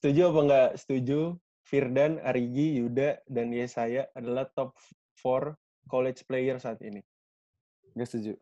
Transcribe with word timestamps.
Setuju 0.00 0.32
apa 0.32 0.40
enggak 0.48 0.70
setuju? 0.80 1.36
Firdan, 1.68 2.24
Arigi, 2.24 2.80
Yuda, 2.80 3.20
dan 3.28 3.52
Yesaya 3.52 4.08
adalah 4.16 4.48
top 4.48 4.72
4 5.20 5.52
college 5.92 6.24
player 6.24 6.56
saat 6.56 6.80
ini. 6.80 7.04
Gak 7.92 8.08
setuju. 8.08 8.32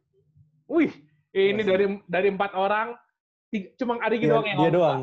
Wih, 0.71 0.95
ini 1.35 1.59
Masih. 1.59 1.67
dari 1.67 1.85
dari 2.07 2.29
empat 2.31 2.55
orang, 2.55 2.95
tiga, 3.51 3.75
cuma 3.75 3.99
Arigi 3.99 4.31
Dia, 4.31 4.39
doang 4.39 4.47
yang 4.47 4.59
dia 4.63 4.71
doang. 4.71 5.01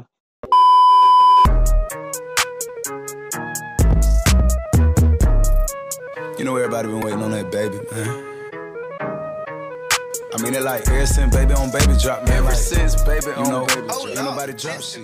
You 6.39 6.47
know 6.47 6.55
everybody 6.55 6.87
been 6.87 7.03
waiting 7.03 7.19
on 7.19 7.35
that 7.35 7.51
baby, 7.51 7.83
man. 7.91 8.07
I 10.31 10.35
mean 10.39 10.55
it 10.55 10.63
like 10.63 10.87
ever 10.87 11.03
since 11.03 11.35
baby 11.35 11.51
on 11.51 11.67
baby 11.67 11.99
drop, 11.99 12.23
man. 12.23 12.47
Ever 12.47 12.55
since 12.55 12.95
baby 13.03 13.35
you 13.35 13.43
know, 13.43 13.67
baby 13.67 13.91
drop. 13.91 14.07
Ain't 14.07 14.23
nobody 14.23 14.55
drop 14.55 14.79
shit. 14.79 15.03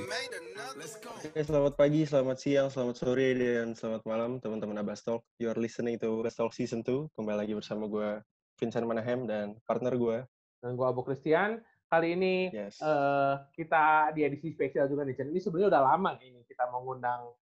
Oke, 0.71 1.43
selamat 1.43 1.75
pagi, 1.75 2.07
selamat 2.07 2.37
siang, 2.39 2.71
selamat 2.71 2.95
sore, 2.95 3.35
dan 3.35 3.75
selamat 3.75 4.07
malam 4.07 4.39
teman-teman 4.39 4.79
Abastalk. 4.79 5.19
You 5.35 5.51
are 5.51 5.59
listening 5.59 5.99
to 5.99 6.23
Abastalk 6.23 6.55
Season 6.55 6.79
2. 6.79 7.11
Kembali 7.11 7.43
lagi 7.43 7.51
bersama 7.51 7.91
gue, 7.91 8.23
Vincent 8.55 8.87
Manahem, 8.87 9.27
dan 9.27 9.59
partner 9.67 9.99
gue. 9.99 10.23
Dan 10.63 10.79
gue 10.79 10.87
Abu 10.87 11.03
Christian. 11.03 11.59
Kali 11.91 12.15
ini 12.15 12.55
Yes. 12.55 12.79
eh, 12.79 13.35
kita 13.51 14.15
di 14.15 14.23
edisi 14.23 14.55
spesial 14.55 14.87
juga 14.87 15.03
nih, 15.03 15.19
Chen. 15.19 15.27
Ini 15.35 15.43
sebenarnya 15.43 15.75
udah 15.75 15.83
lama 15.91 16.11
ini 16.23 16.39
kita 16.47 16.63
mengundang 16.71 17.35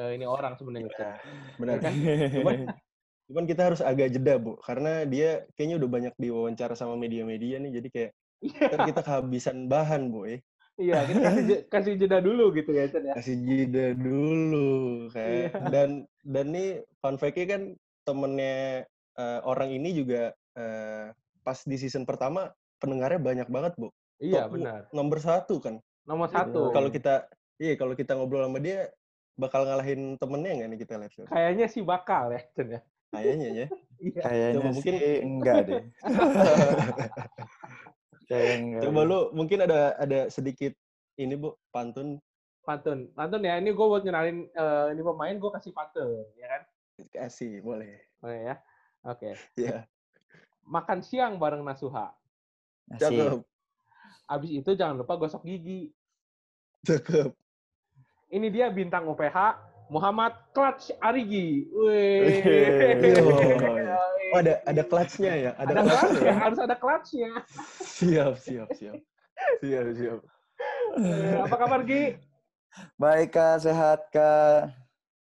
eh, 0.00 0.16
ini 0.16 0.24
orang 0.24 0.56
sebenarnya. 0.56 0.88
Ya, 0.96 1.12
benar. 1.60 1.84
kan? 1.84 1.92
Cuman, 2.40 2.56
cuman 3.28 3.44
kita 3.44 3.60
harus 3.60 3.84
agak 3.84 4.08
jeda, 4.08 4.40
Bu. 4.40 4.56
Karena 4.56 5.04
dia 5.04 5.44
kayaknya 5.52 5.84
udah 5.84 5.90
banyak 6.00 6.14
diwawancara 6.16 6.72
sama 6.72 6.96
media-media 6.96 7.60
nih, 7.60 7.76
jadi 7.76 7.88
kayak 7.92 8.10
kita 8.88 9.04
kehabisan 9.04 9.68
bahan, 9.68 10.08
Bu. 10.08 10.32
Ya. 10.32 10.40
Iya, 10.80 10.98
kita 11.04 11.20
kasih 11.28 11.44
kasih 11.68 11.92
jeda 12.00 12.18
dulu 12.24 12.44
gitu 12.56 12.72
ya, 12.72 12.88
Chen 12.88 13.04
ya. 13.04 13.14
Kasih 13.20 13.36
jeda 13.44 13.86
dulu. 13.92 14.72
Kayak. 15.12 15.28
Iya. 15.28 15.50
Dan 15.68 15.88
dan 16.24 16.46
nih 16.50 16.68
fun 16.98 17.20
fact-nya 17.20 17.46
kan 17.46 17.62
temennya 18.08 18.88
eh, 19.14 19.40
orang 19.44 19.70
ini 19.70 19.92
juga 19.92 20.32
eh, 20.56 21.12
pas 21.44 21.58
di 21.60 21.76
season 21.76 22.08
pertama 22.08 22.48
pendengarnya 22.80 23.20
banyak 23.20 23.48
banget, 23.52 23.72
Bu. 23.76 23.92
Iya, 24.20 24.48
Top 24.48 24.56
benar. 24.56 24.80
Nomor 24.96 25.18
satu 25.20 25.60
kan. 25.60 25.76
Nomor 26.08 26.32
satu. 26.32 26.72
Kalau 26.72 26.88
kita 26.88 27.28
iya 27.60 27.76
kalau 27.76 27.92
kita 27.92 28.16
ngobrol 28.16 28.48
sama 28.48 28.56
dia 28.56 28.88
bakal 29.36 29.68
ngalahin 29.68 30.16
temennya 30.16 30.64
nggak 30.64 30.68
nih 30.72 30.80
kita 30.80 30.94
lihat? 30.96 31.12
Kayaknya 31.28 31.66
sih 31.68 31.82
bakal 31.84 32.32
ya, 32.32 32.40
Chen 32.56 32.68
ya. 32.72 32.80
Kayaknya 33.12 33.48
ya. 33.52 33.66
Iya. 34.00 34.22
Kayaknya 34.24 34.60
mungkin- 34.72 34.96
sih 34.96 35.16
enggak 35.20 35.56
deh. 35.68 35.82
Enggak. 38.30 38.82
Coba 38.86 39.00
lu 39.02 39.20
mungkin 39.34 39.58
ada 39.66 39.98
ada 39.98 40.30
sedikit 40.30 40.72
ini 41.18 41.34
Bu, 41.34 41.58
pantun 41.74 42.22
Pantun. 42.60 43.08
Pantun 43.16 43.42
ya, 43.42 43.56
ini 43.56 43.72
gue 43.72 43.86
buat 43.86 44.04
ngenalin 44.04 44.46
eh, 44.46 44.86
ini 44.94 45.02
pemain, 45.02 45.34
gue 45.34 45.50
kasih 45.50 45.72
pantun, 45.72 46.22
ya 46.36 46.46
kan? 46.46 46.62
kasih 47.08 47.64
boleh. 47.64 47.96
Oke 48.20 48.38
ya. 48.44 48.54
Oke. 49.08 49.30
Iya. 49.56 49.88
Makan 50.68 51.00
siang 51.00 51.40
bareng 51.40 51.64
Nasuha. 51.64 52.12
Cakep. 53.00 53.40
Abis 54.28 54.50
itu 54.52 54.70
jangan 54.76 55.00
lupa 55.00 55.16
gosok 55.16 55.42
gigi. 55.48 55.88
Cakep. 56.84 57.32
Ini 58.30 58.46
dia 58.52 58.68
bintang 58.68 59.08
UPH, 59.08 59.56
Muhammad 59.88 60.36
Clutch 60.52 60.92
Arigi. 61.00 61.66
Wih. 61.72 62.44
Oh, 64.30 64.38
ada 64.38 64.62
ada 64.62 64.82
clutch-nya 64.86 65.32
ya, 65.34 65.50
ada, 65.58 65.74
Ada 65.74 65.82
clutch-nya 65.82 66.06
clutch 66.06 66.22
ya, 66.22 66.30
ya. 66.30 66.34
harus 66.38 66.58
ada 66.62 66.76
clutch-nya. 66.78 67.30
Siap, 68.00 68.34
siap, 68.38 68.68
siap. 68.72 68.96
Siap, 69.60 69.86
siap. 69.92 70.18
Eh, 70.96 71.36
Apa 71.36 71.56
kabar 71.56 71.80
Gi? 71.84 72.16
Baik 72.96 73.28
Kak, 73.30 73.60
sehat 73.60 74.08
Kak. 74.08 74.72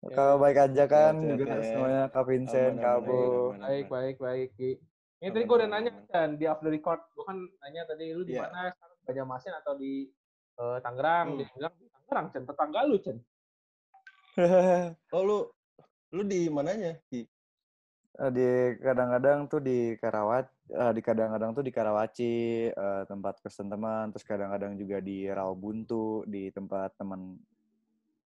Ya. 0.03 0.09
Kak 0.11 0.34
baik 0.37 0.59
aja 0.59 0.84
kan 0.87 1.14
Sehat, 1.14 1.39
juga 1.39 1.55
sehat. 1.55 1.67
semuanya 1.69 2.03
Kak 2.09 2.25
Vincent, 2.27 2.75
Kak 2.77 2.95
aman. 2.98 3.61
Baik, 3.61 3.87
baik, 3.87 4.17
baik 4.19 4.48
Gi. 4.56 4.73
Ini 5.20 5.31
tadi 5.31 5.45
gue 5.45 5.56
udah 5.56 5.70
nanya 5.70 5.91
kan 6.08 6.35
di 6.35 6.45
off 6.45 6.58
the 6.58 6.67
record, 6.67 6.98
gue 7.08 7.23
kan 7.23 7.39
nanya 7.39 7.86
tadi 7.86 8.11
lu 8.11 8.24
di 8.24 8.35
Iya. 8.35 8.48
mana? 8.48 8.75
Sekarang 8.75 8.98
Banjarmasin 9.02 9.55
atau 9.55 9.75
di 9.77 10.11
eh, 10.52 10.79
Tangerang? 10.80 11.27
Hmm. 11.29 11.39
Dia 11.39 11.48
bilang 11.52 11.75
di 11.77 11.86
Tangerang, 11.89 12.27
Cen. 12.29 12.42
Tetangga 12.42 12.80
lu, 12.83 12.96
Cen. 12.98 13.17
Oh, 15.13 15.23
lu 15.23 15.39
lu 16.11 16.23
di 16.25 16.48
mananya? 16.48 16.96
Ki? 17.07 17.23
Eh, 18.13 18.30
di 18.30 18.48
kadang-kadang 18.79 19.46
tuh 19.46 19.61
di 19.61 19.95
Karawat, 19.96 20.51
eh, 20.72 20.92
di 20.96 21.02
kadang-kadang 21.05 21.50
tuh 21.52 21.64
di 21.64 21.72
Karawaci, 21.72 22.34
eh, 22.72 23.02
tempat 23.06 23.38
kosan 23.44 23.68
teman, 23.68 24.08
terus 24.10 24.24
kadang-kadang 24.24 24.74
juga 24.80 24.98
di 25.05 25.28
Rawabuntu, 25.28 26.24
di 26.24 26.48
tempat 26.48 26.96
teman 26.96 27.36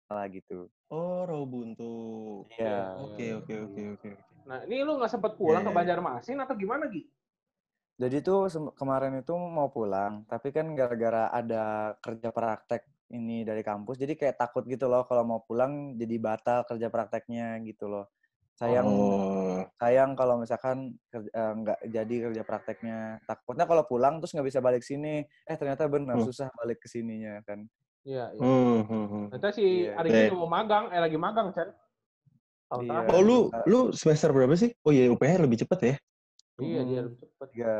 lah 0.07 0.25
gitu. 0.31 0.71
Oh, 0.87 1.27
Rawabuntu. 1.27 1.93
Iya. 2.55 2.95
Oke, 3.03 3.25
oke, 3.35 3.53
oke, 3.67 3.81
oke. 3.97 4.09
oke. 4.11 4.11
Nah, 4.47 4.63
ini 4.63 4.79
lu 4.79 4.95
nggak 4.95 5.11
sempet 5.11 5.35
pulang 5.35 5.65
Iya, 5.65 5.67
ke 5.67 5.71
iya. 5.73 5.77
Banjarmasin 5.83 6.39
atau 6.39 6.55
gimana, 6.55 6.87
Gi? 6.87 7.03
Jadi 7.97 8.21
tuh 8.21 8.45
kemarin 8.77 9.19
itu 9.19 9.33
mau 9.33 9.73
pulang, 9.73 10.21
tapi 10.29 10.53
kan 10.53 10.69
gara-gara 10.77 11.33
ada 11.33 11.97
kerja 11.97 12.29
praktek 12.29 12.85
ini 13.09 13.41
dari 13.41 13.65
kampus, 13.65 13.97
jadi 13.97 14.13
kayak 14.13 14.37
takut 14.37 14.63
gitu 14.69 14.85
loh 14.85 15.01
kalau 15.09 15.23
mau 15.25 15.41
pulang 15.41 15.97
jadi 15.97 16.15
batal 16.21 16.61
kerja 16.69 16.87
prakteknya 16.93 17.57
gitu 17.65 17.89
loh. 17.89 18.05
Sayang, 18.57 18.89
Oh. 18.89 19.61
sayang 19.77 20.17
kalau 20.17 20.41
misalkan 20.41 20.97
eh, 21.13 21.21
nggak 21.61 21.79
jadi 21.87 22.15
kerja 22.25 22.41
prakteknya. 22.41 23.21
Takutnya 23.23 23.69
kalau 23.69 23.85
pulang 23.85 24.17
terus 24.17 24.33
nggak 24.33 24.47
bisa 24.49 24.59
balik 24.59 24.81
sini. 24.81 25.21
Eh 25.45 25.55
ternyata 25.55 25.85
benar 25.85 26.17
Hmm. 26.17 26.25
susah 26.25 26.49
balik 26.57 26.81
ke 26.81 26.89
sininya 26.89 27.37
kan. 27.45 27.69
Iya, 28.01 28.33
iya. 28.33 28.41
Hmm, 28.41 28.81
hmm, 28.81 29.05
hmm. 29.07 29.25
Nanti 29.29 29.47
si 29.53 29.65
Iya. 29.85 29.93
Arigi 30.01 30.17
Eh. 30.17 30.25
juga 30.31 30.37
mau 30.41 30.49
magang, 30.49 30.89
eh 30.89 30.97
lagi 30.97 31.17
magang, 31.19 31.53
Cen. 31.53 31.69
Tahun 32.67 32.81
Iya. 32.81 32.99
Oh, 33.13 33.21
lu 33.21 33.37
lu 33.69 33.79
semester 33.93 34.33
berapa 34.33 34.57
sih? 34.57 34.73
Oh 34.81 34.89
iya, 34.89 35.05
UPH 35.07 35.37
lebih 35.37 35.61
cepet 35.61 35.79
ya? 35.79 35.95
Iya, 36.57 36.81
dia 36.81 36.97
Hmm. 36.97 37.05
lebih 37.13 37.17
cepet. 37.21 37.47
Tiga 37.53 37.73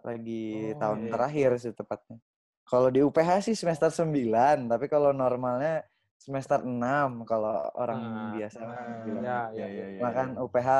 lagi 0.00 0.44
Oh, 0.72 0.78
tahun 0.80 0.98
iya. 1.02 1.10
terakhir 1.12 1.50
sih 1.60 1.72
tepatnya. 1.74 2.16
Kalau 2.64 2.88
di 2.88 3.00
UPH 3.02 3.30
sih 3.42 3.54
semester 3.54 3.90
9, 3.92 4.66
tapi 4.66 4.86
kalau 4.88 5.12
normalnya 5.12 5.84
semester 6.16 6.60
6 6.60 7.22
kalau 7.24 7.54
orang 7.76 8.00
Nah, 8.00 8.30
biasa 8.34 8.58
nah, 8.58 9.04
bilang. 9.04 9.22
ya, 9.22 9.40
Iya, 9.52 9.60
ya, 9.60 9.66
iya, 9.68 9.86
iya. 9.94 10.00
Makan 10.02 10.28
UPH 10.36 10.70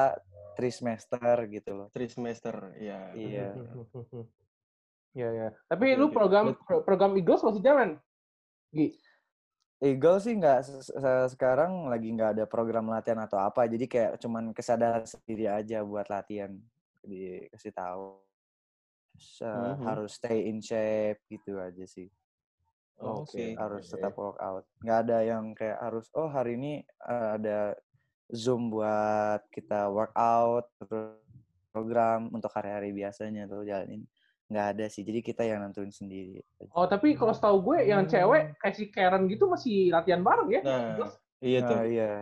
3 0.57 0.73
semester 0.73 1.37
gitu 1.47 1.71
loh. 1.73 1.87
Three 1.93 2.09
semester, 2.09 2.55
ya. 2.77 3.13
Iya. 3.13 3.49
Iya, 5.17 5.29
iya. 5.33 5.49
Tapi 5.65 5.97
Oke, 5.97 5.97
lu 5.97 6.07
program 6.13 6.53
pro- 6.61 6.85
program 6.85 7.17
Eagles 7.17 7.41
masih 7.41 7.65
jalan? 7.65 7.97
Gi. 8.69 8.93
Eagle 9.81 10.21
sih 10.21 10.37
nggak 10.37 10.61
se- 10.61 10.93
se- 10.93 11.29
sekarang 11.33 11.89
lagi 11.89 12.13
nggak 12.13 12.37
ada 12.37 12.45
program 12.45 12.93
latihan 12.93 13.25
atau 13.25 13.41
apa, 13.41 13.65
jadi 13.65 13.85
kayak 13.89 14.13
cuman 14.21 14.53
kesadaran 14.53 15.09
sendiri 15.09 15.49
aja 15.49 15.81
buat 15.81 16.05
latihan 16.13 16.53
dikasih 17.01 17.73
tahu. 17.73 18.21
Eh, 19.17 19.49
Mhm. 19.49 19.85
harus 19.89 20.21
stay 20.21 20.53
in 20.53 20.61
shape 20.61 21.25
gitu 21.33 21.57
aja 21.57 21.85
sih. 21.89 22.13
Oke. 22.97 23.53
harus 23.55 23.85
oke. 23.87 23.93
tetap 23.97 24.13
workout. 24.17 24.65
Nggak 24.81 24.99
ada 25.05 25.19
yang 25.21 25.45
kayak 25.53 25.79
harus 25.81 26.07
oh 26.17 26.29
hari 26.29 26.57
ini 26.57 26.73
eh, 26.85 27.29
ada 27.37 27.59
zoom 28.33 28.73
buat 28.73 29.45
kita 29.53 29.87
workout 29.93 30.67
terus 30.81 31.21
program 31.71 32.33
untuk 32.33 32.49
hari-hari 32.57 32.91
biasanya 32.97 33.45
tuh 33.45 33.69
jalanin 33.69 34.09
nggak 34.47 34.67
ada 34.79 34.87
sih. 34.87 35.03
Jadi 35.03 35.21
kita 35.21 35.43
yang 35.43 35.61
nentuin 35.61 35.91
sendiri. 35.91 36.39
Oh, 36.73 36.87
tapi 36.87 37.19
kalau 37.19 37.35
setahu 37.35 37.61
gue 37.73 37.91
yang 37.91 38.07
cewek 38.07 38.55
kayak 38.63 38.75
si 38.79 38.85
Karen 38.95 39.27
gitu 39.27 39.51
masih 39.51 39.91
latihan 39.91 40.23
bareng 40.23 40.49
ya? 40.55 40.61
Nah, 40.63 41.11
iya 41.43 41.59
tuh. 41.67 41.77
Nah, 41.77 41.85
iya. 41.85 42.13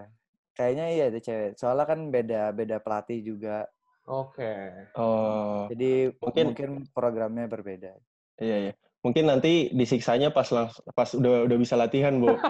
Kayaknya 0.56 0.86
iya 0.90 1.04
deh 1.12 1.22
cewek. 1.22 1.50
Soalnya 1.60 1.84
kan 1.84 2.00
beda 2.08 2.50
beda 2.56 2.76
pelatih 2.80 3.20
juga. 3.20 3.68
Oke. 4.04 4.88
Oh, 4.96 5.64
Jadi 5.72 6.12
Mungkin- 6.20 6.46
mungkin, 6.52 6.70
programnya 6.92 7.48
berbeda. 7.48 7.92
iya 8.40 8.68
iya. 8.68 8.72
Mungkin 9.04 9.28
nanti 9.28 9.68
disiksanya 9.68 10.32
pas 10.32 10.48
pas 10.96 11.10
udah 11.12 11.44
udah 11.44 11.56
bisa 11.60 11.76
latihan, 11.76 12.16
Bu. 12.16 12.32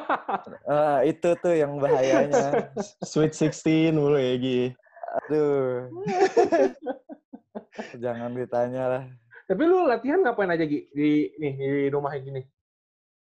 Ah, 0.70 1.00
itu 1.02 1.34
tuh 1.40 1.56
yang 1.56 1.82
bahayanya. 1.82 2.70
Sweet 3.10 3.34
16 3.34 3.90
mulu 3.90 4.16
ya, 4.16 4.34
Gi. 4.38 4.72
Aduh. 5.24 5.90
Jangan 8.02 8.30
ditanya 8.38 8.84
lah. 8.86 9.04
Tapi 9.50 9.62
lu 9.66 9.84
latihan 9.84 10.22
ngapain 10.22 10.52
aja 10.52 10.64
Gi 10.64 10.88
di 10.94 11.32
nih 11.42 11.54
di 11.58 11.88
rumah 11.90 12.14
kayak 12.14 12.24
gini? 12.24 12.42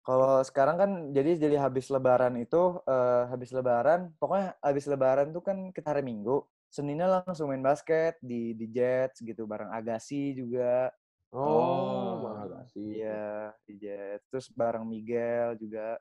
Kalau 0.03 0.43
sekarang 0.43 0.77
kan 0.77 0.91
jadi 1.15 1.39
jadi 1.39 1.57
habis 1.63 1.87
lebaran 1.95 2.35
itu 2.43 2.83
eh, 2.91 3.23
habis 3.31 3.55
lebaran 3.55 4.11
pokoknya 4.19 4.59
habis 4.59 4.85
lebaran 4.91 5.31
tuh 5.31 5.47
kan 5.47 5.71
kita 5.71 5.95
hari 5.95 6.03
Minggu 6.03 6.43
Seninnya 6.73 7.21
langsung 7.21 7.53
main 7.53 7.61
basket 7.61 8.17
di 8.25 8.57
di 8.57 8.67
Jets 8.73 9.21
gitu 9.21 9.45
bareng 9.45 9.69
Agassi 9.69 10.33
juga 10.33 10.89
Oh, 11.33 12.21
Oh, 12.21 12.23
makasih. 12.23 13.01
iya 13.01 13.53
Jets. 13.81 14.25
Terus 14.31 14.47
bareng 14.53 14.85
Miguel 14.85 15.57
juga. 15.57 15.97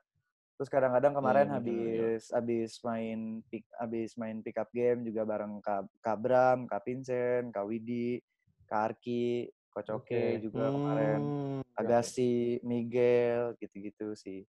Terus 0.56 0.70
kadang-kadang 0.70 1.14
kemarin 1.18 1.48
Iya, 1.48 1.58
bener, 1.64 2.10
habis 2.14 2.30
habis 2.30 2.70
main 2.86 3.40
pick 3.50 3.64
habis 3.80 4.14
main 4.20 4.38
pick 4.44 4.56
up 4.60 4.68
game 4.70 5.02
juga 5.08 5.22
bareng 5.26 5.58
Kak, 5.64 5.88
Kak 6.04 6.18
Bram, 6.22 6.58
Kak 6.70 6.82
Vincent, 6.86 7.50
Kak 7.54 7.66
Widi, 7.66 8.20
Kak 8.68 8.94
Arki, 8.94 9.48
Coach 9.72 9.90
Oke 9.90 10.38
Oke. 10.40 10.44
juga 10.44 10.70
kemarin. 10.76 11.32
Hmm, 11.32 11.62
Agassi, 11.72 12.60
Miguel 12.62 13.56
gitu-gitu 13.60 14.12
sih. 14.14 14.44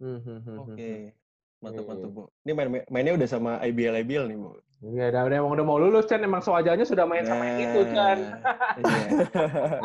Hmm, 0.00 0.18
hmm, 0.24 0.38
hmm, 0.44 0.58
Oke. 0.58 0.82
hmm, 0.82 0.96
Mantap, 1.64 1.84
mantap, 1.88 2.08
iya. 2.08 2.14
Bu. 2.14 2.22
Ini 2.44 2.52
main, 2.52 2.68
mainnya 2.86 3.12
udah 3.16 3.28
sama 3.28 3.52
IBL 3.64 3.94
IBL 4.04 4.24
nih, 4.28 4.36
Bu. 4.36 4.50
Iya, 4.84 5.04
udah, 5.08 5.22
udah 5.24 5.36
emang 5.40 5.52
udah 5.56 5.64
mau 5.64 5.78
lulus 5.80 6.04
Chan, 6.04 6.20
emang 6.20 6.44
sewajarnya 6.44 6.84
sudah 6.84 7.08
main 7.08 7.24
sama 7.24 7.42
yang 7.42 7.58
itu 7.64 7.80
Chan. 7.90 8.18
Nah, 8.20 8.76
Iya. 8.76 9.08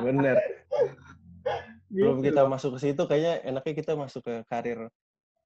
Bener. 0.03 0.35
Belum 1.89 2.21
Gitu 2.21 2.29
kita 2.29 2.41
loh. 2.45 2.51
masuk 2.51 2.77
ke 2.77 2.79
situ, 2.83 3.01
kayaknya 3.01 3.33
enaknya 3.41 3.73
kita 3.73 3.91
masuk 3.97 4.21
ke 4.21 4.35
karir 4.45 4.91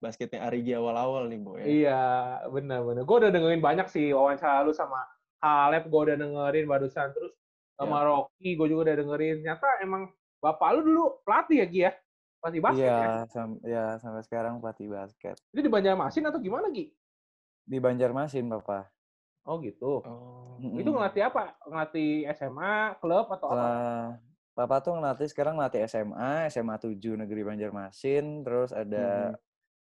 basketnya 0.01 0.44
Arigi 0.44 0.75
awal-awal 0.75 1.31
nih, 1.31 1.39
Bu. 1.39 1.56
Ya. 1.56 1.63
Iya, 1.63 2.01
benar-benar. 2.51 3.07
Gue 3.07 3.18
udah 3.24 3.31
dengerin 3.31 3.63
banyak 3.63 3.88
sih 3.88 4.12
wawancara 4.12 4.68
lu 4.68 4.75
sama 4.75 5.00
Halep, 5.39 5.88
gue 5.88 6.01
udah 6.12 6.18
dengerin 6.19 6.65
barusan. 6.68 7.15
Terus 7.15 7.31
sama 7.80 8.03
Rocky, 8.03 8.59
gue 8.59 8.68
juga 8.68 8.91
udah 8.91 8.95
dengerin. 9.00 9.35
Ternyata 9.39 9.68
emang 9.80 10.12
bapak 10.44 10.69
lu 10.75 10.81
dulu 10.83 11.03
pelatih 11.24 11.63
ya, 11.63 11.68
Gi 11.69 11.81
ya? 11.88 11.91
Pelatih 12.44 12.60
basket 12.60 12.84
Iya, 12.84 13.00
ya? 13.00 13.24
sam- 13.31 13.62
ya 13.63 13.86
sampai 14.04 14.19
sekarang 14.28 14.60
pelatih 14.60 14.92
basket. 14.92 15.40
Itu 15.56 15.63
di 15.63 15.72
Banjarmasin 15.72 16.28
atau 16.28 16.44
gimana, 16.44 16.68
Gi? 16.75 16.92
Di 17.63 17.80
Banjarmasin, 17.80 18.51
Bapak. 18.51 18.92
Oh 19.48 19.63
gitu. 19.63 20.04
Oh. 20.04 20.60
Itu 20.60 20.92
ngelatih 20.92 21.24
apa? 21.31 21.56
Ngelatih 21.63 22.28
SMA, 22.36 23.00
klub, 23.00 23.31
atau 23.31 23.48
apa? 23.48 23.56
Setelah 23.56 24.04
Papa 24.54 24.75
tuh 24.84 24.94
ngelatih 25.00 25.28
sekarang 25.31 25.56
ngelatih 25.56 25.88
SMA, 25.88 26.51
SMA 26.51 26.75
7 26.78 27.16
Negeri 27.16 27.48
Banjarmasin, 27.48 28.44
terus 28.44 28.75
ada 28.75 29.40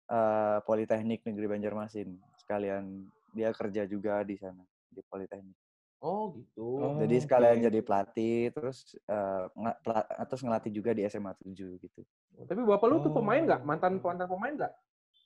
eh, 0.04 0.58
Politeknik 0.68 1.24
Negeri 1.24 1.48
Banjarmasin. 1.48 2.12
Sekalian 2.36 3.08
dia 3.32 3.56
kerja 3.56 3.88
juga 3.88 4.20
di 4.20 4.36
sana 4.36 4.60
di 4.92 5.00
Politeknik. 5.00 5.56
Oh 6.04 6.36
gitu. 6.36 6.68
Oh. 6.84 7.00
Jadi 7.00 7.16
sekalian 7.24 7.64
oke. 7.64 7.66
jadi 7.72 7.80
pelatih, 7.80 8.38
terus 8.52 8.92
eh, 9.08 9.44
pela- 9.80 10.08
terus 10.28 10.42
ngelatih 10.44 10.68
juga 10.68 10.92
di 10.92 11.08
SMA 11.08 11.32
7 11.32 11.80
gitu. 11.80 12.04
Tapi 12.44 12.60
bapak 12.60 12.86
lu 12.92 13.00
tuh 13.00 13.08
Oh. 13.08 13.16
pemain 13.16 13.40
nggak? 13.40 13.64
Mantan 13.64 13.96
mantan 14.04 14.28
pemain 14.28 14.52
nggak? 14.52 14.72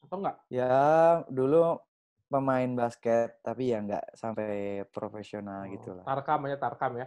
Atau 0.07 0.17
nggak? 0.23 0.37
Ya 0.55 0.79
dulu 1.27 1.83
pemain 2.31 2.71
basket, 2.79 3.43
tapi 3.43 3.75
ya 3.75 3.83
nggak 3.83 4.15
sampai 4.15 4.87
profesional 4.95 5.67
gitu 5.67 5.99
lah. 5.99 6.07
Tarkam 6.07 6.47
aja 6.47 6.57
Tarkam 6.63 6.93
ya. 7.03 7.07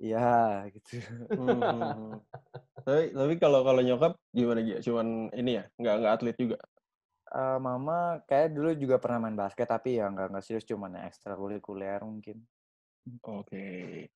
Iya 0.00 0.64
gitu. 0.74 0.98
Hmm, 1.30 1.60
hmm, 1.60 1.82
hmm. 1.94 2.12
tapi 2.88 3.04
tapi 3.12 3.34
kalau 3.36 3.60
kalau 3.62 3.84
nyokap 3.84 4.16
gimana 4.32 4.64
Gi? 4.64 4.80
Cuman 4.82 5.28
ini 5.36 5.60
ya, 5.60 5.64
nggak 5.78 5.94
nggak 6.00 6.12
atlet 6.16 6.36
juga. 6.40 6.56
Eh, 7.30 7.58
mama 7.62 8.18
kayak 8.26 8.56
dulu 8.56 8.74
juga 8.74 8.96
pernah 8.98 9.28
main 9.28 9.36
basket, 9.38 9.68
tapi 9.68 10.00
ya 10.00 10.08
nggak 10.10 10.34
nggak 10.34 10.42
serius, 10.42 10.66
cuman 10.66 10.98
ya 10.98 11.06
ekstrakurikuler 11.06 12.00
mungkin. 12.02 12.42
Oke. 13.24 13.66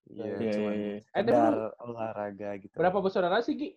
Iya, 0.06 0.24
Iya, 0.38 0.50
cuman 0.54 0.72
iya, 0.76 0.76
iya. 0.76 0.96
Lu 1.00 1.04
sekedar 1.32 1.54
olahraga 1.80 2.50
gitu. 2.60 2.74
Berapa 2.76 2.98
bersaudara 3.00 3.40
sih, 3.40 3.56
Gi? 3.56 3.70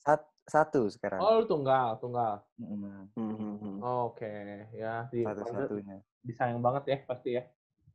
Sat- 0.00 0.30
satu 0.46 0.86
sekarang. 0.86 1.18
Oh, 1.18 1.42
lu 1.42 1.44
tunggal, 1.50 1.98
tunggal. 1.98 2.46
Mm, 2.56 3.10
Hmm, 3.18 3.34
hmm, 3.34 3.54
hmm. 3.58 3.76
Oke, 3.82 4.30
ya 4.70 5.10
di 5.10 5.26
Satu-satunya. 5.26 5.98
disayang 6.22 6.62
banget 6.62 6.82
ya 6.86 6.98
pasti 7.02 7.34
ya. 7.34 7.42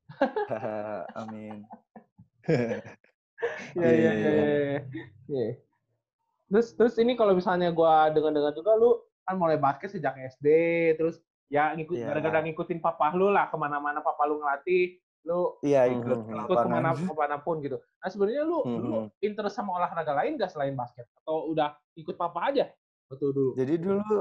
Amin. 1.20 1.64
Iya, 3.74 3.90
iya, 3.90 4.12
iya. 4.14 4.30
iya. 4.30 4.80
Iya. 5.26 5.50
Terus 6.46 6.78
terus 6.78 6.94
ini 7.02 7.18
kalau 7.18 7.34
misalnya 7.34 7.74
gua 7.74 8.14
dengar-dengar 8.14 8.54
juga 8.54 8.78
lu 8.78 9.02
kan 9.26 9.34
mulai 9.34 9.58
basket 9.58 9.90
sejak 9.90 10.14
SD, 10.14 10.46
terus 10.94 11.18
ya 11.50 11.74
ngikut 11.74 11.98
Iya. 11.98 12.14
gara-gara 12.14 12.46
ngikutin 12.46 12.78
papa 12.78 13.10
lu 13.18 13.34
lah 13.34 13.50
ke 13.50 13.58
mana-mana 13.58 13.98
papa 13.98 14.30
lu 14.30 14.38
ngelatih, 14.38 15.02
lu 15.22 15.58
Iya 15.62 15.86
ikut 15.86 16.18
ke 16.26 16.34
ikut 16.34 16.58
ke 16.58 16.68
mana 16.70 16.90
ke 16.98 17.14
mana 17.14 17.38
pun 17.38 17.62
gitu. 17.62 17.78
Nah 17.78 18.10
sebenarnya 18.10 18.44
lu 18.46 18.60
Hmm, 18.66 18.82
hmm. 18.82 19.06
interest 19.22 19.56
sama 19.58 19.78
olahraga 19.78 20.18
lain 20.18 20.38
gak 20.38 20.50
selain 20.50 20.74
basket 20.74 21.06
atau 21.22 21.50
udah 21.54 21.78
ikut 21.94 22.18
papa 22.18 22.50
aja? 22.50 22.74
Betul 23.06 23.30
dulu. 23.36 23.52
Jadi 23.54 23.74
dulu 23.78 24.18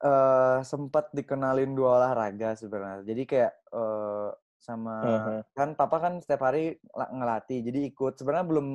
eh, 0.00 0.58
sempat 0.66 1.12
dikenalin 1.14 1.72
dua 1.76 2.02
olahraga 2.02 2.58
sebenarnya. 2.58 3.06
Jadi 3.06 3.22
kayak 3.28 3.52
eh, 3.54 4.30
sama 4.60 4.96
Aha. 5.00 5.34
kan 5.56 5.72
papa 5.72 5.96
kan 6.02 6.12
setiap 6.20 6.44
hari 6.44 6.76
la- 6.92 7.12
ngelatih. 7.14 7.64
Jadi 7.64 7.94
ikut 7.94 8.18
sebenarnya 8.18 8.46
belum 8.48 8.68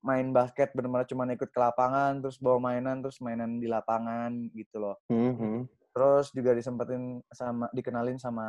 main 0.00 0.32
basket 0.32 0.72
benar-benar 0.72 1.04
cuma 1.04 1.28
ikut 1.28 1.52
ke 1.52 1.60
lapangan 1.60 2.24
terus 2.24 2.40
bawa 2.40 2.56
mainan 2.56 3.04
terus 3.04 3.20
mainan 3.20 3.60
di 3.60 3.68
lapangan 3.68 4.32
gitu 4.56 4.80
loh. 4.80 4.96
Hmm. 5.12 5.68
Terus 5.92 6.32
juga 6.32 6.56
disempetin 6.56 7.20
sama 7.28 7.68
dikenalin 7.72 8.16
sama 8.16 8.46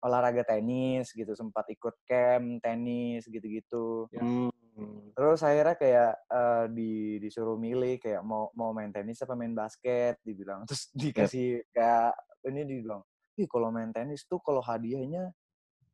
olahraga 0.00 0.42
tenis 0.44 1.12
gitu, 1.12 1.32
sempat 1.36 1.68
ikut 1.68 1.94
camp 2.08 2.60
tenis 2.64 3.28
gitu-gitu. 3.28 4.08
Ya. 4.12 4.24
Hmm. 4.24 5.12
Terus 5.12 5.40
akhirnya 5.44 5.76
kayak 5.76 6.12
eh, 6.24 6.64
di 6.72 6.92
disuruh 7.20 7.60
milih 7.60 8.00
kayak 8.00 8.24
mau 8.24 8.48
mau 8.56 8.72
main 8.72 8.88
tenis 8.88 9.20
apa 9.20 9.36
main 9.36 9.52
basket 9.52 10.16
dibilang. 10.24 10.64
Terus 10.68 10.88
dikasih 10.96 11.68
kayak 11.74 12.16
ini 12.48 12.64
dibilang, 12.64 13.04
"Ih, 13.36 13.44
kalau 13.44 13.68
main 13.68 13.92
tenis 13.92 14.24
tuh 14.24 14.40
kalau 14.40 14.64
hadiahnya 14.64 15.28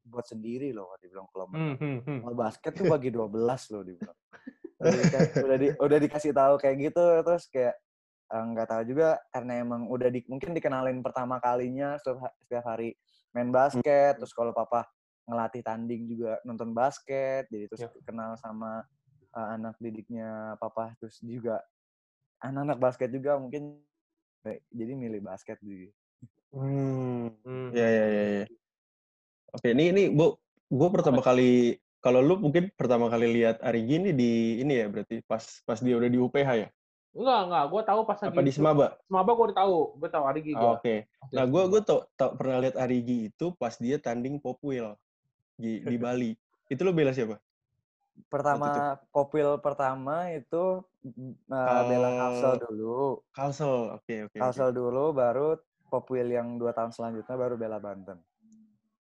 buat 0.07 0.27
sendiri 0.29 0.71
loh." 0.71 0.95
Dibilang 1.03 1.27
kalau 1.35 1.51
Hmm, 1.51 1.75
hmm, 1.75 1.99
hmm. 2.07 2.19
kalau 2.23 2.37
basket 2.39 2.73
tuh 2.79 2.87
bagi 2.87 3.11
12 3.11 3.63
loh 3.75 3.83
dibilang. 3.83 4.19
udah, 4.77 5.57
di, 5.57 5.69
udah 5.73 5.99
dikasih 6.05 6.37
tahu 6.37 6.61
kayak 6.61 6.93
gitu 6.93 7.05
terus 7.25 7.49
kayak 7.49 7.81
eh, 8.29 8.45
nggak 8.53 8.69
tahu 8.69 8.83
juga 8.85 9.17
karena 9.33 9.65
emang 9.65 9.89
udah 9.89 10.13
di, 10.13 10.21
mungkin 10.29 10.53
dikenalin 10.53 11.01
pertama 11.01 11.41
kalinya 11.41 11.97
setiap 11.97 12.61
hari 12.61 12.93
main 13.37 13.53
basket 13.53 14.17
terus 14.17 14.33
kalau 14.33 14.57
papa 14.57 14.89
ngelatih 15.29 15.61
tanding 15.61 16.09
juga 16.09 16.41
nonton 16.49 16.73
basket 16.73 17.45
jadi 17.53 17.69
terus 17.69 17.85
Ya. 17.85 17.91
kenal 18.09 18.33
sama 18.41 18.81
eh, 19.37 19.49
anak 19.61 19.77
didiknya 19.77 20.57
papa 20.57 20.97
terus 20.97 21.21
juga 21.21 21.61
anak-anak 22.41 22.79
basket 22.81 23.13
juga 23.13 23.37
mungkin 23.37 23.77
eh, 24.49 24.65
jadi 24.73 24.93
milih 24.97 25.21
basket 25.21 25.61
gitu. 25.61 25.93
Hmm. 26.55 27.35
Hmm. 27.45 27.69
Ya, 27.77 27.85
ya, 27.85 28.07
ya, 28.09 28.25
ya. 28.41 28.47
Oke, 29.53 29.73
ini 29.73 29.93
ini 29.93 30.03
Bu, 30.09 30.37
gue 30.73 30.89
pertama 30.93 31.21
kali 31.21 31.77
kalau 32.01 32.23
lu 32.23 32.39
mungkin 32.39 32.71
pertama 32.79 33.11
kali 33.11 33.41
lihat 33.41 33.59
Arigi 33.61 33.99
ini 33.99 34.11
di 34.15 34.33
ini 34.63 34.73
ya 34.79 34.87
berarti 34.87 35.21
pas 35.27 35.43
pas 35.67 35.79
dia 35.83 35.99
udah 35.99 36.09
di 36.09 36.19
UPH 36.21 36.51
ya? 36.55 36.69
Enggak, 37.17 37.41
enggak. 37.49 37.65
Gue 37.73 37.83
tahu 37.89 38.01
pas 38.05 38.19
lagi 38.21 38.37
Apa 38.37 38.43
di 38.45 38.53
Semaba? 38.53 38.87
Semaba 39.09 39.31
gue 39.33 39.45
udah 39.49 39.59
tahu. 39.65 39.77
Gue 39.97 40.11
tahu 40.13 40.25
Arigi 40.29 40.53
gue. 40.53 40.61
Oh, 40.61 40.77
Oke. 40.77 40.95
Nah, 41.33 41.45
gue 41.49 41.63
gue 41.73 41.81
tau, 41.81 42.01
tau 42.15 42.31
pernah 42.37 42.61
lihat 42.61 42.77
Arigi 42.77 43.33
itu 43.33 43.47
pas 43.57 43.73
dia 43.81 43.97
tanding 43.97 44.37
Popwil 44.37 44.93
di 45.57 45.81
di 45.81 45.97
Bali. 46.05 46.37
Itu 46.69 46.85
lo 46.85 46.93
bela 46.93 47.17
siapa? 47.17 47.41
Pertama 48.33 48.97
popil 49.13 49.61
pertama 49.61 50.33
itu 50.33 50.81
eh, 51.53 51.83
bela 51.85 52.11
Kalsel 52.17 52.55
dulu. 52.65 53.21
Kalsel. 53.33 53.97
Oke, 53.97 54.29
oke. 54.29 54.37
oke. 54.37 54.39
Kalsel 54.41 54.73
dulu 54.73 55.13
baru 55.13 55.61
popil 55.89 56.27
yang 56.29 56.57
dua 56.57 56.73
tahun 56.73 56.93
selanjutnya 56.93 57.37
baru 57.37 57.55
bela 57.61 57.79
Banten. 57.81 58.19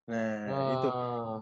Nah, 0.07 0.71
itu. 0.79 0.89
Ah. 0.93 1.39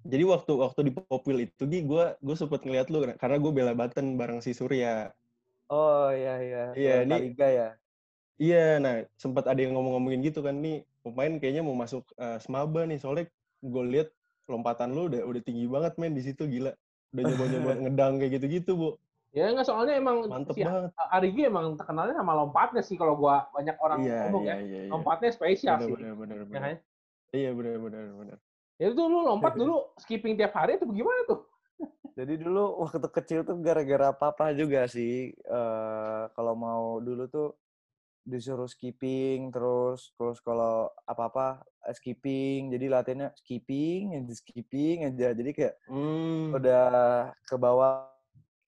Jadi 0.00 0.24
waktu 0.24 0.52
waktu 0.56 0.80
di 0.88 0.92
Popwil 0.96 1.44
itu 1.44 1.68
Gi, 1.68 1.84
gue 1.84 2.04
gue 2.16 2.36
sempet 2.36 2.64
ngeliat 2.64 2.88
lu 2.88 3.04
karena 3.20 3.36
gue 3.36 3.52
bela 3.52 3.72
Banten 3.76 4.16
bareng 4.16 4.40
si 4.40 4.56
Surya. 4.56 5.12
Oh 5.70 6.10
iya 6.10 6.34
iya. 6.42 6.62
Iya, 6.74 6.94
Bela 7.02 7.16
ini- 7.16 7.22
Liga 7.30 7.48
ya. 7.48 7.68
Iya, 8.40 8.80
nah 8.80 8.94
sempat 9.14 9.44
ada 9.46 9.60
yang 9.60 9.76
ngomong-ngomongin 9.76 10.24
gitu 10.24 10.40
kan 10.40 10.56
nih 10.58 10.82
pemain 11.04 11.30
kayaknya 11.36 11.62
mau 11.62 11.76
masuk 11.76 12.08
eh, 12.16 12.40
Semaba 12.40 12.88
nih 12.88 12.96
soalnya 12.96 13.28
gue 13.60 13.84
lihat 13.86 14.08
lompatan 14.48 14.90
lu 14.90 15.06
udah 15.12 15.22
udah 15.22 15.42
tinggi 15.44 15.68
banget 15.68 15.94
men 16.00 16.16
di 16.16 16.24
situ 16.24 16.48
gila. 16.48 16.72
Udah 17.14 17.22
nyoba-nyoba 17.22 17.70
ngedang 17.86 18.18
kayak 18.18 18.32
gitu-gitu, 18.40 18.72
Bu. 18.74 18.90
Ya 19.30 19.46
enggak 19.46 19.68
soalnya 19.68 19.94
emang 19.94 20.26
Mantep 20.26 20.58
si 20.58 20.66
banget. 20.66 20.90
Arigi 21.14 21.42
emang 21.46 21.78
terkenalnya 21.78 22.18
sama 22.18 22.34
lompatnya 22.34 22.82
sih 22.82 22.98
kalau 22.98 23.14
gua 23.14 23.46
banyak 23.54 23.76
orang 23.78 23.98
Iya, 24.02 24.18
ngomong 24.26 24.42
iya, 24.42 24.50
ya. 24.50 24.56
iya, 24.58 24.80
iya. 24.82 24.90
Lompatnya 24.90 25.30
spesial 25.30 25.78
Bener, 25.78 25.86
sih. 25.86 25.94
bener, 25.94 26.14
bener, 26.18 26.36
Ya 26.36 26.44
bener. 26.48 26.58
kan? 26.58 26.76
Iya, 27.30 27.50
bener, 27.54 27.74
bener, 27.78 28.04
bener. 28.10 28.36
Ya 28.80 28.86
itu 28.90 29.02
lu 29.04 29.22
lompat 29.22 29.52
dulu 29.60 29.76
skipping 30.02 30.34
tiap 30.34 30.50
hari 30.56 30.80
atau 30.80 30.90
gimana 30.90 31.28
tuh? 31.28 31.46
Jadi 32.20 32.34
dulu 32.36 32.84
waktu 32.84 33.00
kecil 33.08 33.40
tuh 33.48 33.56
gara-gara 33.64 34.12
papa 34.12 34.52
juga 34.52 34.84
sih. 34.84 35.32
eh 35.32 36.22
kalau 36.36 36.52
mau 36.52 37.00
dulu 37.00 37.24
tuh 37.32 37.56
disuruh 38.20 38.68
skipping 38.68 39.48
terus 39.48 40.12
terus 40.20 40.38
kalau 40.44 40.92
apa-apa 41.08 41.64
eh, 41.88 41.94
skipping 41.96 42.68
jadi 42.68 42.86
latihannya 42.92 43.32
skipping 43.32 44.20
aja 44.20 44.34
skipping 44.36 45.08
aja 45.08 45.32
jadi 45.32 45.50
kayak 45.56 45.74
Hmm. 45.90 46.54
udah 46.54 47.32
ke 47.48 47.56
bawah 47.56 48.06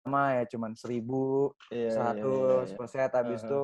sama 0.05 0.39
ya 0.39 0.43
cuman 0.47 0.77
seribu 0.77 1.51
iya, 1.73 1.91
satu 1.91 2.63
iya. 2.63 2.75
persen 2.77 3.09
habis 3.11 3.41
itu 3.43 3.61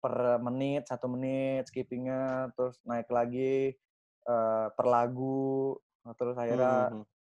per 0.00 0.14
menit 0.42 0.88
satu 0.88 1.06
menit 1.06 1.68
skippingnya 1.68 2.50
terus 2.56 2.80
naik 2.88 3.06
lagi 3.12 3.76
eh, 4.24 4.66
per 4.72 4.86
lagu 4.88 5.76
terus 6.16 6.34
akhirnya 6.40 6.90
Hmm, 6.90 7.04
hmm, 7.04 7.17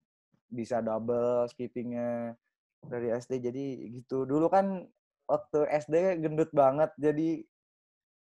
bisa 0.54 0.78
double 0.78 1.50
skippingnya 1.50 2.38
dari 2.86 3.10
SD 3.10 3.42
jadi 3.42 3.66
gitu 4.00 4.22
dulu 4.22 4.46
kan 4.46 4.86
waktu 5.26 5.66
SD 5.84 6.22
gendut 6.22 6.54
banget 6.54 6.94
jadi 6.96 7.42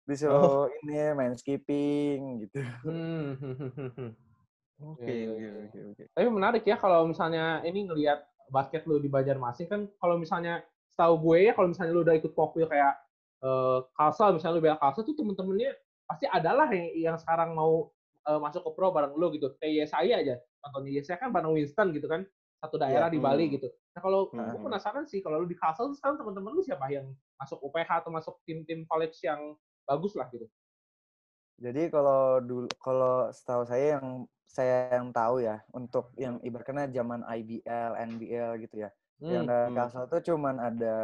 disuruh 0.06 0.70
ini 0.82 1.14
main 1.18 1.34
skipping 1.34 2.46
gitu 2.46 2.60
Hmm. 2.86 3.36
hmm. 3.36 4.12
Oke, 4.80 5.04
Iya, 5.04 5.32
iya, 5.36 5.50
oke, 5.68 5.76
iya. 5.76 5.84
oke. 5.92 6.04
Tapi 6.16 6.26
menarik 6.32 6.64
ya 6.64 6.80
kalau 6.80 7.04
misalnya 7.04 7.60
ini 7.68 7.84
ngelihat 7.84 8.24
basket 8.48 8.88
lu 8.88 8.96
di 8.96 9.12
Banjarmasin 9.12 9.68
kan 9.68 9.84
kalau 10.00 10.16
misalnya 10.16 10.64
setahu 10.88 11.20
gue 11.20 11.48
ya 11.48 11.52
kalau 11.52 11.68
misalnya 11.68 11.92
lu 11.92 12.00
udah 12.00 12.16
ikut 12.16 12.32
popil 12.32 12.64
kayak 12.64 12.96
eh 13.44 13.78
Kalsel 13.92 14.40
misalnya 14.40 14.56
lu 14.56 14.64
bela 14.64 14.80
Kalsel 14.80 15.04
tuh 15.04 15.16
temen-temennya 15.20 15.76
pasti 16.08 16.24
adalah 16.32 16.66
yang, 16.72 17.12
yang 17.12 17.16
sekarang 17.20 17.52
mau 17.52 17.92
eh, 18.28 18.38
masuk 18.40 18.60
ke 18.66 18.70
pro 18.76 18.92
bareng 18.92 19.14
lu 19.16 19.32
gitu. 19.32 19.52
Kayak 19.56 19.88
saya 19.88 20.20
aja. 20.20 20.34
Contohnya 20.60 21.00
saya 21.00 21.16
kan 21.16 21.30
bareng 21.32 21.52
Winston 21.56 21.92
gitu 21.94 22.04
kan. 22.06 22.24
Satu 22.60 22.76
daerah 22.76 23.08
Iya. 23.08 23.14
di 23.16 23.18
Bali 23.18 23.44
Hmm. 23.48 23.54
gitu. 23.56 23.68
Nah 23.96 24.00
kalau 24.04 24.20
Hmm. 24.28 24.52
gue 24.52 24.60
penasaran 24.60 25.04
sih 25.08 25.24
kalau 25.24 25.40
lu 25.40 25.48
di 25.48 25.56
Kalsel 25.56 25.88
tuh 25.90 25.96
sekarang 25.96 26.20
temen-temen 26.20 26.52
lu 26.52 26.60
siapa 26.60 26.92
yang 26.92 27.08
masuk 27.40 27.56
UPH 27.64 28.04
atau 28.04 28.12
masuk 28.12 28.36
tim-tim 28.44 28.84
college 28.84 29.16
yang 29.24 29.56
bagus 29.88 30.12
lah 30.12 30.28
gitu. 30.28 30.44
Jadi 31.60 31.88
kalau 31.88 32.40
dulu 32.40 32.68
kalau 32.80 33.28
setahu 33.32 33.64
saya 33.64 33.96
yang 33.96 34.24
saya 34.44 34.92
yang 34.96 35.08
tahu 35.12 35.40
ya 35.40 35.60
untuk 35.72 36.10
yang 36.16 36.36
ibaratnya 36.40 36.88
zaman 36.90 37.20
IBL, 37.24 37.92
NBL 37.96 38.60
gitu 38.60 38.76
ya. 38.84 38.90
Yang 39.20 39.44
Hmm, 39.44 39.48
ada 39.48 39.58
hmm. 39.68 39.74
Kalsel 39.76 40.04
tuh 40.08 40.20
cuman 40.24 40.56
ada 40.58 40.96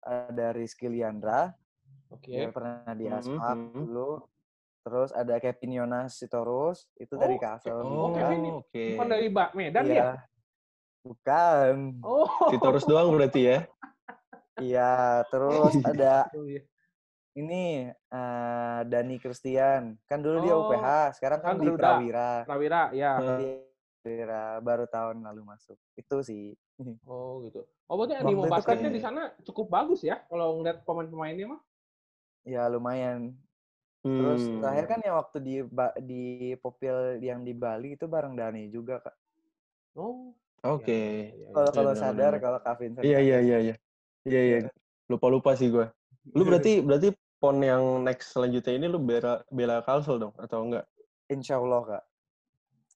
ada 0.00 0.46
Rizky 0.54 0.86
Liandra, 0.86 1.52
Oke. 2.12 2.30
dia 2.30 2.48
pernah 2.48 2.86
di 2.94 3.08
Hmm, 3.08 3.16
Aspak 3.18 3.56
hmm. 3.56 3.72
dulu. 3.82 4.10
Terus 4.86 5.10
ada 5.10 5.34
Kevin 5.42 5.82
Yonas 5.82 6.14
Sitorus, 6.14 6.86
itu 6.94 7.18
dari 7.18 7.34
Oh, 7.34 7.42
Kalsel 7.42 7.74
Oh, 7.74 8.14
juga. 8.14 8.22
Kevin 8.22 8.38
ini 8.38 8.50
oke. 8.54 8.84
Bukan 8.94 9.08
dari 9.10 9.26
Mbak 9.26 9.50
Medan 9.58 9.82
Iya. 9.82 9.94
ya? 9.98 10.06
Bukan. 11.02 11.74
Oh. 12.06 12.30
Sitorus 12.54 12.86
doang 12.86 13.10
berarti 13.10 13.40
ya. 13.42 13.58
Iya, 14.56 14.94
terus 15.26 15.74
ada 15.90 16.30
Oh, 16.30 16.46
iya. 16.46 16.62
ini 17.34 17.90
eh, 17.90 18.78
Dani 18.86 19.18
Christian. 19.18 19.98
Kan 20.06 20.22
dulu 20.22 20.46
dia 20.46 20.54
Oh, 20.54 20.70
UPH, 20.70 21.18
sekarang 21.18 21.40
kan 21.42 21.58
sekarang 21.58 21.74
di. 21.74 21.82
Prawira. 21.82 22.30
Prawira, 22.46 22.82
ya. 22.94 23.12
Dia 23.18 23.66
Prawira 23.98 24.42
baru 24.62 24.86
tahun 24.86 25.18
lalu 25.26 25.42
masuk. 25.42 25.74
Itu 25.98 26.22
sih. 26.22 26.54
Oh 27.10 27.42
gitu. 27.42 27.66
Oh 27.90 27.98
berarti 27.98 28.22
animo 28.22 28.46
itu 28.46 28.46
kan- 28.46 28.54
basketnya 28.54 28.90
di 28.94 29.02
sana 29.02 29.34
cukup 29.42 29.66
bagus 29.66 30.02
ya 30.02 30.22
kalau 30.30 30.62
ngeliat 30.62 30.86
pemain-pemainnya 30.86 31.46
mah. 31.50 31.60
Ya 32.46 32.70
lumayan. 32.70 33.34
Terus 34.06 34.42
Hmm. 34.46 34.62
terakhir 34.62 34.84
kan 34.86 35.00
yang 35.02 35.16
waktu 35.18 35.38
di 35.42 35.54
di 36.06 36.22
Popil 36.54 37.18
yang 37.18 37.42
di 37.42 37.50
Bali 37.50 37.98
itu 37.98 38.06
bareng 38.06 38.38
Dani 38.38 38.70
juga 38.70 39.02
kak. 39.02 39.16
Oh. 39.98 40.30
Oke. 40.62 40.90
iya, 40.90 41.34
iya, 41.34 41.48
Kalau 41.50 41.68
iya. 41.70 41.74
kalau 41.74 41.92
benar, 41.94 42.02
sadar 42.02 42.32
kalau 42.38 42.58
Kak 42.58 42.74
Vincent. 42.78 43.04
Iya 43.06 43.18
iya 43.22 43.38
iya 43.38 43.58
iya. 43.70 43.74
Iya 44.26 44.40
iya. 44.42 44.58
Lupa 45.06 45.26
lupa 45.30 45.50
sih 45.54 45.70
gue. 45.70 45.86
Lu 46.34 46.42
berarti 46.42 46.82
berarti 46.82 47.14
pon 47.38 47.62
yang 47.62 48.02
next 48.02 48.34
selanjutnya 48.34 48.74
ini 48.74 48.86
lu 48.90 48.98
bela 48.98 49.46
bela 49.46 49.78
Kalsel 49.82 50.18
dong 50.18 50.34
atau 50.34 50.66
enggak? 50.66 50.86
Insya 51.30 51.58
Allah 51.62 51.82
kak. 51.86 52.02
Oh 52.02 52.10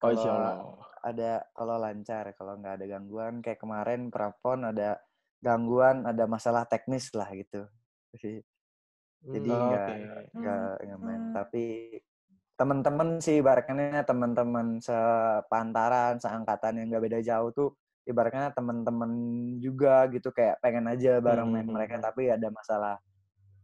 Kalau 0.00 0.12
insya 0.14 0.30
Allah. 0.30 0.54
ada 1.00 1.32
kalau 1.54 1.76
lancar, 1.78 2.24
kalau 2.34 2.54
nggak 2.58 2.74
ada 2.80 2.86
gangguan 2.90 3.34
kayak 3.40 3.60
kemarin 3.62 4.10
prapon 4.10 4.66
ada 4.66 4.98
gangguan, 5.40 6.04
ada 6.04 6.24
masalah 6.26 6.66
teknis 6.66 7.08
lah 7.14 7.28
gitu. 7.32 7.64
Jadi 8.16 8.42
jadi 9.24 9.50
Hmm. 9.50 9.64
nggak 9.68 9.86
Oke. 9.88 10.36
nggak 10.36 10.72
nggak 10.84 11.00
main. 11.00 11.22
Tapi 11.36 11.64
teman-teman 12.56 13.08
sih 13.20 13.40
ibaratnya 13.40 14.04
teman-teman 14.04 14.80
sepantaran, 14.80 16.20
seangkatan 16.20 16.76
yang 16.80 16.86
nggak 16.92 17.04
beda 17.08 17.20
jauh 17.24 17.50
tuh 17.52 17.68
ibaratnya 18.04 18.52
teman-teman 18.52 19.12
juga 19.60 20.08
gitu 20.12 20.28
kayak 20.32 20.60
pengen 20.60 20.88
aja 20.88 21.20
bareng 21.20 21.48
main 21.48 21.64
Hmm, 21.64 21.76
mereka 21.76 21.96
hmm. 22.00 22.04
tapi 22.04 22.28
ada 22.32 22.48
masalah 22.50 22.96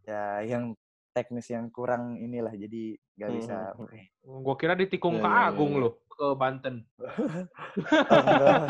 ya 0.06 0.40
yang 0.44 0.72
teknis 1.10 1.48
yang 1.48 1.72
kurang 1.72 2.20
inilah 2.20 2.52
jadi 2.52 2.94
nggak 3.16 3.30
Hmm, 3.32 3.38
bisa 3.40 3.56
hmm, 3.74 3.88
hmm. 3.88 4.40
Gue 4.44 4.54
kira 4.60 4.74
ditikung 4.76 5.18
ke 5.20 5.28
iya, 5.28 5.34
iya, 5.34 5.48
Agung 5.50 5.72
iya. 5.76 5.80
loh 5.82 5.92
ke 6.06 6.26
Banten. 6.32 6.74
Oh, 8.08 8.22
enggak. 8.24 8.62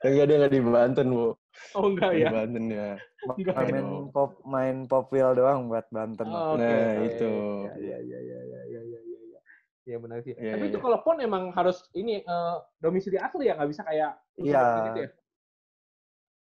Enggak 0.00 0.24
dia 0.28 0.36
enggak 0.38 0.52
di 0.54 0.60
Banten, 0.62 1.06
Bu. 1.10 1.28
Oh 1.74 1.90
enggak 1.90 2.10
Nggak 2.14 2.22
ya? 2.22 2.28
Di 2.30 2.34
Banten 2.34 2.64
ya. 2.70 2.90
Enggak 3.38 3.56
ya? 3.56 3.72
main 3.72 3.88
pop 4.12 4.30
main 4.44 4.76
popwheel 4.84 5.30
doang 5.34 5.66
buat 5.72 5.86
Banten 5.90 6.28
Oh, 6.28 6.54
Oke. 6.54 6.60
Nah, 6.60 6.92
oke. 7.00 7.06
itu. 7.08 7.32
Iya 7.64 7.72
iya 7.78 7.98
iya 7.98 8.18
iya 8.20 8.40
iya 8.44 8.60
iya 8.68 8.80
iya. 8.84 9.00
iya. 9.00 9.40
Iya 9.84 9.96
benar 10.00 10.18
sih. 10.24 10.32
Iya, 10.36 10.52
Tapi 10.56 10.64
iya, 10.64 10.70
itu 10.72 10.78
iya. 10.80 10.84
kalau 10.84 10.98
pon 11.04 11.18
emang 11.20 11.52
harus 11.52 11.84
ini 11.92 12.24
eh, 12.24 12.56
domisili 12.80 13.16
asli 13.20 13.48
ya 13.48 13.54
nggak 13.56 13.70
bisa 13.70 13.82
kayak 13.84 14.12
Iya. 14.40 14.64
gitu 14.92 15.00
ya? 15.04 15.10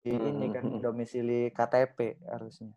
Ini 0.03 0.47
kan 0.51 0.63
domisili 0.83 1.47
KTP 1.55 2.19
harusnya 2.27 2.75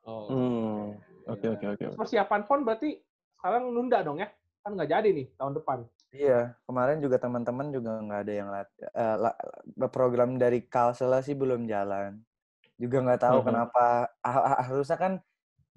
Oh. 0.00 0.32
Hmm. 0.32 0.96
Oke 1.28 1.44
Iya. 1.44 1.52
oke 1.56 1.66
oke. 1.76 1.84
Persiapan 2.00 2.40
pon 2.48 2.64
berarti 2.64 2.96
sekarang 3.36 3.68
nunda 3.68 4.00
dong 4.00 4.16
ya? 4.16 4.32
Kan 4.64 4.72
nggak 4.76 4.88
jadi 4.88 5.08
nih 5.12 5.26
tahun 5.36 5.60
depan. 5.60 5.78
Iya, 6.10 6.58
kemarin 6.66 6.98
juga 6.98 7.22
teman-teman 7.22 7.70
juga 7.70 8.02
nggak 8.02 8.20
ada 8.26 8.32
yang 8.34 8.48
lat 8.50 8.68
eh, 8.82 9.90
program 9.94 10.34
dari 10.42 10.66
Kalsel 10.66 11.14
sih 11.22 11.38
belum 11.38 11.70
jalan. 11.70 12.18
Juga 12.74 12.98
nggak 12.98 13.22
tahu 13.22 13.38
Mhm. 13.42 13.46
kenapa. 13.46 13.84
Ah- 14.18 14.44
ah- 14.58 14.62
Harusnya 14.66 14.98
kan 14.98 15.12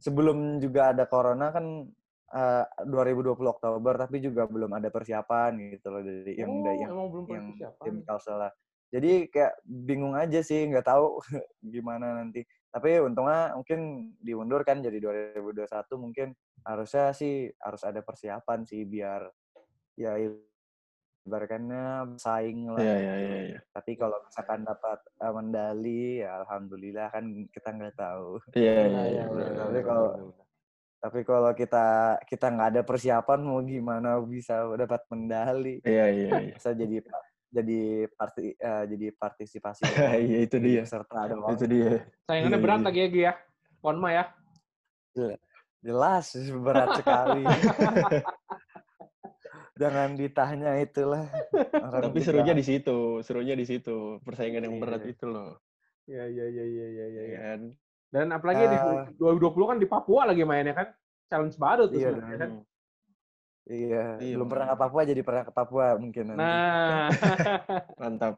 sebelum 0.02 0.58
juga 0.58 0.90
ada 0.94 1.06
corona 1.06 1.54
kan 1.54 1.86
eh, 2.34 2.66
2020 2.90 3.54
Oktober, 3.54 3.94
tapi 3.94 4.18
juga 4.26 4.50
belum 4.50 4.74
ada 4.74 4.90
persiapan 4.90 5.54
gitu 5.78 5.94
loh 5.94 6.02
dari 6.02 6.34
yang 6.34 6.50
oh, 6.50 6.64
dari 6.66 6.78
yang, 6.82 6.90
belum 7.14 7.26
yang 7.30 7.46
tim 7.86 7.96
Kalsel 8.02 8.42
lah. 8.42 8.52
Jadi 8.90 9.30
kayak 9.30 9.62
bingung 9.66 10.18
aja 10.18 10.42
sih, 10.42 10.66
nggak 10.66 10.86
tahu 10.86 11.22
gimana 11.74 12.18
nanti. 12.18 12.42
Tapi 12.74 12.98
untungnya 13.06 13.54
mungkin 13.54 14.10
diundur 14.18 14.66
kan 14.66 14.82
jadi 14.82 14.98
2021 14.98 15.94
mungkin 16.02 16.34
harusnya 16.66 17.14
sih 17.14 17.54
harus 17.62 17.86
ada 17.86 18.02
persiapan 18.02 18.66
sih 18.66 18.82
biar 18.90 19.30
ya 19.94 20.18
ibaratnya 21.24 22.04
bersaing 22.14 22.68
lah. 22.68 22.80
Iya 22.84 22.94
gitu. 22.94 23.04
iya 23.04 23.16
iya 23.16 23.40
iya. 23.48 23.60
Tapi 23.72 23.92
kalau 23.96 24.18
misalkan 24.28 24.62
dapat 24.68 25.00
eh, 25.08 25.34
medali 25.34 26.04
ya 26.20 26.44
alhamdulillah 26.44 27.08
kan 27.14 27.24
kita 27.50 27.70
nggak 27.72 27.96
tahu. 27.96 28.30
Iya 28.54 28.74
Iya, 28.76 28.84
iya 28.84 28.88
iya, 28.88 29.04
iya. 29.08 29.24
iya, 29.32 29.48
iya, 29.48 29.64
Tapi 29.64 29.80
kalau 29.86 30.08
tapi 31.04 31.20
kalau 31.28 31.52
kita 31.52 31.86
kita 32.24 32.46
nggak 32.48 32.70
ada 32.76 32.82
persiapan 32.88 33.40
mau 33.44 33.60
gimana 33.60 34.20
bisa 34.24 34.64
dapat 34.76 35.02
medali? 35.12 35.80
Iya 35.84 36.06
iya 36.12 36.30
iya. 36.48 36.54
Bisa 36.60 36.72
jadi 36.76 36.98
jadi 37.54 37.82
parti 38.18 38.58
eh, 38.58 38.84
jadi 38.92 39.08
partisipasi. 39.16 39.84
Iya 40.28 40.38
itu 40.44 40.58
dia. 40.60 40.84
peserta 40.84 41.20
doang. 41.32 41.54
Itu 41.56 41.66
dia. 41.70 42.04
Saingannya 42.28 42.58
Iya, 42.60 42.64
berat 42.64 42.80
iya. 42.82 42.88
lagi 42.88 43.00
ya 43.00 43.08
Gi 43.08 43.22
ya. 43.30 43.34
Pon 43.84 43.98
mah 44.00 44.12
ya. 44.12 44.24
Jelas 45.84 46.26
berat 46.64 46.90
sekali. 47.00 47.44
Jangan 49.74 50.14
ditanya 50.14 50.78
itulah. 50.78 51.26
Orang 51.74 52.14
Tapi 52.14 52.22
juga- 52.22 52.28
serunya 52.30 52.54
di 52.54 52.62
situ, 52.62 52.98
serunya 53.22 53.56
di 53.58 53.66
situ. 53.66 54.22
Persaingan 54.22 54.64
yang 54.64 54.78
berat 54.78 55.02
Iya. 55.02 55.12
itu 55.12 55.26
loh. 55.26 55.58
Iya 56.06 56.24
iya 56.28 56.46
iya 56.48 56.64
iya 56.64 56.86
iya 56.88 57.06
iya. 57.08 57.22
Iya 57.24 57.40
kan? 57.42 57.62
Dan 58.14 58.28
apalagi 58.30 58.64
di 58.64 58.78
Ah. 58.78 59.10
2020 59.18 59.66
kan 59.66 59.78
di 59.82 59.88
Papua 59.88 60.30
lagi 60.30 60.46
mainnya 60.46 60.74
kan. 60.74 60.88
Challenge 61.26 61.58
baru 61.58 61.84
tuh 61.90 61.98
Iya, 61.98 62.08
sebenarnya 62.12 62.38
kan. 62.38 62.52
Iya, 63.64 64.04
Iya, 64.20 64.36
belum 64.36 64.48
pernah 64.48 64.68
ke. 64.70 64.76
Papua 64.78 65.02
jadi 65.04 65.22
pernah 65.24 65.44
ke 65.44 65.52
Papua 65.52 65.86
mungkin 65.96 66.24
nanti. 66.30 66.38
Nah. 66.38 67.08
Mantap. 68.02 68.34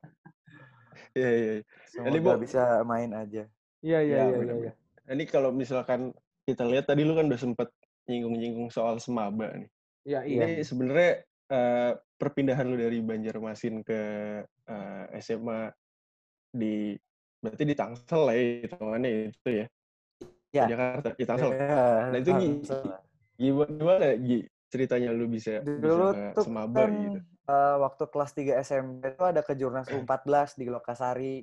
Iya 1.12 1.30
iya. 1.30 1.51
iya. 1.60 1.63
Ini, 2.00 2.15
Semoga 2.15 2.32
Bu. 2.32 2.44
bisa 2.44 2.63
main 2.84 3.12
aja. 3.12 3.44
Iya 3.82 4.00
iya 4.00 4.15
Iya, 4.15 4.24
iya 4.24 4.39
iya. 4.39 4.56
iya. 4.62 4.74
Ini 5.12 5.24
kalau 5.25 5.51
misalkan 5.51 6.15
kita 6.44 6.63
lihat 6.63 6.88
tadi 6.88 7.04
lu 7.04 7.12
kan 7.12 7.27
udah 7.27 7.38
sempet 7.38 7.68
nyinggung-nyinggung 8.06 8.70
soal 8.70 8.96
semaba 8.98 9.51
nih. 9.51 9.68
Iya 10.06 10.22
iya. 10.24 10.46
Ini 10.46 10.62
sebenarnya 10.62 11.12
eh, 11.50 11.92
perpindahan 12.16 12.66
lu 12.70 12.78
dari 12.78 13.02
Banjarmasin 13.02 13.82
ke 13.82 14.02
eh, 14.46 15.06
SMA 15.20 15.74
di 16.56 16.94
berarti 17.42 17.64
di 17.68 17.76
Tangsel 17.76 18.22
lah 18.26 18.34
ya 18.38 18.44
hitungannya 18.66 19.10
itu 19.34 19.50
ya. 19.50 19.66
Ya. 20.56 20.66
Jakarta, 20.72 21.10
di 21.18 21.26
Tangsel. 21.28 21.52
Iya, 21.52 21.84
Nah 22.14 22.18
itu 22.22 22.32
Tangsel. 22.32 22.82
gimana, 23.36 23.74
gimana 23.76 24.08
Gi, 24.22 24.40
ceritanya 24.72 25.10
lu 25.12 25.26
bisa, 25.28 25.60
Dulu 25.66 26.16
bisa 26.16 26.32
tuh 26.38 26.46
semaba 26.48 26.86
kan 26.86 26.94
gitu? 26.96 27.20
eh, 27.26 27.76
waktu 27.82 28.04
kelas 28.08 28.32
3 28.38 28.54
SMP 28.62 29.04
itu 29.14 29.24
ada 29.26 29.42
kejurnas 29.44 29.90
U14 29.90 30.56
di 30.56 30.66
Lokasari. 30.70 31.36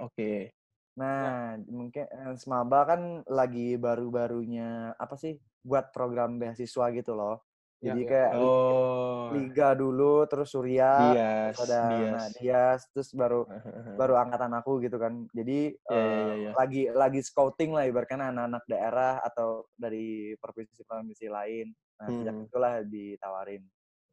Oke. 0.00 0.54
Nah, 0.94 1.58
mungkin 1.66 2.06
eh, 2.06 2.34
Semaba 2.38 2.86
kan 2.86 3.26
lagi 3.26 3.74
baru-barunya 3.74 4.94
apa 4.94 5.18
sih 5.18 5.34
buat 5.66 5.90
program 5.90 6.38
beasiswa 6.38 6.94
gitu 6.94 7.18
loh. 7.18 7.42
Ya, 7.84 7.92
Jadi 7.92 8.00
ya. 8.00 8.08
kayak 8.08 8.30
li- 8.32 8.48
Oh. 8.48 9.28
liga 9.36 9.68
dulu, 9.76 10.24
terus 10.24 10.48
Surya, 10.48 10.92
Dias, 11.12 11.52
terus 11.52 11.68
ada 11.68 11.80
Dias. 11.92 12.12
nah, 12.16 12.26
Dias, 12.32 12.80
terus 12.96 13.08
baru 13.12 13.40
baru 14.00 14.14
angkatan 14.16 14.52
aku 14.56 14.80
gitu 14.80 14.96
kan. 14.96 15.28
Jadi 15.36 15.76
Iya, 15.76 15.92
iya, 15.92 16.00
eh, 16.00 16.24
iya, 16.24 16.34
iya. 16.40 16.50
lagi 16.56 16.82
lagi 16.88 17.20
scouting 17.20 17.76
lah 17.76 17.84
ibaratnya 17.84 18.32
anak-anak 18.32 18.64
daerah 18.64 19.20
atau 19.20 19.68
dari 19.76 20.32
provinsi-provinsi 20.40 21.28
lain. 21.28 21.76
Nah, 22.00 22.08
sejak 22.10 22.34
Hmm. 22.34 22.46
itulah 22.48 22.74
ditawarin. 22.82 23.62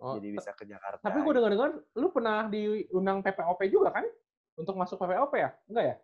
Oh, 0.01 0.19
Jadi 0.19 0.27
bisa 0.33 0.51
ke 0.51 0.67
Jakarta. 0.67 0.99
Tapi 0.99 1.21
gue 1.21 1.31
dengar-dengar 1.31 1.71
lu 1.95 2.07
pernah 2.11 2.49
diundang 2.51 3.23
PPOP 3.23 3.61
juga 3.71 3.95
kan? 3.95 4.03
Untuk 4.59 4.75
masuk 4.75 4.99
PPOP 4.99 5.31
ya? 5.33 5.55
Enggak 5.71 5.85
ya? 5.87 5.95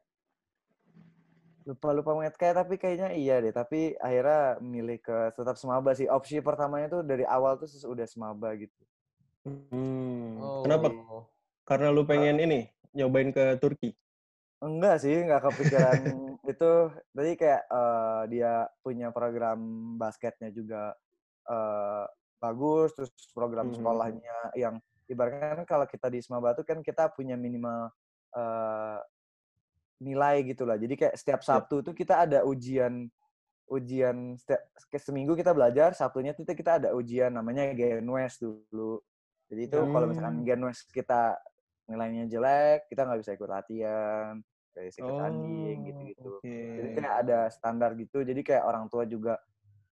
Lupa 1.68 1.92
lupa 1.92 2.12
banget 2.16 2.40
kayak 2.40 2.56
tapi 2.64 2.80
kayaknya 2.80 3.12
iya 3.12 3.44
deh 3.44 3.52
tapi 3.52 3.92
akhirnya 4.00 4.64
milih 4.64 5.04
ke 5.04 5.36
tetap 5.36 5.60
semaba 5.60 5.92
sih 5.92 6.08
opsi 6.08 6.40
pertamanya 6.40 6.88
tuh 6.88 7.02
dari 7.04 7.28
awal 7.28 7.60
tuh 7.60 7.68
udah 7.68 8.08
semaba 8.08 8.56
gitu 8.56 8.72
Hmm. 9.48 10.44
Oh. 10.44 10.60
Kenapa? 10.68 10.92
Karena 11.64 11.88
lu 11.88 12.04
pengen 12.04 12.36
ini 12.44 12.68
nyobain 12.92 13.32
ke 13.32 13.56
Turki. 13.64 13.96
Enggak 14.60 15.00
sih, 15.00 15.24
nggak 15.24 15.40
kepikiran 15.40 16.00
itu. 16.52 16.74
Tadi 17.16 17.32
kayak 17.40 17.64
eh, 17.64 18.22
dia 18.28 18.68
punya 18.84 19.08
program 19.16 19.60
basketnya 19.96 20.52
juga 20.52 20.92
eh, 21.48 22.06
bagus, 22.44 22.92
terus 22.92 23.12
program 23.32 23.72
Mhm. 23.72 23.76
sekolahnya 23.80 24.38
yang 24.60 24.76
ibaratnya 25.08 25.64
kan 25.64 25.68
kalau 25.68 25.86
kita 25.88 26.12
di 26.12 26.20
Semaba 26.20 26.52
tuh 26.52 26.68
kan 26.68 26.84
kita 26.84 27.08
punya 27.16 27.40
minimal 27.40 27.88
eh, 28.36 29.00
nilai 30.02 30.46
gitu 30.46 30.64
lah. 30.68 30.78
Jadi 30.78 30.94
kayak 30.98 31.16
setiap 31.18 31.42
Yap. 31.42 31.48
Sabtu 31.48 31.82
tuh 31.86 31.94
kita 31.98 32.26
ada 32.28 32.44
ujian 32.46 33.10
ujian 33.68 34.40
setiap 34.40 34.64
seminggu 35.04 35.36
kita 35.36 35.52
belajar, 35.52 35.92
Sabtunya 35.92 36.32
tuh 36.32 36.48
kita 36.48 36.80
ada 36.80 36.90
ujian 36.96 37.36
namanya 37.36 37.68
Genwes 37.76 38.40
dulu. 38.40 39.04
Jadi 39.52 39.62
itu 39.68 39.80
kalau 39.92 40.08
misalkan 40.08 40.40
Hmm. 40.40 40.48
Genwes 40.48 40.88
kita 40.88 41.36
nilainya 41.88 42.28
jelek, 42.32 42.88
kita 42.92 43.04
nggak 43.08 43.20
bisa 43.24 43.32
ikut 43.36 43.50
latihan, 43.52 44.34
bisa 44.72 44.80
ikut 44.88 45.04
Oh, 45.04 45.20
tanding 45.20 45.78
gitu-gitu. 45.92 46.30
oke. 46.40 46.60
Jadi 46.80 46.88
kayak 46.96 47.16
ada 47.28 47.40
standar 47.52 47.92
gitu. 48.00 48.24
Jadi 48.24 48.42
kayak 48.44 48.64
orang 48.64 48.88
tua 48.92 49.04
juga 49.04 49.36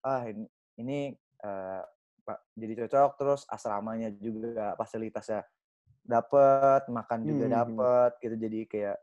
ah 0.06 0.24
ini, 0.28 0.48
ini 0.80 1.00
eh, 1.44 1.82
Pak, 2.26 2.40
jadi 2.58 2.74
cocok 2.86 3.12
terus 3.22 3.42
asramanya 3.52 4.10
juga 4.18 4.74
fasilitasnya 4.80 5.44
dapet, 6.06 6.82
makan 6.90 7.20
juga 7.28 7.46
Hmm, 7.46 7.52
hmm. 7.52 7.58
dapet 7.64 8.12
gitu. 8.24 8.36
Jadi 8.40 8.60
kayak 8.72 8.98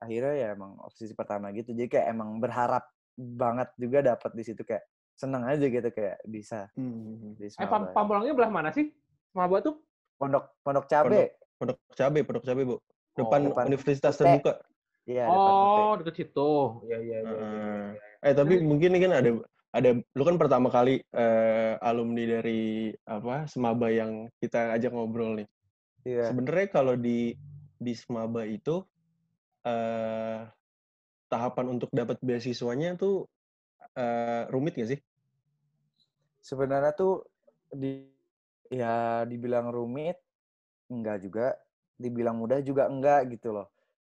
akhirnya 0.00 0.34
ya 0.34 0.48
emang 0.56 0.80
opsi 0.80 1.12
pertama 1.12 1.52
gitu. 1.52 1.76
Jadi 1.76 1.88
kayak 1.92 2.06
emang 2.10 2.40
berharap 2.40 2.88
banget 3.14 3.68
juga 3.76 4.00
dapet 4.00 4.30
di 4.32 4.42
situ 4.42 4.62
kayak 4.64 4.84
seneng 5.12 5.44
aja 5.44 5.60
gitu 5.68 5.88
kayak 5.92 6.16
bisa 6.24 6.72
Hmm. 6.72 7.36
di 7.36 7.52
Eh, 7.52 7.68
Pam 7.68 7.84
Semaba. 7.84 7.92
Pampulangnya 7.92 8.32
belah 8.32 8.48
mana 8.48 8.72
sih? 8.72 8.88
Semaba 9.30 9.60
tuh? 9.60 9.76
Pondok 10.16 10.56
Pondok 10.64 10.88
Cabe. 10.88 11.36
Pondok 11.60 11.76
Cabe, 11.92 12.20
Pondok 12.24 12.44
Cabe, 12.48 12.62
Bu. 12.64 12.76
Depan, 13.12 13.52
depan 13.52 13.64
Universitas 13.68 14.16
UT. 14.16 14.24
Terbuka. 14.24 14.64
Iya. 15.04 15.24
Oh, 15.28 15.92
deket 16.00 16.14
situ. 16.24 16.50
Iya, 16.88 16.98
iya, 17.04 17.18
iya. 17.20 17.32
iya, 17.36 17.48
iya. 17.92 18.28
Eh 18.30 18.32
tapi 18.36 18.60
mungkin 18.64 18.96
ini 18.96 19.00
kan 19.04 19.12
ada 19.20 19.30
ada 19.70 19.90
lu 19.96 20.22
kan 20.24 20.36
pertama 20.40 20.68
kali 20.72 21.04
eh, 21.04 21.72
alumni 21.84 22.24
dari 22.40 22.90
apa 23.04 23.44
Semaba 23.44 23.92
yang 23.92 24.28
kita 24.40 24.72
ajak 24.76 24.92
ngobrol 24.92 25.36
nih. 25.40 25.48
Iya. 26.08 26.32
Sebenarnya 26.32 26.66
kalau 26.72 26.94
di 26.96 27.36
di 27.76 27.92
Semaba 27.96 28.44
itu 28.44 28.84
eh 29.66 30.40
tahapan 31.30 31.66
untuk 31.78 31.90
dapat 31.94 32.18
beasiswanya 32.24 32.98
tuh 32.98 33.26
eh, 33.96 34.44
rumit 34.50 34.74
gak 34.78 34.90
sih? 34.96 35.00
Sebenarnya 36.40 36.92
tuh 36.96 37.24
di 37.70 38.08
ya 38.70 39.22
dibilang 39.28 39.68
rumit 39.70 40.18
enggak 40.90 41.22
juga, 41.22 41.46
dibilang 42.00 42.38
mudah 42.38 42.58
juga 42.64 42.88
enggak 42.90 43.30
gitu 43.36 43.54
loh. 43.54 43.68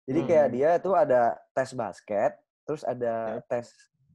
Jadi 0.07 0.19
kayak 0.25 0.47
Hmm. 0.47 0.55
dia 0.55 0.69
tuh 0.81 0.95
ada 0.95 1.37
tes 1.53 1.71
basket, 1.75 2.31
terus 2.65 2.81
ada 2.85 3.39
Yap. 3.39 3.45
tes 3.49 3.67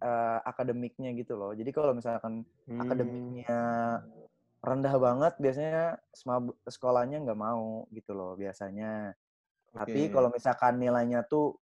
eh, 0.05 0.39
akademiknya 0.47 1.11
gitu 1.17 1.35
loh. 1.37 1.53
Jadi 1.57 1.71
kalau 1.75 1.93
misalkan 1.97 2.45
Hmm. 2.67 2.81
akademiknya 2.81 3.59
rendah 4.65 4.95
banget, 4.97 5.35
biasanya 5.43 6.01
sekolahnya 6.69 7.21
nggak 7.25 7.41
mau 7.41 7.85
gitu 7.93 8.13
loh 8.17 8.33
biasanya. 8.39 9.13
Tapi 9.75 10.01
Oke. 10.07 10.13
kalau 10.15 10.29
misalkan 10.31 10.79
nilainya 10.79 11.27
tuh 11.27 11.59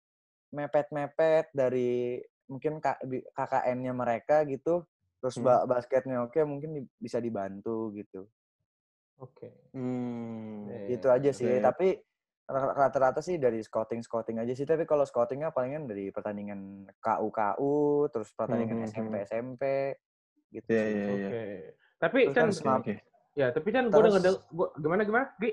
mepet-mepet 0.49 1.53
dari 1.53 2.17
mungkin 2.49 2.81
KKN-nya 2.81 3.93
mereka 3.93 4.49
gitu, 4.49 4.81
terus 5.21 5.37
Hmm. 5.37 5.45
ba- 5.45 5.69
basketnya 5.69 6.25
oke, 6.25 6.41
mungkin 6.49 6.73
di- 6.73 6.89
bisa 6.97 7.21
dibantu 7.21 7.93
gitu. 7.93 8.25
Oke. 9.21 9.53
Hmm. 9.77 10.65
Iya, 10.65 10.97
Gitu 10.97 11.07
aja 11.13 11.31
sih. 11.31 11.45
Oke. 11.53 11.61
Tapi 11.61 11.89
ra- 12.49 12.73
rata-rata 12.73 13.21
sih 13.21 13.37
dari 13.37 13.61
scouting-scouting 13.61 14.41
aja 14.41 14.57
sih. 14.57 14.65
Tapi 14.65 14.89
kalau 14.89 15.05
scoutingnya 15.05 15.53
palingan 15.53 15.85
dari 15.85 16.09
pertandingan 16.09 16.89
KU-KU, 16.97 18.09
terus 18.09 18.33
pertandingan 18.33 18.81
Hmm, 18.81 18.89
hmm, 18.89 18.95
hmm. 18.97 19.05
SMP-SMP 19.05 19.63
gitu 20.49 20.69
Iya, 20.73 20.81
sih. 20.81 20.95
iya, 20.97 21.07
Oke. 21.13 21.37
iya. 21.37 21.71
Tapi 21.99 22.19
Terus 22.33 22.33
kan, 22.33 22.49
kan 22.65 22.81
oke. 22.81 22.95
ya, 23.37 23.47
tapi 23.53 23.69
kan 23.69 23.85
gue 23.91 24.01
denger, 24.01 24.23
gua, 24.49 24.69
gimana 24.81 25.03
gimana? 25.05 25.27
Gi? 25.37 25.51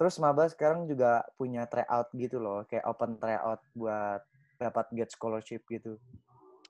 Terus 0.00 0.16
Maba 0.16 0.48
sekarang 0.48 0.88
juga 0.88 1.28
punya 1.36 1.68
tryout 1.68 2.08
gitu 2.16 2.40
loh, 2.40 2.64
kayak 2.64 2.88
open 2.88 3.20
tryout 3.20 3.60
buat 3.76 4.24
dapat 4.56 4.88
get 4.96 5.12
scholarship 5.12 5.60
gitu. 5.68 6.00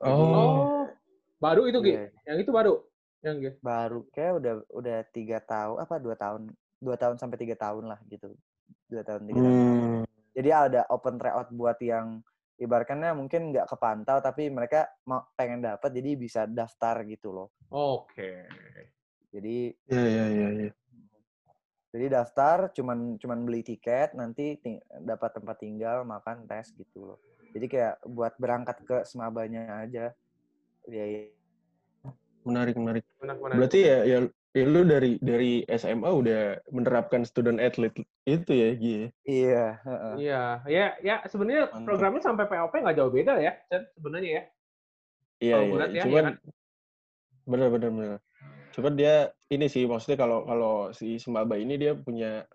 Oh. 0.03 0.35
Oh, 0.35 0.91
baru 1.39 1.71
itu 1.71 1.79
Gi? 1.79 1.95
Iya. 1.95 2.03
Yang 2.27 2.37
itu 2.43 2.51
baru? 2.51 2.73
Yang 3.23 3.35
Gi? 3.39 3.51
Baru 3.63 4.03
kayak 4.11 4.33
udah 4.43 4.53
udah 4.75 4.97
tiga 5.15 5.39
tahun 5.39 5.79
apa 5.79 5.95
dua 6.03 6.19
tahun 6.19 6.51
dua 6.83 6.99
tahun 6.99 7.15
sampai 7.23 7.39
tiga 7.39 7.55
tahun 7.55 7.87
lah 7.87 8.03
gitu. 8.11 8.35
Dua 8.91 8.99
tahun 9.07 9.23
tiga 9.23 9.39
tahun. 9.39 9.55
Hmm. 9.55 10.03
Jadi 10.35 10.49
ada 10.51 10.81
open 10.91 11.15
tryout 11.15 11.47
buat 11.55 11.79
yang 11.79 12.19
ibaratnya 12.59 13.15
mungkin 13.15 13.55
nggak 13.55 13.71
kepantau 13.71 14.19
tapi 14.19 14.51
mereka 14.51 14.91
mau 15.07 15.23
pengen 15.39 15.63
dapat 15.63 15.87
jadi 15.87 16.19
bisa 16.19 16.43
daftar 16.51 16.99
gitu 17.07 17.31
loh. 17.31 17.47
Oke. 17.71 18.43
Jadi 19.31 19.71
Iya, 19.87 20.03
iya, 20.03 20.25
iya, 20.27 20.47
iya. 20.67 20.71
Jadi 21.91 22.07
daftar 22.07 22.71
cuman 22.71 23.19
cuman 23.19 23.39
beli 23.43 23.67
tiket 23.67 24.15
nanti 24.15 24.55
ting- 24.63 24.79
dapat 25.03 25.35
tempat 25.35 25.59
tinggal 25.59 26.07
makan 26.07 26.47
tes 26.47 26.71
gitu 26.71 27.03
loh. 27.03 27.19
Jadi 27.51 27.67
kayak 27.67 27.99
buat 28.07 28.33
berangkat 28.39 28.77
ke 28.87 28.97
semabanya 29.03 29.83
aja. 29.83 30.15
Ya, 30.87 31.03
ya. 31.03 31.27
Menarik, 32.47 32.79
menarik. 32.79 33.03
Benar, 33.19 33.35
benar. 33.37 33.55
Berarti 33.59 33.79
ya, 33.83 33.97
ya, 34.07 34.17
ya 34.55 34.63
lu 34.65 34.87
dari 34.87 35.19
dari 35.19 35.67
SMA 35.67 36.09
udah 36.09 36.63
menerapkan 36.71 37.27
student 37.27 37.59
athlete 37.59 38.07
itu 38.23 38.51
ya, 38.55 38.69
Gi? 38.79 38.93
ya? 38.95 39.07
Iya, 39.27 39.65
heeh. 39.85 40.13
Iya, 40.17 40.43
ya, 40.65 40.85
ya 41.05 41.15
sebenarnya 41.27 41.69
Mantap. 41.69 41.85
programnya 41.85 42.21
sampai 42.23 42.45
POP 42.49 42.73
nggak 42.81 42.97
jauh 42.97 43.11
beda 43.13 43.33
ya, 43.37 43.53
sebenarnya 43.99 44.31
ya. 44.31 44.43
Iya, 45.43 45.55
iya. 45.59 45.85
ya, 45.91 46.03
Cuman, 46.07 46.23
ya 46.23 46.23
kan? 46.25 46.35
bener, 47.45 47.67
bener, 47.67 47.89
bener. 47.91 48.19
Cuman 48.71 48.93
dia 48.95 49.29
ini 49.51 49.67
sih, 49.67 49.83
maksudnya 49.83 50.15
kalau 50.19 50.47
kalau 50.47 50.75
si 50.95 51.19
Semaba 51.19 51.59
ini 51.59 51.75
dia 51.75 51.91
punya 51.95 52.47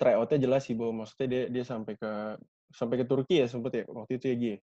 tryout-nya 0.00 0.38
jelas 0.40 0.64
sih, 0.64 0.74
Bo. 0.74 0.90
Maksudnya 0.90 1.26
dia 1.28 1.42
dia 1.52 1.64
sampai 1.64 1.94
ke 2.00 2.40
sampai 2.72 2.96
ke 3.00 3.06
Turki 3.08 3.40
ya 3.40 3.46
sempet 3.48 3.72
ya 3.72 3.84
waktu 3.88 4.16
itu 4.20 4.24
ya, 4.28 4.36
Gi? 4.36 4.48
ya? 4.48 4.58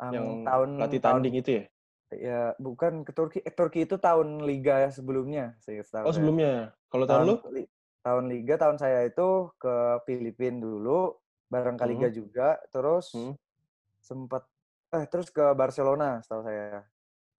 Ang- 0.00 0.14
Yang 0.14 0.26
tahun 0.48 0.68
latih 0.80 1.00
tahun 1.00 1.20
tanding 1.20 1.36
itu 1.36 1.50
ya? 1.52 1.64
ya 2.12 2.40
bukan 2.60 2.92
ke 3.08 3.12
Turki. 3.16 3.38
Eh, 3.40 3.54
Turki 3.56 3.88
itu 3.88 3.96
tahun 3.96 4.44
liga 4.44 4.88
sebelumnya, 4.92 5.56
saya 5.60 5.80
tahu. 5.84 6.08
Oh, 6.08 6.12
sebelumnya. 6.12 6.76
Kalau 6.92 7.04
tahun 7.08 7.24
lu? 7.24 7.36
li- 7.52 7.70
tahun 8.04 8.24
liga 8.28 8.54
tahun 8.60 8.76
saya 8.76 9.08
itu 9.08 9.48
ke 9.56 9.74
Filipina 10.04 10.60
dulu, 10.60 11.16
bareng 11.48 11.76
ke 11.80 11.84
liga 11.88 12.08
juga, 12.12 12.60
terus 12.68 13.12
Hmm. 13.16 13.32
sempat 14.02 14.44
eh 14.92 15.08
terus 15.08 15.32
ke 15.32 15.40
Barcelona, 15.56 16.20
setahu 16.20 16.44
saya. 16.44 16.84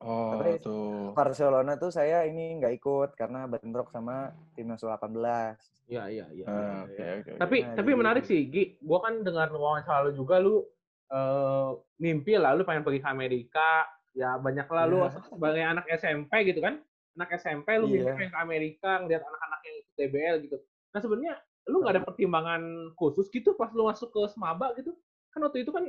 Oh, 0.03 0.35
Tapi 0.35 0.59
tuh. 0.59 1.15
Barcelona 1.15 1.79
tuh 1.79 1.87
saya 1.87 2.27
ini 2.27 2.59
nggak 2.59 2.73
ikut 2.75 3.09
karena 3.15 3.47
bentrok 3.47 3.87
sama 3.87 4.29
timnas 4.51 4.83
U18. 4.83 5.55
Iya, 5.87 6.03
iya, 6.11 6.25
iya. 6.29 6.45
Ah, 6.45 6.53
iya, 6.53 6.83
Oke, 6.83 6.91
iya. 6.99 7.13
oke. 7.15 7.29
oke. 7.31 7.39
Tapi 7.39 7.57
Nah, 7.63 7.75
tapi 7.75 7.89
jadi- 7.89 7.99
menarik 7.99 8.23
sih, 8.23 8.39
Gi. 8.47 8.63
Gua 8.83 8.99
kan 8.99 9.23
dengar 9.23 9.47
wawancara 9.49 10.03
lu 10.03 10.11
juga 10.13 10.37
lu 10.37 10.67
eh, 11.07 11.69
mimpi 11.99 12.33
lah 12.35 12.57
lu 12.57 12.65
pengen 12.65 12.81
pergi 12.81 12.97
ke 12.97 13.05
Amerika. 13.07 13.85
Ya 14.11 14.33
banyak 14.35 14.65
lah 14.65 14.83
lu 14.83 14.97
Iya. 14.99 15.21
sebagai 15.23 15.61
anak 15.61 15.85
SMP 15.87 16.31
gitu 16.43 16.57
kan. 16.57 16.81
Anak 17.13 17.29
SMP 17.33 17.77
lu 17.77 17.85
mimpi 17.85 18.01
Iya. 18.03 18.17
pengen 18.17 18.33
ke 18.33 18.39
Amerika, 18.39 18.91
ngeliat 18.97 19.21
anak-anak 19.21 19.59
yang 19.61 19.75
ikut 19.77 19.93
DBL 19.93 20.35
gitu. 20.41 20.57
Nah 20.89 20.99
sebenarnya 20.99 21.33
lu 21.63 21.79
nggak 21.79 21.93
ada 21.93 22.03
pertimbangan 22.03 22.61
khusus 22.93 23.29
gitu 23.29 23.53
pas 23.53 23.69
lu 23.71 23.85
masuk 23.85 24.09
ke 24.09 24.21
Semaba 24.27 24.73
gitu? 24.73 24.91
Kan 25.29 25.45
waktu 25.45 25.61
itu 25.61 25.69
kan 25.69 25.85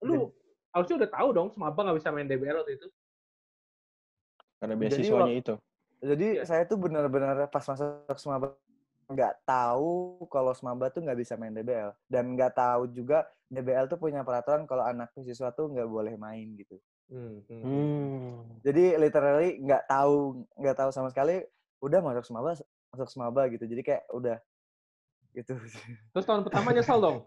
lu 0.00 0.32
harusnya 0.72 0.96
udah 1.04 1.10
tahu 1.12 1.28
dong 1.30 1.48
Semaba 1.52 1.78
nggak 1.84 1.98
bisa 2.00 2.08
main 2.08 2.24
DBL 2.24 2.56
waktu 2.58 2.74
itu. 2.74 2.88
Karena 4.64 4.74
Jadi 4.74 4.84
beasiswanya 4.88 5.28
wak- 5.28 5.42
itu. 5.44 5.54
Jadi 6.00 6.26
Iya. 6.34 6.44
saya 6.44 6.62
tuh 6.64 6.76
benar-benar 6.76 7.36
pas 7.48 7.60
masuk 7.62 8.16
Semaba 8.16 8.56
nggak 9.04 9.44
tahu 9.44 9.92
kalau 10.26 10.52
Semaba 10.52 10.88
tuh 10.88 11.00
nggak 11.00 11.18
bisa 11.18 11.36
main 11.36 11.52
DBL 11.52 11.92
dan 12.06 12.32
nggak 12.32 12.52
tahu 12.52 12.88
juga 12.88 13.24
DBL 13.46 13.84
tuh 13.86 13.96
punya 13.96 14.20
peraturan 14.20 14.64
kalau 14.64 14.80
anak 14.82 15.12
siswa 15.14 15.48
tuh 15.50 15.68
nggak 15.68 15.84
boleh 15.84 16.16
main 16.16 16.56
gitu. 16.56 16.80
Hmm, 17.06 17.44
hmm. 17.44 17.60
Hmm. 17.60 18.32
Jadi 18.60 18.96
literally 18.96 19.60
nggak 19.60 19.84
tahu 19.84 20.40
nggak 20.56 20.76
tahu 20.78 20.88
sama 20.88 21.08
sekali 21.08 21.44
udah 21.78 22.00
masuk 22.00 22.24
Semaba 22.24 22.56
masuk 22.90 23.08
Semaba 23.08 23.44
gitu. 23.46 23.64
Jadi 23.64 23.82
kayak 23.82 24.08
udah 24.10 24.40
gitu. 25.32 25.52
Terus 26.12 26.24
tahun 26.24 26.40
pertama 26.42 26.72
nyesel 26.72 26.96
dong? 26.96 27.18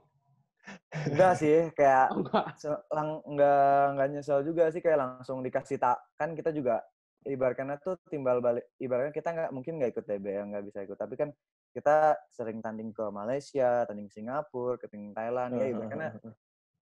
Enggak 1.08 1.40
sih 1.40 1.70
kayak 1.72 2.12
Oh, 2.12 2.20
enggak. 2.20 2.46
lang 2.90 3.10
nggak 3.24 3.84
nggak 3.96 4.08
nyesel 4.12 4.40
juga 4.44 4.68
sih 4.68 4.82
kayak 4.82 4.98
langsung 5.00 5.40
dikasih 5.40 5.78
tak 5.78 5.96
kan 6.16 6.34
kita 6.34 6.52
juga 6.52 6.82
ibaratnya 7.28 7.76
tuh 7.78 8.00
timbal 8.08 8.40
balik 8.40 8.66
ibaratnya 8.78 9.12
kita 9.12 9.30
nggak 9.30 9.50
mungkin 9.52 9.78
nggak 9.78 9.92
ikut 9.92 10.06
DBL 10.06 10.46
nggak 10.50 10.66
bisa 10.66 10.80
ikut 10.82 10.96
tapi 10.96 11.14
kan 11.14 11.30
kita 11.72 12.16
sering 12.32 12.58
tanding 12.60 12.90
ke 12.90 13.04
Malaysia 13.08 13.84
tanding 13.84 14.08
ke 14.08 14.16
Singapura 14.16 14.76
ke 14.76 14.88
tanding 14.88 15.12
Thailand 15.12 15.52
ya 15.56 15.66
ibaratnya 15.68 16.10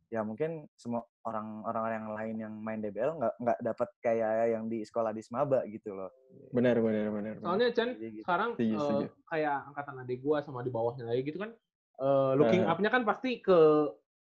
ya 0.07 0.21
mungkin 0.21 0.69
semua 0.77 1.01
orang 1.25 1.65
orang 1.65 1.83
yang 1.91 2.07
lain 2.13 2.35
yang 2.37 2.53
main 2.55 2.77
DBL 2.77 3.17
nggak 3.17 3.33
nggak 3.41 3.59
dapat 3.59 3.89
kayak 3.99 4.53
yang 4.53 4.69
di 4.69 4.85
sekolah 4.85 5.09
di 5.09 5.19
Semaba 5.19 5.65
gitu 5.65 5.97
loh 5.97 6.13
Benar, 6.53 6.77
benar, 6.77 7.09
benar. 7.09 7.33
Soalnya 7.41 7.73
Chan, 7.73 7.89
Jadi 7.97 8.21
gitu. 8.21 8.23
sekarang 8.23 8.53
Setuju, 8.53 8.75
setuju. 8.77 9.05
kayak 9.25 9.55
angkatan 9.65 9.95
adik 10.05 10.19
gua 10.21 10.37
sama 10.39 10.61
di 10.61 10.69
bawahnya 10.69 11.09
lagi 11.09 11.25
gitu 11.25 11.41
kan, 11.41 11.51
eh, 11.97 12.31
looking 12.37 12.63
Ah. 12.63 12.75
up-nya 12.75 12.93
kan 12.93 13.01
pasti 13.03 13.41
ke 13.41 13.59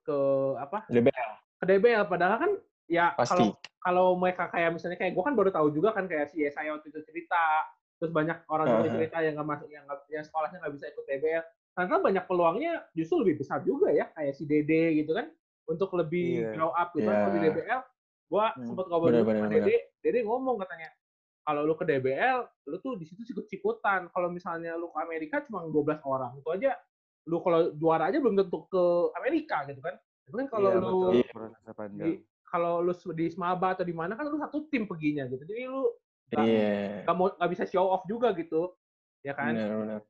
ke 0.03 0.19
apa 0.59 0.89
DBL 0.91 1.31
ke 1.61 1.65
DBL 1.65 2.05
padahal 2.09 2.37
kan 2.41 2.53
ya 2.91 3.15
kalau 3.23 3.55
kalau 3.81 4.07
mereka 4.19 4.51
kayak 4.51 4.75
misalnya 4.75 4.99
kayak 4.99 5.15
gue 5.15 5.23
kan 5.25 5.35
baru 5.39 5.51
tahu 5.55 5.71
juga 5.71 5.95
kan 5.95 6.11
kayak 6.11 6.35
si 6.35 6.43
saya 6.51 6.75
waktu 6.75 6.91
itu 6.91 7.01
cerita. 7.07 7.65
Terus 8.01 8.11
banyak 8.11 8.49
orang 8.49 8.67
juga 8.67 8.87
Aha. 8.89 8.95
cerita 8.97 9.17
yang 9.21 9.35
nggak 9.39 9.49
masuk 9.49 9.69
yang 9.71 9.85
nggak 9.87 10.01
yang 10.11 10.25
sekolahnya 10.27 10.59
nggak 10.59 10.75
bisa 10.75 10.87
ikut 10.91 11.05
DBL 11.07 11.45
ternyata 11.71 12.03
banyak 12.03 12.25
peluangnya 12.27 12.73
justru 12.99 13.23
lebih 13.23 13.47
besar 13.47 13.63
juga 13.63 13.95
ya 13.95 14.11
kayak 14.11 14.35
si 14.35 14.45
Dede 14.45 14.99
gitu 14.99 15.15
kan. 15.15 15.31
Untuk 15.71 15.95
lebih 15.95 16.51
Iya. 16.51 16.59
grow 16.59 16.75
up 16.75 16.91
gitu 16.93 17.07
kan 17.07 17.17
kalau 17.23 17.33
di 17.33 17.41
Iya. 17.41 17.47
DBL 17.55 17.81
gue 18.31 18.45
Hmm. 18.59 18.67
sempat 18.67 18.85
ngobrol 18.91 19.09
Bener, 19.15 19.21
juga 19.23 19.31
bener, 19.33 19.41
sama 19.47 19.55
Dede. 19.55 19.77
Dede 20.03 20.19
ngomong 20.27 20.57
katanya 20.59 20.89
kalau 21.41 21.63
lu 21.65 21.75
ke 21.79 21.85
DBL 21.87 22.39
lu 22.69 22.77
tuh 22.83 22.93
di 22.99 23.05
situ 23.07 23.23
sikut-sikutan. 23.23 24.11
Kalau 24.11 24.29
misalnya 24.29 24.75
lu 24.75 24.91
ke 24.91 24.99
Amerika 24.99 25.41
cuma 25.47 25.63
12 25.65 26.01
orang 26.03 26.35
itu 26.37 26.49
aja. 26.51 26.75
Lu 27.29 27.39
kalau 27.41 27.71
juara 27.77 28.09
aja 28.11 28.19
belum 28.19 28.35
tentu 28.35 28.67
ke 28.67 28.85
Amerika 29.15 29.63
gitu 29.69 29.79
kan. 29.79 29.95
Tapi 30.27 30.35
kan 30.41 30.49
kalau 30.49 30.69
Iya, 30.73 30.79
lu 30.81 30.89
betul, 30.89 31.13
Iya. 31.15 31.33
di 31.91 32.11
kalau 32.51 32.83
lu 32.83 32.93
di 33.15 33.31
Smaba 33.31 33.79
atau 33.79 33.87
di 33.87 33.95
mana 33.95 34.19
kan 34.19 34.27
lu 34.27 34.37
satu 34.37 34.67
tim 34.69 34.85
perginya 34.85 35.25
gitu 35.31 35.47
jadi 35.47 35.71
lu 35.71 35.87
nggak 36.31 36.45
Iya. 36.47 37.07
nggak 37.07 37.17
mau 37.17 37.27
nggak 37.35 37.51
bisa 37.51 37.65
show 37.67 37.87
off 37.91 38.03
juga 38.07 38.31
gitu 38.35 38.75
ya 39.23 39.35
kan 39.35 39.55
Benar, 39.55 39.71
benar. 39.79 40.01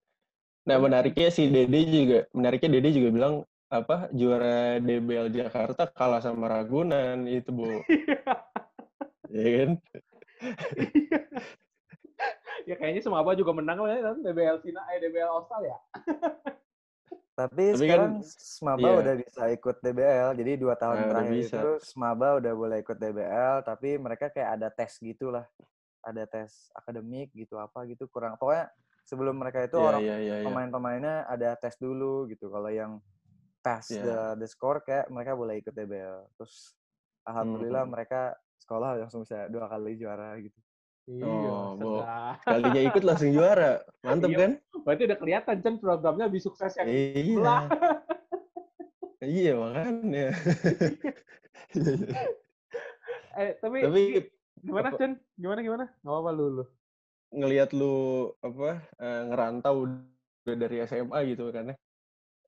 Nah, 0.60 0.76
menariknya 0.76 1.32
si 1.32 1.48
Dede 1.48 1.80
juga, 1.88 2.28
menariknya 2.36 2.68
Dede 2.76 2.92
juga 2.92 3.08
bilang 3.08 3.34
apa 3.72 4.12
juara 4.12 4.76
DBL 4.76 5.32
Jakarta 5.32 5.88
kalah 5.88 6.20
sama 6.20 6.52
Ragunan 6.52 7.24
itu, 7.24 7.48
Bu. 7.48 7.64
ya 9.32 9.48
kan? 9.56 9.70
ya 12.68 12.74
kayaknya 12.76 13.02
Smaba 13.02 13.32
juga 13.32 13.56
menang 13.56 13.80
lah 13.80 13.90
ya 13.96 14.02
kan 14.12 14.16
DBL 14.20 14.58
Cina 14.60 14.84
eh 14.92 15.00
DBL 15.00 15.32
Australia 15.32 15.76
Tapi, 17.40 17.72
Tapi 17.72 17.80
sekarang 17.80 18.12
kan, 18.20 18.28
Smaba 18.36 18.84
iya. 18.84 19.00
udah 19.00 19.14
bisa 19.16 19.42
ikut 19.48 19.76
DBL. 19.80 20.28
Jadi 20.36 20.52
dua 20.60 20.74
tahun 20.76 20.96
Nah, 21.00 21.08
terakhir 21.08 21.32
bisa. 21.40 21.56
itu 21.56 21.72
Smaba 21.80 22.28
udah 22.36 22.52
boleh 22.52 22.76
ikut 22.84 22.96
DBL, 23.00 23.56
tapi 23.64 23.96
mereka 23.96 24.28
kayak 24.28 24.60
ada 24.60 24.68
tes 24.68 24.92
gitu 25.00 25.32
lah. 25.32 25.48
Ada 26.04 26.28
tes 26.28 26.68
akademik 26.76 27.32
gitu 27.32 27.56
apa 27.56 27.88
gitu 27.88 28.04
kurang. 28.12 28.36
Pokoknya 28.36 28.68
sebelum 29.08 29.40
mereka 29.40 29.64
itu 29.64 29.80
Iya, 29.80 29.88
orang 29.88 30.02
iya, 30.04 30.16
iya, 30.20 30.34
iya. 30.40 30.44
pemain-pemainnya 30.44 31.14
ada 31.24 31.56
tes 31.56 31.80
dulu 31.80 32.28
gitu. 32.28 32.52
Kalau 32.52 32.68
yang 32.68 33.00
pass 33.64 33.88
Iya. 33.88 34.04
the 34.04 34.18
the 34.44 34.48
score 34.48 34.84
kayak 34.84 35.08
mereka 35.08 35.32
boleh 35.32 35.56
ikut 35.56 35.72
DBL. 35.72 36.28
Terus 36.36 36.76
alhamdulillah 37.24 37.88
Mhm. 37.88 37.92
mereka 37.92 38.20
sekolah 38.60 39.00
langsung 39.00 39.24
bisa 39.24 39.48
dua 39.48 39.64
kali 39.64 39.96
juara 39.96 40.36
gitu. 40.36 40.56
Iya 41.04 41.48
Oh. 41.80 42.02
Sekalinya 42.38 42.82
ikut 42.82 43.02
langsung 43.02 43.30
juara. 43.30 43.80
Mantep 44.00 44.28
Iya. 44.28 44.38
kan? 44.38 44.52
berarti 44.80 45.02
udah 45.04 45.18
kelihatan 45.18 45.56
Chen 45.60 45.76
programnya 45.76 46.24
lebih 46.24 46.40
sukses 46.40 46.72
yang 46.74 46.88
Iya. 46.88 47.56
iya, 49.22 49.52
makanya. 49.54 50.26
eh 53.36 53.50
tapi, 53.56 53.78
Tapi 53.80 54.02
gimana 54.58 54.88
apa- 54.88 54.98
Chen 54.98 55.12
gimana 55.34 55.60
gimana 55.60 55.84
nggak 55.96 56.10
apa-apa 56.10 56.30
lu 56.30 56.46
lu 56.52 56.64
ngelihat 57.30 57.70
lu 57.70 57.94
apa 58.40 58.68
eh, 58.96 59.22
ngerantau 59.24 59.86
udah 60.42 60.56
dari 60.56 60.82
SMA 60.82 61.18
gitu 61.28 61.48
kan 61.48 61.70
ya. 61.70 61.76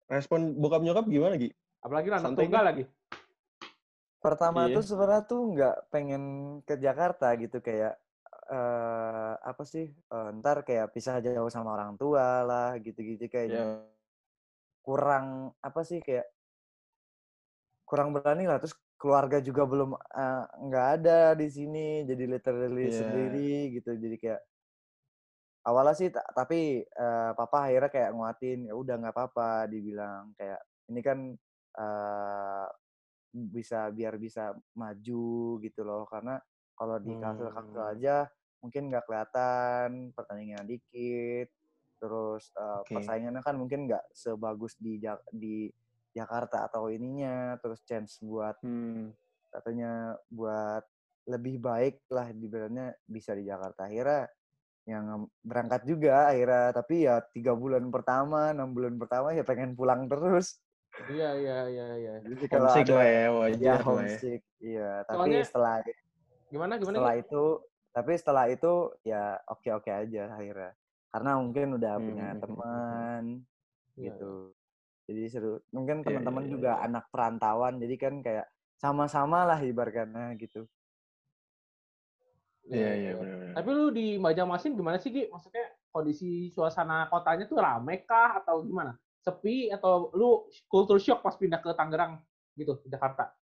Respon 0.09 0.59
bokap 0.59 0.83
nyokap 0.83 1.07
gimana, 1.07 1.37
Gi? 1.37 1.49
apalagi 1.79 2.07
lu 2.07 2.15
anak 2.15 2.25
Santai 2.27 2.45
tunggal 2.45 2.65
lagi 2.67 2.85
Pertama 4.19 4.61
Iya. 4.65 4.75
tuh 4.77 4.85
sebenarnya 4.85 5.23
tuh 5.25 5.41
nggak 5.51 5.77
pengen 5.89 6.23
ke 6.63 6.75
Jakarta 6.77 7.33
gitu 7.35 7.59
kayak 7.59 7.99
eh 8.53 9.33
apa 9.51 9.63
sih 9.73 9.87
eh, 10.15 10.29
ntar 10.39 10.57
kayak 10.67 10.93
pisah 10.95 11.17
jauh 11.25 11.51
sama 11.55 11.71
orang 11.77 11.93
tua 12.01 12.27
lah 12.49 12.69
gitu-gitu 12.85 13.25
kayak 13.35 13.49
Ya, 13.49 13.83
kurang 14.87 15.27
apa 15.69 15.81
sih 15.89 15.99
kayak 16.07 16.27
kurang 17.89 18.09
berani 18.17 18.45
lah 18.51 18.59
terus 18.63 18.75
keluarga 19.01 19.39
juga 19.43 19.63
belum 19.73 19.91
eh, 19.99 20.43
nggak 20.67 20.87
ada 20.99 21.19
di 21.41 21.47
sini 21.57 21.87
jadi 22.09 22.25
literally 22.33 22.89
Iya. 22.89 22.99
sendiri 23.01 23.75
gitu 23.77 23.91
jadi 24.03 24.17
kayak 24.23 24.41
awalnya 25.69 25.95
sih 25.99 26.09
ta- 26.15 26.27
tapi 26.35 26.83
eh, 26.87 27.31
papa 27.39 27.57
akhirnya 27.71 27.91
kayak 27.95 28.11
nguatin 28.17 28.59
ya 28.71 28.75
udah 28.75 28.95
nggak 29.01 29.15
apa-apa 29.15 29.71
dibilang 29.71 30.35
kayak 30.39 30.61
ini 30.91 31.01
kan 31.05 31.19
eh, 31.79 32.67
bisa 33.33 33.89
biar 33.97 34.15
bisa 34.21 34.53
maju 34.77 35.25
gitu 35.65 35.81
loh 35.89 36.05
karena 36.11 36.37
kalau 36.77 36.97
di 37.01 37.15
kastel-kastel 37.17 37.83
Hmm. 37.83 37.93
aja 37.99 38.29
mungkin 38.63 38.89
nggak 38.89 39.05
kelihatan 39.05 40.15
pertandingan 40.15 40.65
dikit 40.65 41.51
terus 41.99 42.51
eh, 42.55 42.81
Oke. 42.83 42.95
persaingannya 42.99 43.43
kan 43.43 43.59
mungkin 43.59 43.91
nggak 43.91 44.15
sebagus 44.15 44.79
di 44.79 45.03
di 45.35 45.67
Jakarta 46.15 46.71
atau 46.71 46.87
ininya 46.89 47.59
terus 47.59 47.83
chance 47.83 48.23
buat 48.23 48.59
hmm, 48.63 49.11
katanya 49.51 50.17
buat 50.31 50.83
lebih 51.27 51.63
baik 51.63 52.03
lah 52.11 52.31
dibilangnya 52.35 52.95
bisa 53.07 53.35
di 53.35 53.47
Jakarta 53.47 53.87
akhirnya 53.87 54.27
yang 54.83 55.31
berangkat 55.47 55.87
juga 55.87 56.35
akhirnya 56.35 56.75
tapi 56.75 57.07
ya 57.07 57.23
tiga 57.31 57.55
bulan 57.55 57.87
pertama 57.95 58.51
enam 58.51 58.75
bulan 58.75 58.99
pertama 58.99 59.31
ya 59.31 59.47
pengen 59.47 59.79
pulang 59.79 60.11
terus 60.11 60.59
iya 61.07 61.39
iya 61.39 61.59
iya 61.71 61.87
iya 61.95 62.15
jadi 62.27 62.45
kalau 62.51 62.67
homesick 62.67 62.91
ada 62.91 62.95
lah 62.99 63.07
ya, 63.07 63.15
ya 63.15 63.31
wajar 63.31 63.63
lah 63.63 63.79
ya. 63.79 63.87
homesick 63.87 64.41
iya 64.59 64.91
tapi 65.07 65.17
Soalnya- 65.23 65.47
setelah 65.47 65.75
gimana 66.51 66.73
gimana 66.83 66.97
setelah 66.99 67.15
Gi? 67.17 67.23
itu 67.25 67.45
tapi 67.93 68.13
setelah 68.21 68.45
itu 68.49 68.93
ya 69.05 69.41
oke 69.49 69.69
oke 69.79 69.91
aja 69.93 70.33
akhirnya 70.33 70.73
karena 71.13 71.31
mungkin 71.41 71.69
udah 71.77 71.95
Hmm, 71.97 72.09
punya 72.09 72.27
hmm, 72.27 72.33
hmm, 72.33 72.41
hmm, 72.41 72.43
teman 72.43 73.23
Iya, 73.97 74.09
gitu 74.09 74.33
jadi 75.09 75.23
seru 75.29 75.53
mungkin 75.77 75.97
Iya, 76.01 76.09
teman-teman 76.09 76.45
iya, 76.45 76.49
iya, 76.49 76.55
juga 76.57 76.71
iya. 76.73 76.85
anak 76.89 77.05
perantauan 77.13 77.75
jadi 77.83 77.95
kan 78.01 78.15
kayak 78.25 78.47
sama-sama 78.81 79.45
lah 79.49 79.61
ibaratnya 79.61 80.33
gitu 80.41 80.65
iya. 82.71 82.91
Iya, 82.97 83.11
iya. 83.13 83.13
Tapi 83.53 83.69
lu 83.77 83.87
di 83.93 84.17
Banjarmasin 84.17 84.73
gimana 84.79 84.97
sih, 84.97 85.11
Gi? 85.13 85.29
Maksudnya 85.29 85.65
kondisi 85.93 86.49
suasana 86.55 87.05
kotanya 87.13 87.45
tuh 87.51 87.59
rame 87.61 88.01
kah 88.09 88.41
atau 88.41 88.65
gimana? 88.65 88.97
Sepi 89.23 89.69
atau 89.71 90.11
lu 90.17 90.49
culture 90.73 90.99
shock 90.99 91.21
pas 91.23 91.37
pindah 91.37 91.61
ke 91.61 91.71
Tangerang 91.77 92.25
gitu, 92.57 92.81
Jakarta? 92.89 93.37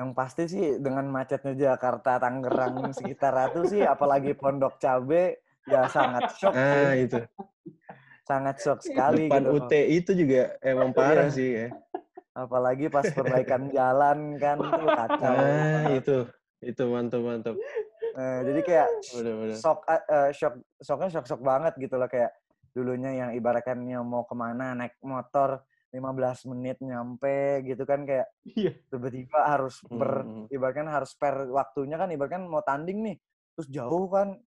Yang 0.00 0.16
pasti 0.16 0.48
sih 0.48 0.80
dengan 0.80 1.04
macetnya 1.06 1.52
Jakarta 1.52 2.16
Tangerang 2.16 2.72
sekitar 2.96 3.52
itu 3.52 3.68
sih 3.68 3.82
apalagi 3.84 4.32
Pondok 4.32 4.80
Cabe 4.80 5.44
ya 5.68 5.84
sangat 5.86 6.32
shock 6.32 6.56
Ah, 6.56 6.96
sih. 6.96 7.04
itu. 7.04 7.20
sangat 8.22 8.56
shock 8.56 8.80
sekali 8.80 9.28
Depan 9.28 9.44
gitu 9.44 9.52
UT 9.60 9.72
itu 9.74 10.10
juga 10.16 10.56
emang 10.60 10.90
parah 10.90 11.28
Iya. 11.28 11.28
sih 11.30 11.48
ya. 11.54 11.68
apalagi 12.32 12.88
pas 12.88 13.04
perbaikan 13.04 13.68
jalan 13.68 14.38
kan 14.38 14.56
tuh 14.56 14.88
kacau 14.88 15.34
Ah, 15.36 15.92
itu. 15.92 16.18
Itu 16.60 16.82
mantap 16.88 17.20
mantap. 17.20 17.56
Nah, 18.10 18.40
jadi 18.42 18.60
kayak 18.60 18.88
shock 19.54 19.80
eh, 19.84 20.30
shock 20.30 20.54
shocknya 20.78 21.08
shock 21.10 21.26
shock 21.26 21.42
banget 21.42 21.74
gitu 21.76 21.96
loh 21.96 22.06
kayak 22.06 22.32
dulunya 22.70 23.12
yang 23.12 23.30
ibaratnya 23.32 23.74
mau 23.98 24.22
ke 24.22 24.32
mana 24.32 24.72
naik 24.74 24.94
motor 25.02 25.60
15 25.90 26.46
menit 26.48 26.78
nyampe 26.80 27.62
gitu 27.62 27.82
kan 27.82 28.06
kayak 28.06 28.30
Iya. 28.46 28.72
tiba-tiba 28.88 29.38
harus 29.44 29.82
ber 29.86 30.22
Hmm. 30.22 30.46
ibaratkan 30.48 30.86
harus 30.86 31.10
spare 31.12 31.46
waktunya 31.46 31.98
kan 31.98 32.08
ibaratkan 32.08 32.46
mau 32.46 32.62
tanding 32.62 33.02
nih 33.02 33.16
terus 33.54 33.68
jauh 33.68 34.06
kan 34.06 34.38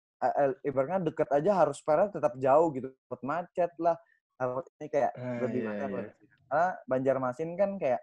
ibaratnya 0.63 1.03
deket 1.03 1.29
aja 1.29 1.51
harus 1.59 1.77
spare 1.77 2.07
tetap 2.07 2.39
jauh 2.39 2.71
gitu 2.71 2.95
takut 3.05 3.21
macet 3.21 3.71
lah 3.77 3.99
takut 4.33 4.63
ini 4.79 4.87
kayak 4.87 5.11
Ah, 5.13 5.39
lebih 5.43 5.59
iya, 5.59 5.67
macet 5.69 5.89
iya. 5.89 5.95
lah. 5.99 6.05
karena 6.47 6.65
Banjarmasin 6.87 7.51
kan 7.53 7.71
kayak 7.75 8.01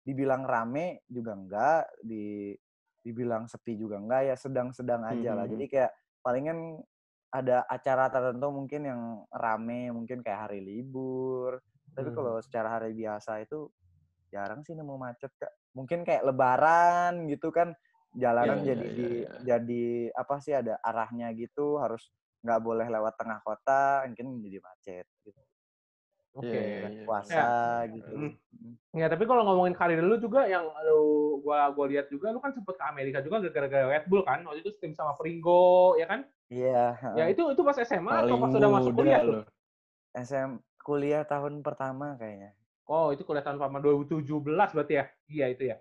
dibilang 0.00 0.42
rame 0.42 1.06
juga 1.06 1.32
enggak 1.36 1.82
di 2.02 2.56
dibilang 3.00 3.46
sepi 3.46 3.78
juga 3.78 3.96
enggak 3.96 4.22
ya 4.24 4.34
sedang-sedang 4.34 5.06
aja 5.06 5.30
lah 5.32 5.46
Mhm. 5.46 5.52
jadi 5.54 5.64
kayak 5.70 5.90
palingan 6.20 6.58
ada 7.30 7.62
acara 7.64 8.10
tertentu 8.10 8.50
mungkin 8.50 8.82
yang 8.82 9.00
rame 9.30 9.94
mungkin 9.94 10.20
kayak 10.20 10.50
hari 10.50 10.60
libur 10.60 11.62
tapi 11.92 12.08
Mhm. 12.10 12.16
kalau 12.16 12.34
secara 12.40 12.68
hari 12.78 12.92
biasa 12.92 13.42
itu 13.42 13.68
jarang 14.30 14.62
sih 14.62 14.74
nemu 14.74 14.94
macet 14.94 15.32
kak 15.36 15.50
mungkin 15.74 16.06
kayak 16.06 16.22
lebaran 16.22 17.26
gitu 17.26 17.50
kan 17.50 17.74
jalanan 18.12 18.62
Iya, 18.62 18.74
jadi 18.74 18.86
iya, 18.86 18.94
di 18.94 19.08
iya. 19.22 19.30
jadi 19.42 19.84
apa 20.14 20.34
sih 20.38 20.54
ada 20.54 20.78
arahnya 20.82 21.30
gitu 21.34 21.78
harus 21.78 22.10
nggak 22.42 22.60
boleh 22.62 22.86
lewat 22.88 23.14
tengah 23.18 23.38
kota 23.42 24.06
mungkin 24.06 24.38
jadi 24.42 24.58
macet 24.58 25.06
gitu 25.22 25.40
Oke. 26.30 26.46
Iya, 26.46 26.62
iya, 26.62 26.88
iya. 26.94 27.04
puasa 27.06 27.34
Ya. 27.82 27.90
gitu 27.90 28.10
Hmm. 28.14 28.32
Mm. 28.54 28.74
Ya, 28.94 29.06
tapi 29.10 29.26
kalau 29.26 29.42
ngomongin 29.46 29.74
karir 29.74 29.98
lu 29.98 30.14
juga 30.18 30.46
yang 30.46 30.62
lu 30.86 31.38
gua 31.42 31.70
gua 31.74 31.86
lihat 31.90 32.06
juga 32.06 32.30
lu 32.30 32.38
kan 32.38 32.54
sempet 32.54 32.78
ke 32.78 32.84
Amerika 32.86 33.18
juga 33.18 33.42
gara-gara 33.50 33.86
Red 33.90 34.06
Bull 34.06 34.22
kan. 34.22 34.46
Waktu 34.46 34.62
itu 34.62 34.70
tim 34.78 34.94
sama 34.94 35.18
Pringo, 35.18 35.98
ya 35.98 36.06
kan? 36.06 36.26
iya 36.46 36.94
Ya 37.18 37.24
itu 37.30 37.42
itu 37.50 37.62
pas 37.62 37.74
SMA 37.78 38.10
atau 38.26 38.38
Paling 38.38 38.42
pas 38.42 38.52
udah 38.54 38.70
masuk 38.70 38.92
kuliah 38.94 39.22
tuh? 39.22 39.32
loh. 39.42 39.44
SM 40.14 40.50
kuliah 40.80 41.22
tahun 41.28 41.60
pertama 41.60 42.16
kayaknya 42.16 42.56
Oh, 42.90 43.14
itu 43.14 43.22
kuliah 43.22 43.46
tahun 43.46 43.62
pertama 43.62 43.78
2017 43.78 44.74
berarti 44.74 44.94
ya? 44.98 45.04
Iya, 45.30 45.46
itu 45.54 45.62
ya. 45.70 45.76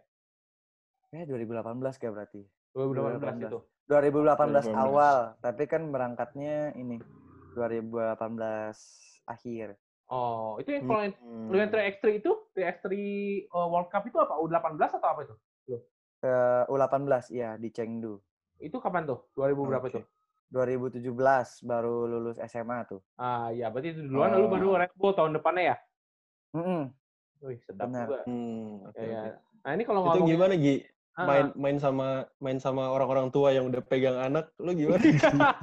ya 1.09 1.25
2018 1.25 1.97
kayak 1.97 2.13
berarti 2.13 2.41
2018 2.77 3.49
itu. 3.49 3.59
2018 3.89 4.69
2018. 4.69 4.77
awal 4.77 5.15
tapi 5.41 5.63
kan 5.65 5.89
berangkatnya 5.89 6.77
ini 6.77 7.01
2018 7.57 9.25
akhir 9.25 9.73
Oh, 10.09 10.57
itu 10.57 10.73
yang 10.73 10.89
kalau 10.89 11.05
Hmm. 11.21 11.53
yang 11.53 11.69
3x3 11.69 12.17
itu, 12.17 12.31
3x3 12.57 12.93
uh, 13.53 13.69
World 13.69 13.93
Cup 13.93 14.09
itu 14.09 14.17
apa? 14.17 14.41
U18 14.41 14.89
atau 14.97 15.05
apa 15.05 15.21
itu? 15.21 15.35
Ke 16.17 16.65
U18 16.65 17.29
ya 17.29 17.61
di 17.61 17.69
Chengdu. 17.69 18.17
Itu 18.57 18.81
kapan 18.81 19.05
tuh? 19.05 19.29
2000 19.37 19.69
berapa 19.69 19.85
Oke. 19.85 20.01
Itu? 20.49 20.57
2017 21.13 21.13
baru 21.61 22.09
lulus 22.09 22.41
SMA 22.41 22.83
tuh. 22.83 23.01
Ah, 23.15 23.53
ya 23.53 23.69
berarti 23.69 23.93
itu 23.93 24.01
duluan 24.01 24.33
Oh. 24.33 24.41
lu 24.41 24.47
baru 24.49 24.81
Red 24.81 24.93
Bull 24.97 25.13
tahun 25.13 25.37
depannya 25.37 25.63
ya? 25.63 25.77
Mm-mm. 26.57 26.81
Wih, 27.39 27.59
sedap 27.63 27.87
Benar. 27.87 28.05
juga. 28.09 28.19
Hmm, 28.25 28.89
oke, 28.89 28.97
Ya, 28.97 29.05
ya. 29.05 29.21
oke. 29.21 29.31
Nah, 29.59 29.71
ini 29.71 29.83
kalau 29.85 29.99
Itu 30.01 30.09
ngomongin 30.09 30.31
gimana 30.33 30.53
Gi? 30.57 30.75
Ah, 31.13 31.25
Main 31.27 31.47
main 31.53 31.77
sama 31.77 32.07
main 32.39 32.57
sama 32.57 32.83
orang-orang 32.89 33.27
tua 33.27 33.51
yang 33.51 33.67
udah 33.67 33.83
pegang 33.83 34.15
anak, 34.15 34.55
lu 34.55 34.71
gimana? 34.71 35.03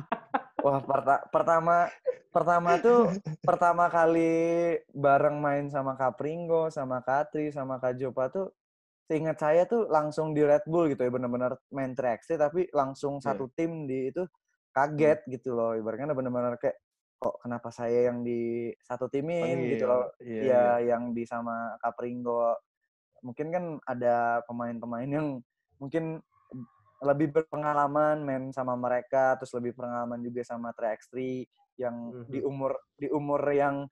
Wah, 0.64 0.80
perta- 0.80 1.24
pertama 1.32 1.88
pertama 2.28 2.76
tuh 2.76 3.08
pertama 3.40 3.88
kali 3.88 4.76
bareng 4.92 5.40
main 5.40 5.64
sama 5.72 5.96
Kak 5.96 6.20
Pringgo, 6.20 6.68
sama 6.68 7.00
Kak 7.00 7.32
Tri, 7.32 7.48
sama 7.48 7.80
Kak 7.80 7.96
Jopa 7.96 8.28
tuh 8.28 8.52
seingat 9.08 9.38
saya 9.40 9.64
tuh 9.64 9.86
langsung 9.88 10.34
di 10.34 10.42
Red 10.44 10.66
Bull 10.68 10.92
gitu 10.92 11.00
ya 11.00 11.08
benar-benar 11.08 11.56
main 11.70 11.94
track 11.94 12.26
tapi 12.26 12.66
langsung 12.74 13.16
Iya. 13.16 13.32
satu 13.32 13.46
tim 13.54 13.86
di 13.86 14.10
itu 14.10 14.26
kaget 14.76 15.24
gitu 15.32 15.56
loh 15.56 15.72
ibaratnya 15.72 16.12
benar-benar 16.12 16.60
kayak 16.60 16.76
kok 17.16 17.40
kenapa 17.40 17.72
saya 17.72 18.12
yang 18.12 18.20
di 18.20 18.68
satu 18.84 19.08
timin 19.08 19.72
gitu 19.72 19.88
loh 19.88 20.12
Iya, 20.20 20.36
ya 20.36 20.44
iya. 20.44 20.92
yang 20.92 21.16
di 21.16 21.24
sama 21.24 21.80
Kak 21.80 21.96
Pringgo 21.96 22.52
mungkin 23.24 23.48
kan 23.48 23.64
ada 23.88 24.44
pemain-pemain 24.44 25.08
yang 25.08 25.40
mungkin 25.80 26.20
lebih 27.00 27.32
berpengalaman 27.32 28.20
main 28.20 28.44
sama 28.52 28.76
mereka 28.76 29.40
terus 29.40 29.56
lebih 29.56 29.72
pengalaman 29.72 30.20
juga 30.20 30.44
sama 30.44 30.76
3x3 30.76 31.16
yang 31.80 32.12
di 32.28 32.40
Mhm. 32.40 32.48
umur 32.48 32.72
di 33.00 33.08
umur 33.08 33.40
yang 33.52 33.88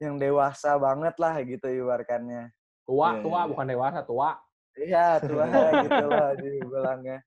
yang 0.00 0.16
dewasa 0.16 0.80
banget 0.80 1.14
lah 1.20 1.36
gitu 1.44 1.68
ibaratnya 1.68 2.48
tua, 2.88 3.16
Iya, 3.16 3.22
tua 3.22 3.40
iya. 3.44 3.48
bukan 3.48 3.66
dewasa, 3.68 4.00
tua. 4.02 4.30
iya 4.72 5.06
tua 5.20 5.44
gitu 5.84 6.04
lah 6.08 6.32
dibilangnya 6.32 7.20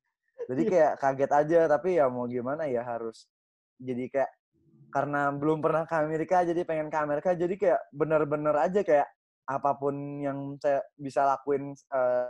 jadi 0.49 0.61
kayak 0.69 0.93
kaget 1.01 1.31
aja 1.31 1.59
tapi 1.69 1.89
ya 1.97 2.05
mau 2.09 2.29
gimana 2.29 2.69
ya 2.69 2.85
harus 2.85 3.25
jadi 3.81 4.05
kayak 4.09 4.31
karena 4.93 5.33
belum 5.35 5.59
pernah 5.59 5.83
ke 5.83 5.95
Amerika 5.99 6.45
jadi 6.47 6.61
pengen 6.63 6.87
ke 6.87 6.97
Amerika 6.97 7.35
jadi 7.35 7.55
kayak 7.59 7.81
bener-bener 7.91 8.55
aja 8.55 8.79
kayak 8.85 9.07
apa 9.45 9.71
pun 9.77 10.23
yang 10.23 10.57
saya 10.57 10.81
bisa 10.97 11.27
lakuin 11.27 11.75
eh, 11.75 12.27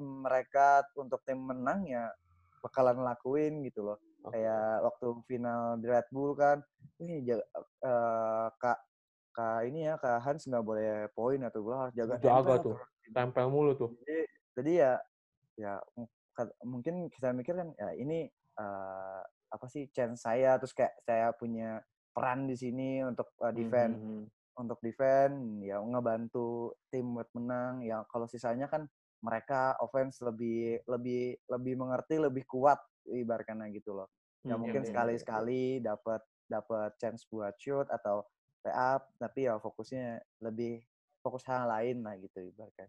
mereka 0.00 0.84
untuk 0.96 1.24
tim 1.24 1.40
menang 1.40 1.84
ya 1.88 2.08
bakalan 2.62 3.02
lakuin 3.02 3.64
gitu 3.66 3.82
loh 3.82 3.98
Oke. 4.24 4.36
kayak 4.36 4.84
waktu 4.84 5.06
final 5.28 5.78
di 5.80 5.86
Red 5.90 6.08
Bull 6.14 6.32
kan 6.38 6.62
ini 7.02 7.26
jaga, 7.26 7.44
eh, 7.84 8.46
kak 8.62 8.78
kak 9.36 9.58
ini 9.68 9.90
ya 9.90 9.94
kak 10.00 10.24
Hans 10.24 10.48
nggak 10.48 10.64
boleh 10.64 11.10
poin 11.12 11.40
atau 11.44 11.60
gue 11.60 11.74
harus 11.76 11.94
jaga 11.94 12.16
Jaga 12.22 12.54
tuh. 12.62 12.76
Tempel 13.12 13.46
mulu 13.52 13.72
tuh. 13.78 13.90
jadi 14.02 14.22
jadi 14.56 14.72
ya 14.72 14.92
ya 15.56 15.74
mungkin 16.64 17.08
kita 17.08 17.32
mikir 17.32 17.56
kan 17.56 17.72
ya 17.80 17.96
ini 17.96 18.28
eh, 18.58 19.20
apa 19.46 19.66
sih 19.70 19.88
chance 19.94 20.26
saya 20.26 20.60
terus 20.60 20.76
kayak 20.76 21.00
saya 21.06 21.32
punya 21.32 21.80
peran 22.12 22.44
di 22.50 22.56
sini 22.56 23.00
untuk 23.04 23.32
eh, 23.40 23.52
defend 23.56 23.94
Mhm. 23.96 24.22
untuk 24.56 24.80
defend 24.80 25.60
ya 25.64 25.76
ngebantu 25.80 26.72
tim 26.88 27.12
buat 27.12 27.28
menang 27.36 27.84
ya 27.84 28.04
kalau 28.08 28.24
sisanya 28.24 28.68
kan 28.68 28.88
mereka 29.20 29.76
offense 29.80 30.20
lebih 30.24 30.80
lebih 30.88 31.36
lebih 31.48 31.74
mengerti 31.76 32.16
lebih 32.20 32.44
kuat 32.48 32.80
ibaratnya 33.04 33.68
gitu 33.72 33.96
loh 33.96 34.08
ya 34.44 34.56
Hmm, 34.56 34.62
mungkin 34.64 34.80
iya, 34.82 34.88
iya, 34.88 34.90
sekali 34.92 35.12
iya. 35.16 35.20
sekali 35.20 35.62
dapat 35.84 36.20
dapat 36.48 36.90
chance 36.96 37.28
buat 37.28 37.52
shoot 37.60 37.84
atau 37.92 38.24
layup 38.64 39.02
tapi 39.20 39.44
ya 39.44 39.60
fokusnya 39.60 40.20
lebih 40.40 40.80
fokus 41.20 41.44
hal 41.46 41.68
lain 41.68 42.00
lah 42.00 42.16
gitu 42.18 42.40
ibaratnya 42.40 42.88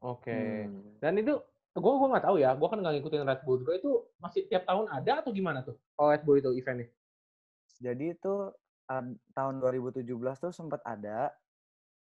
Oke. 0.00 0.32
Hmm. 0.64 0.96
Dan 0.96 1.20
itu 1.20 1.36
gue 1.70 1.92
gue 2.02 2.08
nggak 2.10 2.26
tahu 2.26 2.36
ya, 2.42 2.50
gue 2.58 2.68
kan 2.68 2.78
nggak 2.82 2.94
ngikutin 2.98 3.22
Red 3.22 3.42
Bull 3.46 3.62
juga 3.62 3.72
itu 3.78 3.90
masih 4.18 4.50
tiap 4.50 4.66
tahun 4.66 4.90
ada 4.90 5.22
atau 5.22 5.30
gimana 5.30 5.62
tuh? 5.62 5.78
Oh 5.96 6.10
Red 6.10 6.26
Bull 6.26 6.42
itu 6.42 6.50
eventnya? 6.54 6.90
jadi 7.80 8.12
itu 8.12 8.52
ad- 8.84 9.16
tahun 9.32 9.56
2017 9.62 10.04
tuh 10.36 10.52
sempat 10.52 10.84
ada 10.84 11.32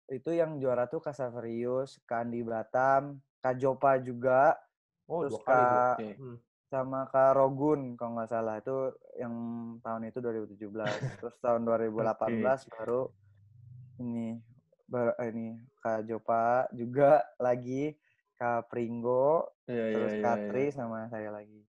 itu 0.06 0.30
yang 0.30 0.60
juara 0.62 0.84
tuh 0.86 1.00
Kak 1.00 1.16
Saverius, 1.16 1.98
Kak 2.04 2.28
Andi 2.28 2.44
Batam, 2.44 3.18
Kak 3.40 3.56
Jopa 3.58 3.96
juga, 3.98 4.54
Oh 5.08 5.24
terus. 5.26 5.40
Kak 5.42 5.96
Oke. 5.98 6.10
Hmm. 6.16 6.36
sama 6.68 7.06
Kak 7.08 7.36
Rogun 7.38 7.94
kalau 7.94 8.18
nggak 8.18 8.30
salah 8.30 8.58
itu 8.58 8.92
yang 9.16 9.34
tahun 9.84 10.10
itu 10.10 10.18
2017 10.18 10.58
terus 11.22 11.36
tahun 11.38 11.62
2018 11.64 12.66
baru 12.72 13.12
ini 14.00 14.40
baru 14.88 15.12
ini 15.28 15.60
Kak 15.78 16.08
Jopa 16.08 16.66
juga 16.74 17.22
lagi 17.38 17.94
Kak 18.36 18.70
Pringgo 18.70 19.48
Iya, 19.64 19.84
iya, 19.88 19.94
terus 19.96 20.12
iya, 20.18 20.24
Kak. 20.24 20.36
Tri 20.52 20.64
sama 20.74 21.08
saya 21.08 21.30
lagi 21.32 21.64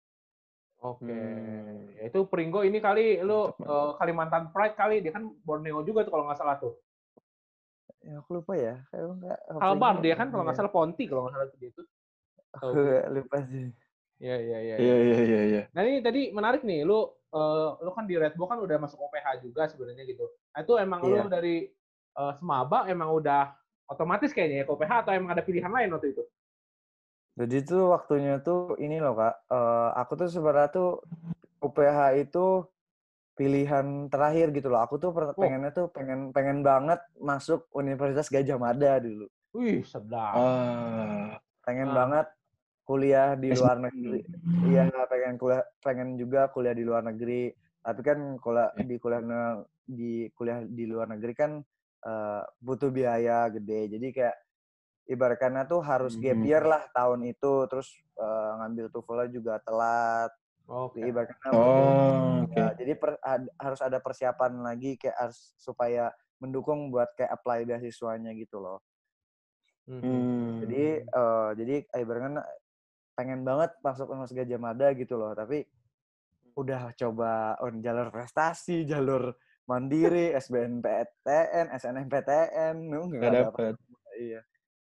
Oke. 0.80 1.12
Hmm. 1.12 1.92
Ya, 1.92 2.08
itu 2.08 2.20
Pringgo 2.24 2.64
ini 2.64 2.80
kali 2.80 3.20
lu 3.20 3.52
eh, 3.52 3.90
Kalimantan 4.00 4.48
Pride 4.48 4.76
kali 4.76 5.04
dia 5.04 5.12
kan 5.12 5.28
Borneo 5.44 5.84
juga 5.84 6.08
tuh 6.08 6.12
kalau 6.16 6.24
nggak 6.28 6.40
salah 6.40 6.56
tuh. 6.56 6.76
ya 8.00 8.16
aku 8.16 8.40
lupa 8.40 8.56
ya 8.56 8.80
kayak 8.88 9.12
nggak 9.12 9.38
Kalbar 9.60 10.00
Pringgo 10.00 10.04
dia 10.08 10.14
kan 10.16 10.32
kalau 10.32 10.42
nggak 10.48 10.56
iya. 10.56 10.62
salah 10.64 10.72
Ponti 10.72 11.04
kalau 11.04 11.28
nggak 11.28 11.34
salah 11.36 11.46
tuh 11.52 11.58
dia 11.60 11.68
itu. 11.68 11.82
aku 12.50 12.66
lupa 13.12 13.38
sih 13.44 13.68
Iya 14.20 14.36
iya 14.36 14.58
iya. 14.60 14.76
Iya, 14.76 14.96
iya, 15.00 15.18
iya, 15.24 15.40
iya. 15.48 15.62
Nah 15.72 15.80
ini 15.80 16.04
tadi 16.04 16.28
menarik 16.28 16.60
nih, 16.60 16.84
lu 16.84 17.08
eh, 17.32 17.68
lu 17.80 17.90
kan 17.96 18.04
di 18.04 18.20
Red 18.20 18.36
Bull 18.36 18.52
kan 18.52 18.60
udah 18.60 18.76
masuk 18.76 19.00
OPH 19.00 19.40
juga 19.40 19.64
sebenarnya 19.64 20.04
gitu. 20.04 20.28
Nah, 20.52 20.60
itu 20.60 20.72
emang 20.76 21.00
Iya. 21.08 21.24
lu 21.24 21.32
dari 21.32 21.56
eh, 22.20 22.32
Semaba 22.36 22.84
emang 22.84 23.16
udah 23.16 23.56
otomatis 23.88 24.36
kayaknya 24.36 24.62
ya 24.62 24.64
ke 24.68 24.72
OPH 24.76 24.92
atau 25.08 25.12
emang 25.16 25.32
ada 25.32 25.40
pilihan 25.40 25.72
lain 25.72 25.88
waktu 25.96 26.12
itu? 26.12 26.22
Jadi 27.40 27.56
tuh 27.64 27.88
waktunya 27.96 28.36
tuh 28.44 28.76
ini 28.76 29.00
loh 29.00 29.16
kak, 29.16 29.48
eh, 29.48 29.88
aku 29.96 30.12
tuh 30.20 30.28
sebenarnya 30.28 30.68
tuh 30.68 30.90
UPH 31.64 31.98
itu 32.20 32.68
pilihan 33.32 34.12
terakhir 34.12 34.52
gitu 34.52 34.68
loh. 34.68 34.84
Aku 34.84 35.00
tuh 35.00 35.08
Oh. 35.16 35.32
pengennya 35.32 35.72
tuh 35.72 35.88
pengen 35.88 36.36
pengen 36.36 36.60
banget 36.60 37.00
masuk 37.16 37.64
Universitas 37.72 38.28
Gajah 38.28 38.60
Mada 38.60 39.00
dulu. 39.00 39.24
Wih 39.56 39.80
sedap. 39.80 40.36
Ah, 40.36 41.40
Pengen 41.64 41.88
Ah. 41.88 41.96
banget 42.04 42.26
kuliah 42.84 43.32
di 43.40 43.48
luar 43.56 43.80
negeri. 43.80 44.20
Iya 44.60 44.92
pengen 45.08 45.40
kuliah, 45.40 45.64
pengen 45.80 46.08
juga 46.20 46.52
kuliah 46.52 46.76
di 46.76 46.84
luar 46.84 47.00
negeri. 47.08 47.48
Tapi 47.80 48.00
kan 48.04 48.36
kuliah 48.36 48.68
di 48.76 48.96
kuliah 49.00 49.22
di 49.88 50.28
kuliah 50.36 50.60
di 50.68 50.84
luar 50.84 51.08
negeri 51.08 51.32
kan 51.32 51.52
eh, 52.00 52.42
butuh 52.60 52.92
biaya 52.92 53.48
gede. 53.48 53.96
Jadi 53.96 54.06
kayak 54.12 54.36
ibaratnya 55.10 55.66
tuh 55.66 55.82
harus 55.82 56.14
gap 56.14 56.38
Mhm. 56.38 56.46
year 56.46 56.62
lah 56.62 56.86
tahun 56.94 57.26
itu. 57.26 57.66
Terus 57.66 57.90
eh, 58.14 58.50
ngambil 58.62 58.86
TOEFL 58.94 59.20
juga 59.34 59.58
telat. 59.64 60.30
Oke. 60.70 61.02
Ibaratnya 61.02 61.50
Oh, 61.50 62.46
oke. 62.46 62.54
Ya, 62.54 62.70
jadi 62.78 62.92
per- 62.94 63.18
ad- 63.18 63.50
harus 63.58 63.80
ada 63.82 63.98
persiapan 63.98 64.62
lagi 64.62 64.94
kayak 64.94 65.16
harus 65.18 65.56
supaya 65.58 66.14
mendukung 66.38 66.94
buat 66.94 67.10
kayak 67.18 67.32
apply 67.34 67.66
beasiswanya 67.66 68.30
gitu 68.38 68.62
loh. 68.62 68.78
Mhm. 69.90 70.00
Hmm. 70.00 70.54
Jadi 70.62 70.84
eh, 71.02 71.50
jadi 71.58 71.74
ibaratnya 71.98 72.46
pengen 73.18 73.42
banget 73.42 73.74
masuk 73.82 74.08
Universitas 74.14 74.46
Gajah 74.46 74.60
Mada 74.62 74.88
gitu 74.94 75.18
loh, 75.18 75.34
tapi 75.34 75.66
udah 76.54 76.92
coba 76.94 77.56
on 77.60 77.80
jalur 77.80 78.08
prestasi, 78.12 78.84
jalur 78.84 79.34
mandiri, 79.64 80.34
SBMPTN, 80.34 81.72
SNMPTN, 81.72 82.76
Nggak 82.90 83.32
dapet. 83.32 83.74
Iya. 84.18 84.40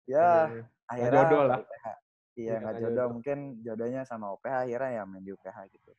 Ya, 0.05 0.21
Iya, 0.21 0.45
iya. 0.53 0.65
akhirnya 0.85 1.23
jodoh 1.25 1.43
lah. 1.49 1.59
UPH. 1.65 1.87
Iya, 1.87 1.95
Iya, 2.35 2.55
nggak 2.61 2.75
jodoh. 2.75 2.89
jodoh. 2.91 3.07
Mungkin 3.19 3.39
jodohnya 3.65 4.03
sama 4.05 4.27
UPH, 4.35 4.55
akhirnya 4.69 4.91
ya 4.91 5.03
main 5.09 5.25
di 5.25 5.33
UPH 5.33 5.59
gitu. 5.73 5.91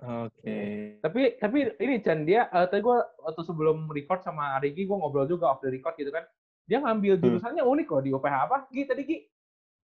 Oke. 0.00 0.56
Tapi 1.04 1.20
tapi 1.36 1.58
ini 1.76 1.94
Chan 2.00 2.24
dia 2.24 2.48
eh, 2.48 2.66
tadi 2.70 2.80
gue 2.80 2.98
waktu 3.20 3.42
sebelum 3.44 3.84
record 3.92 4.24
sama 4.24 4.56
Arigi 4.56 4.88
gue 4.88 4.96
ngobrol 4.96 5.28
juga 5.28 5.52
off 5.52 5.60
the 5.60 5.68
record 5.68 5.92
gitu 6.00 6.08
kan. 6.08 6.24
Dia 6.64 6.80
ngambil 6.80 7.18
Hmm. 7.18 7.22
jurusannya 7.26 7.62
unik 7.66 7.86
loh 7.92 8.00
di 8.00 8.10
OPH 8.16 8.36
apa? 8.48 8.56
Gi 8.72 8.82
tadi 8.88 9.02
Gi 9.04 9.18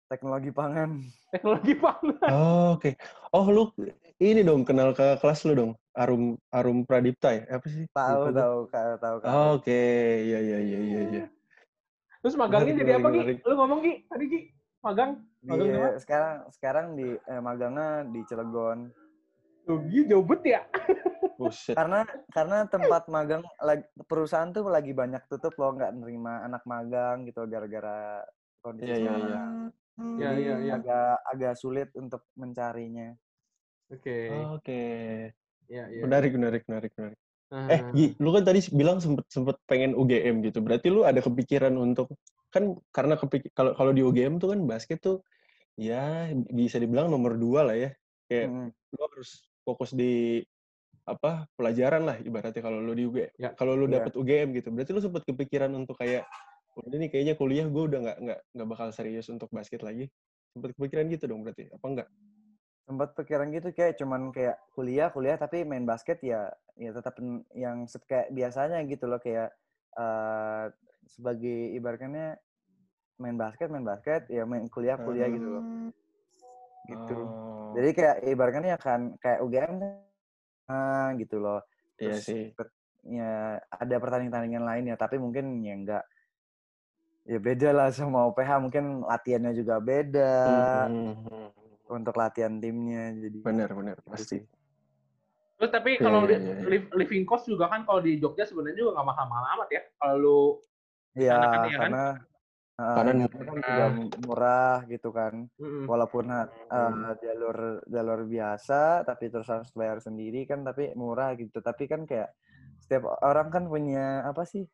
Teknologi 0.05 0.53
pangan. 0.53 1.01
teknologi 1.33 1.73
pangan. 1.73 2.29
Oh, 2.29 2.77
Oke. 2.77 2.93
Oh, 3.33 3.49
lu 3.49 3.73
ini 4.21 4.45
dong 4.45 4.61
kenal 4.61 4.93
ke 4.93 5.17
kelas 5.17 5.41
lu 5.49 5.57
dong. 5.57 5.71
Arum 5.97 6.37
Arum 6.53 6.85
Pradipta 6.85 7.33
ya? 7.33 7.57
Apa 7.57 7.65
sih? 7.65 7.89
Tahu, 7.89 8.29
tahu, 8.29 8.57
tahu, 9.01 9.15
Oke, 9.57 9.81
iya 10.27 10.39
iya 10.43 10.57
iya 10.61 10.79
iya 10.79 11.01
iya. 11.09 11.23
Terus 12.25 12.41
magangnya 12.41 12.73
jadi 12.81 12.97
apa 12.97 13.07
Gi? 13.13 13.37
Lu 13.45 13.53
ngomong 13.53 13.79
Gi 13.85 13.93
tadi 14.09 14.25
Gi 14.25 14.39
magang 14.81 15.21
magang 15.45 15.69
di 15.69 15.77
Di, 15.77 16.01
sekarang 16.01 16.33
sekarang 16.49 16.85
di 16.97 17.09
eh, 17.13 17.37
magangnya 17.37 18.01
di 18.09 18.19
Cilegon. 18.25 18.89
Tuh 19.69 19.77
Gi 19.85 20.09
jauh 20.09 20.25
bet 20.25 20.41
ya. 20.41 20.65
Buset. 21.37 21.77
Karena 21.77 22.01
karena 22.33 22.65
tempat 22.65 23.05
magang 23.13 23.45
lagi, 23.61 23.85
perusahaan 24.09 24.49
tuh 24.49 24.65
lagi 24.73 24.89
banyak 24.97 25.21
tutup 25.29 25.53
loh 25.61 25.77
nggak 25.77 26.01
nerima 26.01 26.41
anak 26.41 26.65
magang 26.65 27.29
gitu 27.29 27.45
gara-gara 27.45 28.25
kondisi 28.65 28.89
Iya, 28.89 28.97
iya, 28.97 29.05
sekarang. 29.05 29.29
iya. 29.29 29.43
Iya 29.95 30.29
Jadi 30.33 30.41
iya 30.41 30.55
iya. 30.65 30.73
agak 30.81 31.13
agak 31.29 31.53
sulit 31.61 31.89
untuk 31.93 32.25
mencarinya. 32.33 33.13
Oke. 33.93 34.17
Oke. 34.49 34.83
Iya 35.69 35.83
iya. 35.93 36.01
Menarik 36.01 36.33
menarik 36.33 36.65
menarik 36.65 36.91
menarik. 36.97 37.19
Eh, 37.53 37.81
Gi, 37.93 38.05
lu 38.21 38.29
kan 38.33 38.43
tadi 38.45 38.61
bilang 38.73 38.97
sempet 39.01 39.25
sempet 39.29 39.57
pengen 39.69 39.93
UGM 39.93 40.41
gitu. 40.45 40.61
Berarti 40.61 40.89
lu 40.89 41.05
ada 41.05 41.21
kepikiran 41.21 41.73
untuk 41.77 42.13
kan 42.53 42.77
karena 42.93 43.17
kepik 43.19 43.51
kalau 43.51 43.73
kalau 43.75 43.91
di 43.91 44.01
UGM 44.01 44.37
tuh 44.41 44.53
kan 44.55 44.59
basket 44.65 45.01
tuh 45.03 45.21
ya 45.77 46.29
bisa 46.53 46.77
dibilang 46.81 47.09
nomor 47.09 47.37
dua 47.37 47.65
lah 47.65 47.77
ya. 47.77 47.89
Kayak 48.29 48.47
Mm. 48.49 48.69
lu 48.73 48.99
harus 49.11 49.29
fokus 49.65 49.91
di 49.93 50.41
apa 51.05 51.45
pelajaran 51.53 52.01
lah 52.01 52.17
ibaratnya 52.17 52.61
kalau 52.65 52.81
lu 52.81 52.93
di 52.97 53.05
UGM. 53.05 53.33
Ya. 53.37 53.49
Kalau 53.53 53.77
lu 53.77 53.85
dapet 53.85 54.13
UGM 54.17 54.53
gitu. 54.57 54.69
Berarti 54.73 54.91
lu 54.93 55.01
sempet 55.01 55.21
kepikiran 55.25 55.69
untuk 55.73 55.97
kayak 56.01 56.25
udah 56.75 56.97
nih 56.99 57.09
kayaknya 57.13 57.33
kuliah 57.39 57.65
gue 57.71 57.83
udah 57.87 57.99
nggak 58.03 58.17
nggak 58.19 58.39
nggak 58.51 58.67
bakal 58.67 58.87
serius 58.89 59.29
untuk 59.29 59.49
basket 59.53 59.81
lagi. 59.85 60.09
Sempet 60.53 60.73
kepikiran 60.77 61.05
gitu 61.13 61.25
dong 61.29 61.45
berarti 61.45 61.69
apa 61.69 61.85
enggak? 61.85 62.07
Sempat 62.85 63.17
pikiran 63.17 63.49
gitu 63.49 63.73
kayak 63.73 63.97
cuman 63.97 64.29
kayak 64.29 64.61
kuliah 64.77 65.09
kuliah 65.09 65.35
tapi 65.41 65.65
main 65.65 65.83
basket 65.89 66.21
ya 66.21 66.53
ya 66.77 66.93
tetap 66.93 67.17
yang 67.57 67.89
kayak 68.05 68.29
biasanya 68.29 68.85
gitu 68.85 69.09
loh 69.09 69.17
kayak 69.17 69.49
eh 69.97 70.65
sebagai 71.09 71.73
ibaratnya 71.77 72.37
main 73.17 73.37
basket 73.39 73.71
main 73.73 73.85
basket 73.85 74.27
ya 74.29 74.43
main 74.45 74.69
kuliah 74.69 74.97
kuliah 75.01 75.27
gitu 75.31 75.47
loh. 75.59 75.63
Gitu. 76.85 77.17
Oh, 77.17 77.73
jadi 77.73 77.89
kayak 77.97 78.15
ibaratnya 78.29 78.77
ya 78.77 78.79
kan 78.79 79.01
kayak 79.17 79.39
UGM 79.41 79.73
kan 79.81 79.91
ah, 80.69 81.09
gitu 81.17 81.41
loh. 81.41 81.59
Iya 81.97 82.21
terus 82.21 82.25
sih. 82.29 82.43
ket- 82.53 82.77
ya 83.05 83.61
ada 83.69 83.95
pertandingan-pertandingan 84.01 84.65
lain 84.65 84.89
ya 84.89 84.95
tapi 84.97 85.21
mungkin 85.21 85.61
ya 85.61 85.73
enggak 85.77 86.03
ya 87.25 87.37
beda 87.41 87.69
lah 87.73 87.89
sama 87.93 88.29
UPH 88.29 88.49
mungkin 88.61 89.01
latihannya 89.05 89.53
juga 89.57 89.81
beda. 89.81 90.33
Hmm, 90.45 91.64
untuk 91.89 92.15
latihan 92.17 92.57
timnya 92.57 93.13
jadi 93.13 93.37
benar 93.41 93.69
benar 93.77 93.97
pasti. 94.05 94.41
Terus 95.55 95.71
tapi 95.71 95.95
Iya, 95.95 96.03
kalau 96.03 96.19
iya, 96.27 96.37
iya. 96.37 96.55
liv- 96.67 96.91
living 96.91 97.23
cost 97.23 97.47
juga 97.47 97.71
kan 97.71 97.87
kalau 97.87 98.03
di 98.03 98.19
Jogja 98.19 98.43
sebenarnya 98.43 98.75
juga 98.75 98.99
nggak 98.99 99.07
mahal-mahal 99.07 99.45
amat 99.55 99.69
ya. 99.71 99.81
Kalau 100.01 100.15
lu 100.19 100.39
Iya, 101.15 101.31
Karena 101.31 101.47
kan 101.47 101.63
iya 101.63 101.77
kan? 101.79 101.79
karena 101.79 102.05
uh, 102.75 102.95
Karena 102.99 103.11
Jogja 103.23 103.43
kan 103.47 103.57
juga 103.63 103.85
murah 104.19 104.77
gitu 104.91 105.09
kan. 105.15 105.33
mm-mm. 105.55 105.83
Walaupun 105.87 106.25
uh, 106.27 106.43
Hmm. 106.65 107.15
jalur 107.23 107.57
jalur 107.87 108.19
biasa 108.27 109.05
tapi 109.07 109.31
terus 109.31 109.47
harus 109.47 109.71
bayar 109.71 110.03
sendiri 110.03 110.43
kan 110.43 110.59
tapi 110.67 110.91
murah 110.91 111.31
gitu. 111.39 111.63
Tapi 111.63 111.87
kan 111.87 112.03
kayak 112.03 112.35
setiap 112.83 113.07
orang 113.23 113.47
kan 113.47 113.63
punya 113.71 114.27
apa 114.27 114.43
sih 114.43 114.67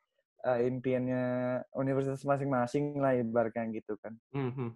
uh, 0.50 0.60
impiannya 0.65 1.24
universitas 1.78 2.26
masing-masing 2.26 2.97
lah 2.97 3.13
ibaratnya 3.13 3.69
gitu 3.69 4.02
kan. 4.02 4.17
Mhm. 4.34 4.74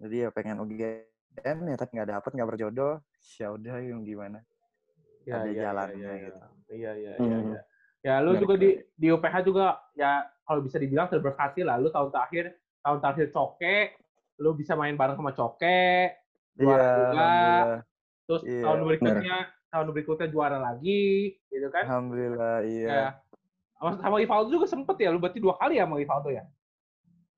Jadi 0.00 0.16
ya 0.24 0.28
pengen 0.32 0.60
UGM 0.64 1.04
ya 1.44 1.76
tapi 1.76 1.90
nggak 1.96 2.10
dapet 2.10 2.30
nggak 2.32 2.48
berjodoh. 2.54 2.94
Ya 3.36 3.48
udah 3.52 3.76
yang 3.82 4.02
gimana. 4.06 4.40
Ya, 5.26 5.42
Ada 5.42 5.50
ya, 5.50 5.62
jalannya 5.70 5.98
ya, 5.98 6.12
ya, 6.14 6.24
gitu. 6.30 6.46
Iya, 6.66 6.90
iya, 6.94 7.12
iya. 7.18 7.18
Hmm. 7.18 7.46
iya. 7.50 7.60
Ya, 8.06 8.14
lu 8.22 8.38
juga 8.38 8.54
di 8.54 8.78
di 8.94 9.06
UPH 9.10 9.42
juga 9.42 9.82
ya 9.98 10.30
kalau 10.46 10.62
bisa 10.62 10.78
dibilang 10.78 11.10
terberkati 11.10 11.66
lah. 11.66 11.76
Lu 11.82 11.90
tahun 11.90 12.14
terakhir 12.14 12.54
tahun 12.86 12.98
terakhir 13.02 13.26
Coke, 13.34 13.78
lu 14.38 14.54
bisa 14.54 14.78
main 14.78 14.94
bareng 14.94 15.18
sama 15.18 15.34
Coke, 15.34 16.14
juara 16.54 16.84
Iya, 16.86 16.94
juga. 16.94 17.28
Terus 18.26 18.42
Iya, 18.46 18.62
tahun 18.62 18.80
berikutnya 18.86 19.36
tahun 19.66 19.86
berikutnya 19.90 20.28
juara 20.30 20.58
lagi, 20.62 21.36
gitu 21.50 21.68
kan? 21.74 21.84
Alhamdulillah 21.90 22.62
iya. 22.62 22.88
Ya. 22.88 23.06
Sama, 23.76 24.16
Rivaldo 24.16 24.48
juga 24.48 24.64
sempet 24.64 24.96
ya, 25.04 25.12
lu 25.12 25.20
berarti 25.20 25.36
dua 25.36 25.52
kali 25.60 25.76
ya 25.76 25.84
sama 25.84 26.00
Rivaldo 26.00 26.32
ya? 26.32 26.48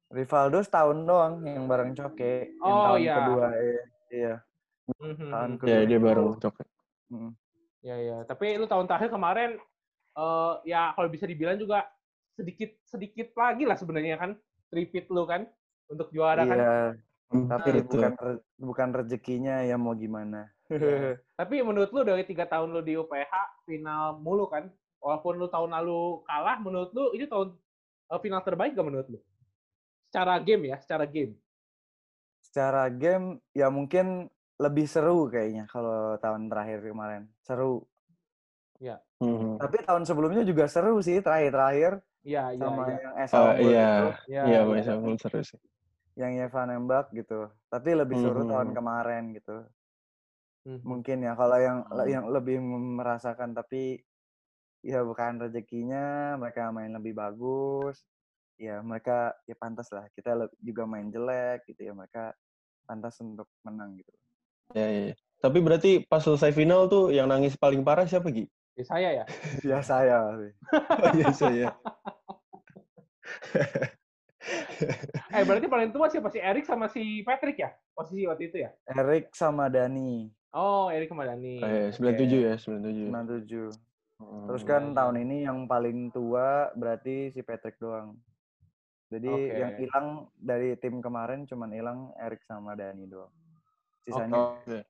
Rivaldo 0.09 0.59
setahun 0.61 0.99
doang 1.05 1.45
yang 1.45 1.69
bareng 1.69 1.93
Coke. 1.93 2.49
Yang 2.51 2.65
Oh, 2.65 2.85
tahun 2.87 3.01
iya. 3.01 3.15
kedua 3.15 3.47
iya. 3.53 3.83
iya. 4.09 4.35
Mhm. 4.99 5.29
Tahun 5.29 5.51
Ya 5.53 5.59
kedua. 5.61 5.85
dia 5.85 5.99
bareng 6.01 6.29
coklat. 6.39 6.69
Mm. 7.09 7.33
Ya 7.79 7.97
ya, 7.97 8.17
tapi 8.25 8.57
lu 8.57 8.67
tahun 8.67 8.85
terakhir 8.85 9.09
kemarin 9.09 9.51
eh 10.13 10.53
ya 10.67 10.91
kalau 10.93 11.07
bisa 11.07 11.25
dibilang 11.25 11.57
juga 11.57 11.87
sedikit 12.33 12.75
sedikit 12.83 13.31
lagi 13.33 13.63
lah 13.63 13.77
sebenarnya 13.77 14.17
kan 14.17 14.31
repeat 14.69 15.07
lu 15.09 15.25
kan 15.25 15.47
untuk 15.87 16.11
juara 16.11 16.43
kan. 16.43 16.57
Iya, 16.57 16.77
tapi 17.47 17.69
Betul. 17.71 17.85
bukan 17.87 18.13
re- 18.19 18.43
bukan 18.57 18.89
rezekinya 18.95 19.61
ya 19.63 19.77
mau 19.77 19.93
gimana. 19.93 20.49
Iya. 20.69 21.17
Tapi 21.39 21.61
menurut 21.61 21.89
lu 21.89 22.03
dari 22.03 22.25
tiga 22.25 22.45
tahun 22.45 22.73
lu 22.73 22.81
di 22.81 22.93
UPH 22.93 23.33
final 23.65 24.19
mulu 24.19 24.49
kan, 24.49 24.69
walaupun 24.99 25.37
lu 25.37 25.49
tahun 25.49 25.73
lalu 25.73 26.21
kalah, 26.25 26.61
menurut 26.61 26.91
lu 26.93 27.13
ini 27.13 27.25
tahun 27.25 27.57
eh, 28.09 28.21
final 28.21 28.41
terbaik 28.43 28.75
gak 28.75 28.85
menurut 28.85 29.09
lu? 29.09 29.21
Secara 30.09 30.41
game 30.41 30.73
ya, 30.73 30.77
secara 30.81 31.05
game. 31.05 31.37
Secara 32.41 32.89
game 32.89 33.45
ya 33.53 33.69
mungkin 33.69 34.33
lebih 34.57 34.89
seru 34.89 35.29
kayaknya 35.29 35.69
kalau 35.69 36.17
tahun 36.17 36.49
terakhir 36.49 36.81
kemarin. 36.81 37.29
Seru. 37.45 37.85
Mhm. 39.21 39.59
Tapi 39.61 39.77
tahun 39.85 40.09
sebelumnya 40.09 40.47
juga 40.49 40.65
seru 40.71 40.97
sih 41.05 41.19
terakhir-terakhir 41.21 42.01
Iya 42.25 42.55
iya 42.55 42.63
sama 42.63 42.85
iya. 42.89 42.97
yang 43.05 43.15
Esa 43.21 43.37
Oh, 43.37 43.53
iya. 43.53 43.59
itu, 43.59 44.07
Iya, 44.33 44.43
Iya, 44.49 44.59
iya. 44.59 44.61
Mas 44.65 44.89
Abdul 44.89 45.17
seru 45.21 45.41
sih. 45.45 45.61
yang 46.17 46.33
Yeva 46.35 46.63
nembak 46.65 47.07
gitu. 47.13 47.41
Tapi 47.69 47.91
lebih 47.93 48.17
seru 48.17 48.41
Mhm. 48.43 48.51
tahun 48.51 48.71
kemarin 48.73 49.23
gitu. 49.37 49.57
Mhm. 50.65 50.81
Mungkin 50.89 51.19
ya 51.21 51.33
kalau 51.37 51.59
yang 51.61 51.79
Hmm. 51.85 52.09
yang 52.09 52.25
lebih 52.33 52.57
merasakan 52.97 53.53
tapi 53.53 54.01
ya 54.81 55.03
bukan 55.05 55.43
rezekinya, 55.43 56.39
mereka 56.41 56.71
main 56.73 56.95
lebih 56.97 57.13
bagus. 57.13 58.07
Ya 58.59 58.83
mereka 58.83 59.33
ya 59.47 59.55
pantas 59.55 59.89
lah. 59.95 60.11
Kita 60.13 60.51
juga 60.59 60.83
main 60.85 61.09
jelek 61.09 61.65
gitu 61.71 61.87
ya 61.87 61.95
mereka 61.95 62.35
pantas 62.85 63.15
untuk 63.23 63.47
menang 63.63 63.95
gitu. 63.97 64.13
Ya, 64.75 64.87
ya, 64.87 65.03
ya. 65.13 65.15
Tapi 65.39 65.59
berarti 65.63 65.91
pas 66.05 66.21
selesai 66.21 66.51
final 66.51 66.91
tuh 66.91 67.15
yang 67.15 67.31
nangis 67.31 67.55
paling 67.55 67.87
parah 67.87 68.05
siapa 68.05 68.29
Gi? 68.35 68.51
Ya, 68.75 68.85
saya 68.85 69.09
ya. 69.23 69.25
Ya 69.71 69.79
saya. 69.81 70.19
Oh, 70.99 71.11
iya 71.15 71.31
saya. 71.33 71.69
Eh 75.29 75.45
berarti 75.45 75.69
paling 75.69 75.93
tua 75.93 76.09
siapa 76.09 76.33
sih 76.33 76.41
Erik 76.41 76.65
sama 76.65 76.89
si 76.89 77.21
Patrick 77.21 77.61
ya? 77.61 77.71
Posisi 77.93 78.25
waktu 78.25 78.49
itu 78.49 78.65
ya? 78.65 78.73
Erik 78.89 79.29
sama 79.37 79.69
Dani 79.69 80.33
Oh, 80.57 80.89
Erik 80.89 81.13
sama 81.13 81.29
Dani. 81.29 81.61
Oh, 81.61 81.69
iya, 81.69 81.93
97 81.93 82.41
ya, 82.41 82.55
97. 82.57 83.13
97. 83.13 83.69
Hmm. 84.19 84.47
Terus 84.51 84.63
kan 84.65 84.83
iya, 84.91 84.97
tahun 84.97 85.17
iya. 85.21 85.25
ini 85.29 85.37
yang 85.45 85.59
paling 85.69 86.09
tua 86.11 86.73
berarti 86.75 87.31
si 87.31 87.45
Patrick 87.45 87.77
doang. 87.77 88.17
Jadi 89.09 89.25
Oke. 89.27 89.53
yang 89.55 89.73
hilang 89.75 90.07
dari 90.37 90.77
tim 90.77 91.01
kemarin 91.01 91.49
cuman 91.49 91.73
hilang 91.73 91.99
Erik 92.17 92.45
sama 92.45 92.77
Dani 92.77 93.09
doang. 93.09 93.33
Sisanya 94.05 94.61
Oke. 94.61 94.85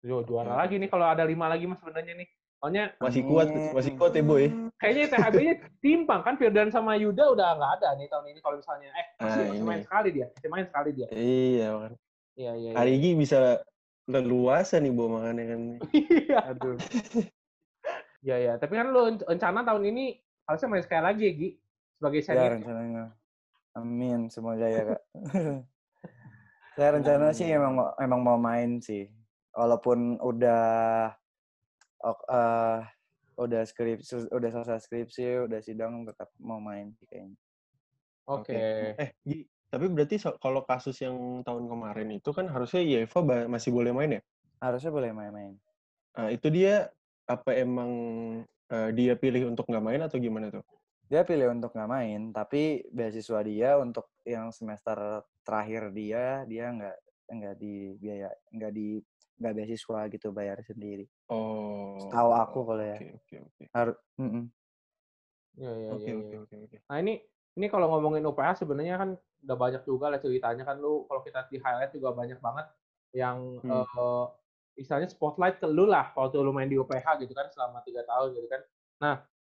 Yo, 0.00 0.22
juara 0.22 0.56
lagi 0.56 0.76
nih 0.76 0.88
kalau 0.88 1.04
ada 1.04 1.20
lima 1.22 1.44
lagi 1.46 1.64
mas 1.64 1.76
sebenarnya 1.76 2.16
nih. 2.16 2.28
Soalnya 2.56 2.84
Masih 2.96 3.20
kuat, 3.22 3.52
masih 3.52 3.92
kuat 3.94 4.16
ya, 4.16 4.24
Boy. 4.24 4.48
kayaknya 4.80 5.12
THB-nya 5.12 5.54
timpang 5.78 6.24
kan 6.24 6.40
Firdan 6.40 6.72
sama 6.72 6.96
Yuda 6.96 7.28
udah 7.28 7.52
nggak 7.52 7.72
ada 7.78 7.88
nih 7.94 8.08
tahun 8.08 8.32
ini 8.32 8.40
kalau 8.40 8.56
misalnya 8.56 8.88
eh 8.90 9.06
masih, 9.14 9.20
Ah, 9.20 9.44
masih 9.44 9.52
ini. 9.52 9.66
main 9.68 9.82
sekali 9.84 10.08
dia, 10.08 10.26
masih 10.32 10.48
main 10.48 10.64
sekali 10.64 10.90
dia. 10.90 11.06
Iya, 11.12 11.68
kan. 11.76 11.92
Iya 12.32 12.52
iya. 12.56 12.70
iya. 12.72 12.76
Hari 12.80 12.92
ini 12.96 13.08
bisa 13.14 13.60
leluasa 14.06 14.80
nih, 14.80 14.88
Bo, 14.88 15.04
makanya 15.06 15.44
kan. 15.52 15.60
Iya. 15.92 16.38
aduh. 16.48 16.76
Iya 18.24 18.36
iya. 18.40 18.52
Tapi 18.56 18.72
kan 18.72 18.86
lu 18.88 19.00
rencana 19.20 19.60
tahun 19.62 19.82
ini 19.92 20.04
harusnya 20.42 20.68
main 20.70 20.82
sekali 20.82 21.02
lagi 21.04 21.22
ya 21.22 21.32
Gi 21.34 21.48
sebagai 21.92 22.20
ya 22.20 22.24
senior. 22.24 22.52
rencananya. 22.56 23.04
Amin, 23.76 24.32
semoga 24.32 24.64
ya 24.64 24.82
kak. 24.88 25.02
Saya 26.76 26.88
rencana 26.96 27.32
sih 27.32 27.48
emang 27.48 27.72
mau- 27.76 27.96
emang 28.00 28.20
mau 28.24 28.38
main 28.40 28.80
sih. 28.80 29.08
Walaupun 29.52 30.16
udah 30.20 31.12
eh, 32.04 32.80
udah 33.36 33.62
skripsi, 33.68 34.32
udah 34.32 34.48
selesai 34.52 34.80
skripsi, 34.84 35.44
udah 35.48 35.60
sidang 35.60 36.08
tetap 36.08 36.32
mau 36.40 36.56
main 36.56 36.92
sih 36.96 37.04
kayaknya. 37.04 37.36
Oke. 38.28 38.56
Eh, 38.96 39.10
Gi, 39.24 39.44
tapi 39.68 39.88
berarti 39.92 40.16
so- 40.16 40.36
kalau 40.40 40.64
kasus 40.64 40.96
yang 41.00 41.44
tahun 41.44 41.68
kemarin 41.68 42.08
itu 42.16 42.32
kan 42.32 42.48
harusnya 42.48 42.80
Yeva 42.80 43.48
masih 43.48 43.72
boleh 43.72 43.92
main 43.92 44.20
ya? 44.20 44.22
Harusnya 44.60 44.88
boleh 44.88 45.12
main-main. 45.12 45.52
Nah, 46.16 46.32
itu 46.32 46.48
dia 46.48 46.88
apa 47.28 47.52
emang 47.52 47.90
eh, 48.72 48.90
dia 48.96 49.12
pilih 49.20 49.52
untuk 49.52 49.68
nggak 49.68 49.84
main 49.84 50.00
atau 50.00 50.16
gimana 50.16 50.48
tuh? 50.48 50.64
Dia 51.06 51.22
pilih 51.22 51.54
untuk 51.54 51.70
nggak 51.70 51.90
main, 51.90 52.34
tapi 52.34 52.82
beasiswa 52.90 53.40
dia 53.46 53.78
untuk 53.78 54.10
yang 54.26 54.50
semester 54.50 55.22
terakhir 55.46 55.94
dia 55.94 56.42
dia 56.50 56.66
nggak 56.74 56.96
nggak 57.26 57.54
di 57.58 57.94
biaya 57.98 58.30
nggak 58.50 58.72
di 58.74 58.98
nggak 59.38 59.54
beasiswa 59.54 60.00
gitu 60.10 60.28
bayar 60.34 60.58
sendiri. 60.66 61.06
Oh. 61.30 61.94
Tahu 62.10 62.30
aku 62.34 62.58
kalau 62.66 62.82
ya. 62.82 62.98
Oke, 62.98 63.08
oke, 63.22 63.36
oke. 63.46 63.64
Harus. 63.70 63.96
mm-mm. 64.18 64.44
Iya 65.56 65.72
iya 65.72 65.90
Oke, 65.96 66.04
iya. 66.04 66.16
oke, 66.16 66.28
iya. 66.28 66.38
oke, 66.42 66.56
oke. 66.68 66.76
Nah 66.90 66.96
ini 67.00 67.14
ini 67.56 67.66
kalau 67.72 67.86
ngomongin 67.88 68.26
UPH 68.28 68.66
sebenarnya 68.66 69.00
kan 69.00 69.10
udah 69.16 69.56
banyak 69.56 69.82
juga 69.88 70.12
lah 70.12 70.18
ceritanya 70.20 70.66
kan 70.66 70.76
lu 70.76 71.06
kalau 71.08 71.22
kita 71.24 71.48
di 71.48 71.56
highlight 71.62 71.92
juga 71.94 72.12
banyak 72.12 72.38
banget 72.42 72.66
yang 73.16 73.62
Hmm. 73.64 73.86
eh, 73.86 74.26
istilahnya 74.76 75.08
spotlight 75.08 75.56
ke 75.56 75.64
lu 75.70 75.88
lah 75.88 76.12
waktu 76.12 76.36
lu 76.44 76.52
main 76.52 76.68
di 76.68 76.76
UPH 76.76 77.24
gitu 77.24 77.32
kan 77.32 77.48
selama 77.48 77.80
tiga 77.86 78.04
tahun 78.04 78.36
gitu 78.36 78.48
kan. 78.50 78.62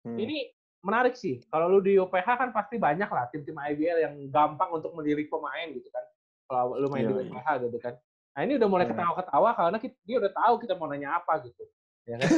Hmm. 0.06 0.14
Ini 0.14 0.54
menarik 0.80 1.14
sih. 1.14 1.40
Kalau 1.46 1.68
lu 1.68 1.80
di 1.80 1.96
UPH 1.96 2.26
kan 2.26 2.50
pasti 2.50 2.76
banyak 2.76 3.06
lah 3.06 3.28
tim-tim 3.28 3.54
IBL 3.54 3.98
yang 4.02 4.14
gampang 4.28 4.70
untuk 4.72 4.92
melirik 4.92 5.28
pemain 5.28 5.68
gitu 5.68 5.88
kan. 5.88 6.04
Kalau 6.46 6.76
lu 6.76 6.88
main 6.88 7.04
di 7.04 7.10
Iya, 7.10 7.20
iya. 7.20 7.30
UPH 7.30 7.48
gitu 7.64 7.78
kan. 7.78 7.94
Nah 8.32 8.40
ini 8.42 8.52
udah 8.54 8.68
mulai 8.68 8.84
Iya. 8.84 8.92
ketawa-ketawa 8.92 9.50
karena 9.52 9.78
kita, 9.78 9.96
dia 10.02 10.16
udah 10.20 10.32
tahu 10.34 10.54
kita 10.60 10.72
mau 10.74 10.86
nanya 10.86 11.16
apa 11.16 11.32
gitu. 11.42 11.64
Ya 12.04 12.16
kan? 12.16 12.28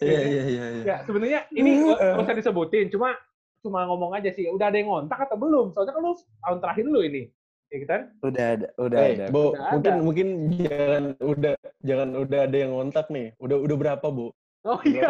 Iya 0.00 0.20
iya 0.20 0.42
iya. 0.42 0.64
iya. 0.72 0.82
Ya 0.84 0.96
sebenarnya 1.04 1.40
ini 1.52 1.70
nggak 1.84 2.22
usah 2.22 2.34
disebutin, 2.34 2.88
cuma 2.88 3.12
cuma 3.60 3.84
ngomong 3.84 4.16
aja 4.16 4.32
sih. 4.32 4.48
Udah 4.48 4.72
ada 4.72 4.78
yang 4.80 4.88
ngontak 4.88 5.20
atau 5.20 5.36
belum? 5.36 5.72
Soalnya 5.72 5.92
kan 5.92 6.02
lu 6.02 6.12
tahun 6.40 6.58
terakhir 6.64 6.84
lu 6.86 7.00
ini, 7.04 7.22
ya 7.68 7.76
kan? 7.84 8.00
Udah 8.24 8.44
ada, 8.56 8.66
udah 8.78 8.98
Eh, 8.98 9.12
ada. 9.14 9.24
Bo, 9.28 9.52
Udah 9.52 9.68
mungkin 9.70 9.92
ada. 9.92 10.00
mungkin 10.00 10.26
jangan 10.56 11.04
udah 11.20 11.54
jangan 11.82 12.08
udah 12.16 12.40
ada 12.48 12.56
yang 12.56 12.70
ngontak 12.72 13.06
nih. 13.12 13.26
Udah 13.36 13.56
udah 13.60 13.76
berapa, 13.76 14.06
Bu? 14.08 14.26
Oh 14.60 14.80
iya, 14.84 15.08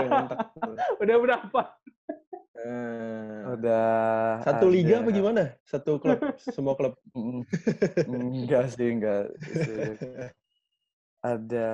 udah 1.03 1.17
berapa? 1.19 1.61
Eh, 2.55 3.41
Udah 3.57 4.39
satu 4.45 4.71
liga 4.71 5.01
ada. 5.01 5.03
apa 5.03 5.11
gimana? 5.11 5.43
Satu 5.67 5.99
klub, 5.99 6.21
semua 6.55 6.79
klub. 6.79 6.95
Enggak 8.07 8.71
sih, 8.77 8.95
enggak. 8.95 9.33
Ada 11.21 11.71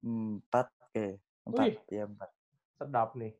empat 0.00 0.66
kayak 0.94 1.18
empat 1.44 1.64
Wih. 1.66 1.76
ya 1.90 2.04
empat. 2.06 2.30
Sedap 2.78 3.10
nih. 3.18 3.32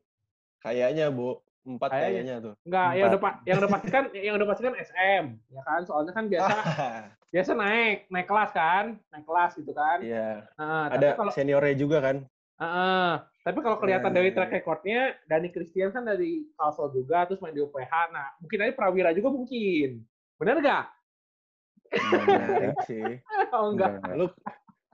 Kayaknya, 0.59 1.05
Bu. 1.09 1.39
Empat 1.63 1.89
Kayaknya. 1.91 2.09
kayaknya 2.11 2.35
tuh. 2.39 2.53
Enggak, 2.65 2.87
yang 2.91 3.07
Empat. 3.07 3.19
udah 3.19 3.33
yang 3.45 3.57
udah 3.57 3.69
pastikan 3.69 4.03
yang 4.15 4.33
udah 4.35 4.47
pastikan 4.47 4.73
SM, 4.75 5.23
ya 5.49 5.61
kan? 5.63 5.81
Soalnya 5.85 6.11
kan 6.11 6.25
biasa 6.27 6.53
biasa 7.33 7.51
naik, 7.53 7.97
naik 8.09 8.27
kelas 8.27 8.51
kan? 8.51 8.85
Naik 9.09 9.25
kelas 9.25 9.51
gitu 9.55 9.71
kan. 9.71 9.97
Iya. 10.01 10.29
Nah, 10.55 10.85
Ada 10.91 11.07
kalau 11.15 11.31
seniornya 11.31 11.75
juga 11.75 11.97
kan? 12.01 12.17
Heeh. 12.59 13.11
tapi 13.39 13.59
kalau 13.59 13.77
kelihatan 13.77 14.11
Eh. 14.11 14.15
dari 14.15 14.29
track 14.29 14.51
recordnya, 14.53 14.99
Dani 15.25 15.49
Christian 15.49 15.89
kan 15.89 16.03
dari 16.03 16.43
Kalsel 16.53 16.91
juga, 16.91 17.23
terus 17.23 17.39
main 17.39 17.51
di 17.51 17.59
UPH. 17.59 17.93
Nah, 18.09 18.35
mungkin 18.37 18.59
aja 18.59 18.73
Prawira 18.73 19.09
juga 19.11 19.31
mungkin. 19.31 20.03
Bener 20.35 20.59
nggak? 20.59 20.85
Menarik 21.89 22.77
sih. 22.89 23.11
Oh 23.55 23.73
enggak. 23.73 23.97
enggak. 23.97 24.13
Lu 24.13 24.25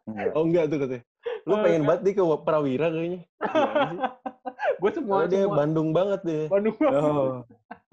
enggak. 0.08 0.32
oh 0.32 0.44
enggak 0.46 0.66
tuh 0.66 0.78
katanya. 0.80 1.04
Lu 1.44 1.52
Oh, 1.52 1.60
pengen 1.60 1.76
enggak. 1.76 1.88
banget 1.90 2.02
nih 2.02 2.14
ke 2.14 2.24
Prawira 2.40 2.88
kayaknya. 2.88 3.20
Gue 4.80 4.92
semua, 4.92 5.16
Soalnya 5.18 5.30
dia 5.30 5.44
semua. 5.44 5.58
Bandung 5.60 5.90
banget 5.92 6.22
deh. 6.24 6.46
Bandung. 6.48 6.76
Oh, 6.86 7.34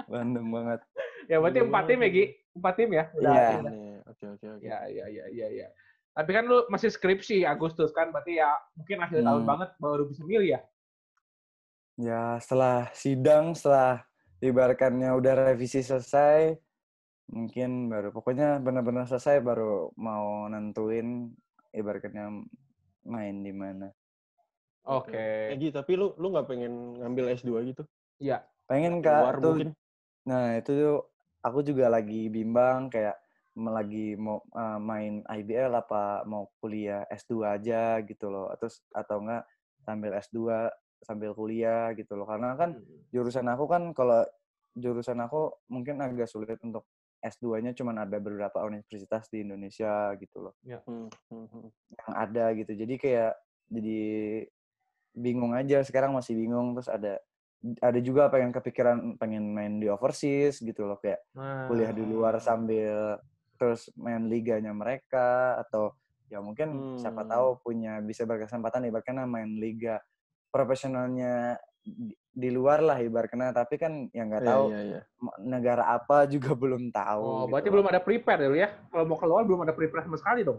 Bandung 0.06 0.48
banget. 0.50 0.80
Ya 1.26 1.36
berarti 1.38 1.58
Bandung 1.58 1.68
empat 1.68 1.84
tim 1.84 1.92
ya, 1.92 1.98
banget. 1.98 2.12
Gi? 2.14 2.24
Empat 2.52 2.74
tim 2.76 2.90
ya? 2.90 3.04
Iya. 3.12 3.46
Oke 4.04 4.24
oke 4.28 4.46
oke. 4.52 4.62
Ya, 4.62 4.78
ya, 4.86 5.04
ya, 5.08 5.24
ya, 5.28 5.46
ya. 5.48 5.68
Tapi 6.12 6.30
kan 6.30 6.44
lu 6.44 6.68
masih 6.68 6.92
skripsi 6.92 7.48
Agustus 7.48 7.88
kan, 7.96 8.12
berarti 8.12 8.36
ya 8.36 8.52
mungkin 8.76 9.00
akhir 9.00 9.24
tahun 9.24 9.42
Hmm. 9.42 9.48
banget 9.48 9.70
baru 9.80 10.04
bisa 10.04 10.22
milih 10.28 10.48
ya? 10.58 10.60
Ya 11.96 12.36
setelah 12.40 12.92
sidang, 12.92 13.56
setelah 13.56 14.04
ibaratkannya 14.44 15.08
udah 15.16 15.52
revisi 15.52 15.80
selesai, 15.80 16.56
mungkin 17.32 17.88
baru 17.88 18.12
pokoknya 18.12 18.60
benar-benar 18.60 19.08
selesai 19.08 19.40
baru 19.40 19.88
mau 19.96 20.48
nentuin 20.52 21.32
ibaratkannya 21.72 22.44
main 23.08 23.36
di 23.40 23.52
mana. 23.56 23.88
Oke. 24.84 25.14
Eh, 25.14 25.56
Gi, 25.56 25.70
tapi 25.70 25.94
lu 25.94 26.12
lu 26.18 26.28
nggak 26.34 26.48
pengen 26.50 26.98
ngambil 26.98 27.32
S2 27.38 27.50
gitu? 27.72 27.82
Iya. 28.18 28.42
Pengen 28.66 29.00
kak 29.00 29.38
tuh. 29.38 29.54
mungkin? 29.54 29.70
Nah 30.26 30.58
itu 30.58 30.70
tuh 30.74 30.96
aku 31.40 31.62
juga 31.62 31.86
lagi 31.88 32.26
bimbang 32.28 32.90
kayak 32.90 33.16
lagi 33.56 34.16
mau 34.16 34.40
uh, 34.56 34.80
main 34.80 35.20
IBL 35.28 35.72
apa 35.76 36.24
mau 36.24 36.48
kuliah 36.60 37.04
S2 37.12 37.44
aja 37.44 38.00
gitu 38.04 38.32
loh. 38.32 38.48
Terus 38.56 38.80
atau 38.92 39.20
enggak 39.20 39.44
sambil 39.84 40.10
S2 40.16 40.38
sambil 41.04 41.30
kuliah 41.36 41.92
gitu 41.92 42.16
loh. 42.16 42.24
Karena 42.24 42.56
kan 42.56 42.80
jurusan 43.12 43.46
aku 43.48 43.64
kan 43.68 43.82
kalau 43.92 44.24
jurusan 44.72 45.20
aku 45.20 45.52
mungkin 45.68 46.00
agak 46.00 46.28
sulit 46.28 46.56
untuk 46.64 46.88
S2-nya 47.22 47.72
cuman 47.78 48.02
ada 48.02 48.18
beberapa 48.18 48.66
universitas 48.66 49.30
di 49.30 49.46
Indonesia 49.46 50.10
gitu 50.18 50.42
loh 50.42 50.54
Hmm, 50.66 51.06
hmm, 51.30 51.46
hmm. 51.46 51.68
yang 51.94 52.12
ada 52.18 52.44
gitu. 52.58 52.72
Jadi 52.74 52.94
kayak 52.98 53.32
jadi 53.70 54.00
bingung 55.14 55.54
aja 55.54 55.84
sekarang 55.86 56.16
masih 56.16 56.34
bingung 56.34 56.74
terus 56.74 56.90
ada 56.90 57.20
ada 57.78 58.00
juga 58.02 58.26
pengen 58.26 58.50
kepikiran 58.50 59.14
pengen 59.22 59.54
main 59.54 59.78
di 59.78 59.86
overseas 59.86 60.58
gitu 60.58 60.82
loh 60.82 60.98
kayak 60.98 61.22
Nah, 61.38 61.70
kuliah 61.70 61.94
di 61.94 62.02
luar 62.02 62.42
sambil 62.42 63.22
terus 63.62 63.94
main 63.94 64.26
liganya 64.26 64.74
mereka 64.74 65.54
atau 65.62 65.94
ya 66.26 66.42
mungkin 66.42 66.82
siapa 66.98 67.22
Hmm. 67.22 67.30
tahu 67.30 67.46
punya 67.62 68.02
bisa 68.02 68.26
berkesempatan 68.26 68.90
ibaratnya 68.90 69.22
main 69.22 69.54
liga 69.54 70.02
profesionalnya 70.50 71.62
di, 71.78 72.10
di 72.34 72.48
luar 72.50 72.82
lah 72.82 72.98
ibaratnya 72.98 73.54
tapi 73.54 73.78
kan 73.78 74.10
yang 74.10 74.34
nggak 74.34 74.42
Iya, 74.42 74.50
tahu 74.50 74.64
iya, 74.66 74.80
iya. 74.82 75.00
ma- 75.22 75.38
negara 75.38 75.86
apa 75.94 76.26
juga 76.34 76.58
belum 76.58 76.90
tahu 76.90 77.22
Oh, 77.22 77.46
gitu 77.46 77.50
berarti 77.54 77.68
belum 77.70 77.86
ada 77.86 78.00
prepare 78.02 78.50
dulu 78.50 78.56
ya? 78.58 78.74
Kalau 78.90 79.04
mau 79.06 79.14
keluar 79.14 79.46
belum 79.46 79.62
ada 79.62 79.70
prepare 79.78 80.02
sama 80.02 80.18
sekali 80.18 80.42
dong? 80.42 80.58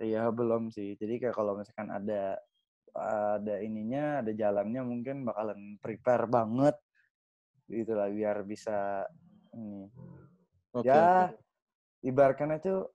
iya 0.00 0.28
belum 0.32 0.72
sih 0.72 0.96
jadi 0.96 1.20
kayak 1.20 1.36
kalau 1.36 1.52
misalkan 1.56 1.88
ada 1.92 2.40
ada 2.96 3.54
ininya 3.60 4.24
ada 4.24 4.32
jalannya 4.32 4.80
mungkin 4.84 5.24
bakalan 5.24 5.76
prepare 5.84 6.24
banget 6.28 6.76
gitu 7.68 7.92
lah 7.92 8.08
biar 8.08 8.40
bisa 8.44 9.04
ini 9.56 9.88
Oke, 10.76 10.88
ya 10.88 11.32
oke. 11.32 11.45
Ibaratkan 12.06 12.54
itu 12.54 12.86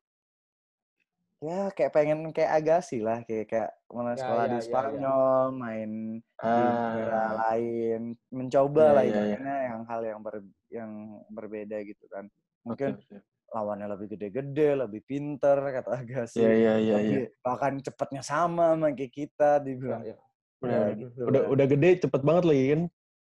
ya 1.42 1.74
kayak 1.74 1.92
pengen 1.92 2.30
kayak 2.30 2.54
agasi 2.62 3.02
lah 3.02 3.26
kayak 3.26 3.50
kayak 3.50 3.72
mana 3.90 4.14
Ya, 4.14 4.18
sekolah 4.22 4.46
ya, 4.46 4.52
di 4.54 4.58
ya, 4.58 4.62
ya. 4.62 4.66
Spanyol 4.70 5.42
main 5.58 5.92
di 6.22 6.62
negara 6.62 7.18
Ah, 7.18 7.32
lain 7.50 8.02
mencoba 8.30 8.84
Ya, 8.86 8.94
lah 8.94 9.04
ya, 9.04 9.10
ya. 9.10 9.18
ibaratnya 9.18 9.56
yang 9.74 9.82
hal 9.90 10.02
yang 10.06 10.20
ber, 10.22 10.36
yang 10.70 10.92
berbeda 11.34 11.78
gitu 11.82 12.06
kan 12.08 12.30
mungkin 12.62 12.94
oke. 12.94 13.18
lawannya 13.52 13.88
lebih 13.90 14.08
gede-gede 14.14 14.70
lebih 14.86 15.02
pinter 15.02 15.58
kata 15.82 15.92
agasi 16.06 16.40
Iya, 16.46 16.52
iya, 16.54 16.74
iya, 16.78 16.78
iya. 16.78 16.98
Lebih- 17.26 17.30
bahkan 17.42 17.74
cepatnya 17.82 18.22
sama 18.22 18.78
sama 18.78 18.88
kayak 18.94 19.10
kita 19.12 19.58
dibilang 19.60 20.06
Ya, 20.06 20.14
ya. 20.14 20.18
Benar. 20.62 20.82
Ya, 20.86 20.94
gitu 20.94 21.22
Udah 21.26 21.42
kan. 21.42 21.52
udah 21.58 21.66
gede 21.66 21.90
cepet 22.06 22.22
banget 22.22 22.46
lagi 22.46 22.66
kan? 22.70 22.82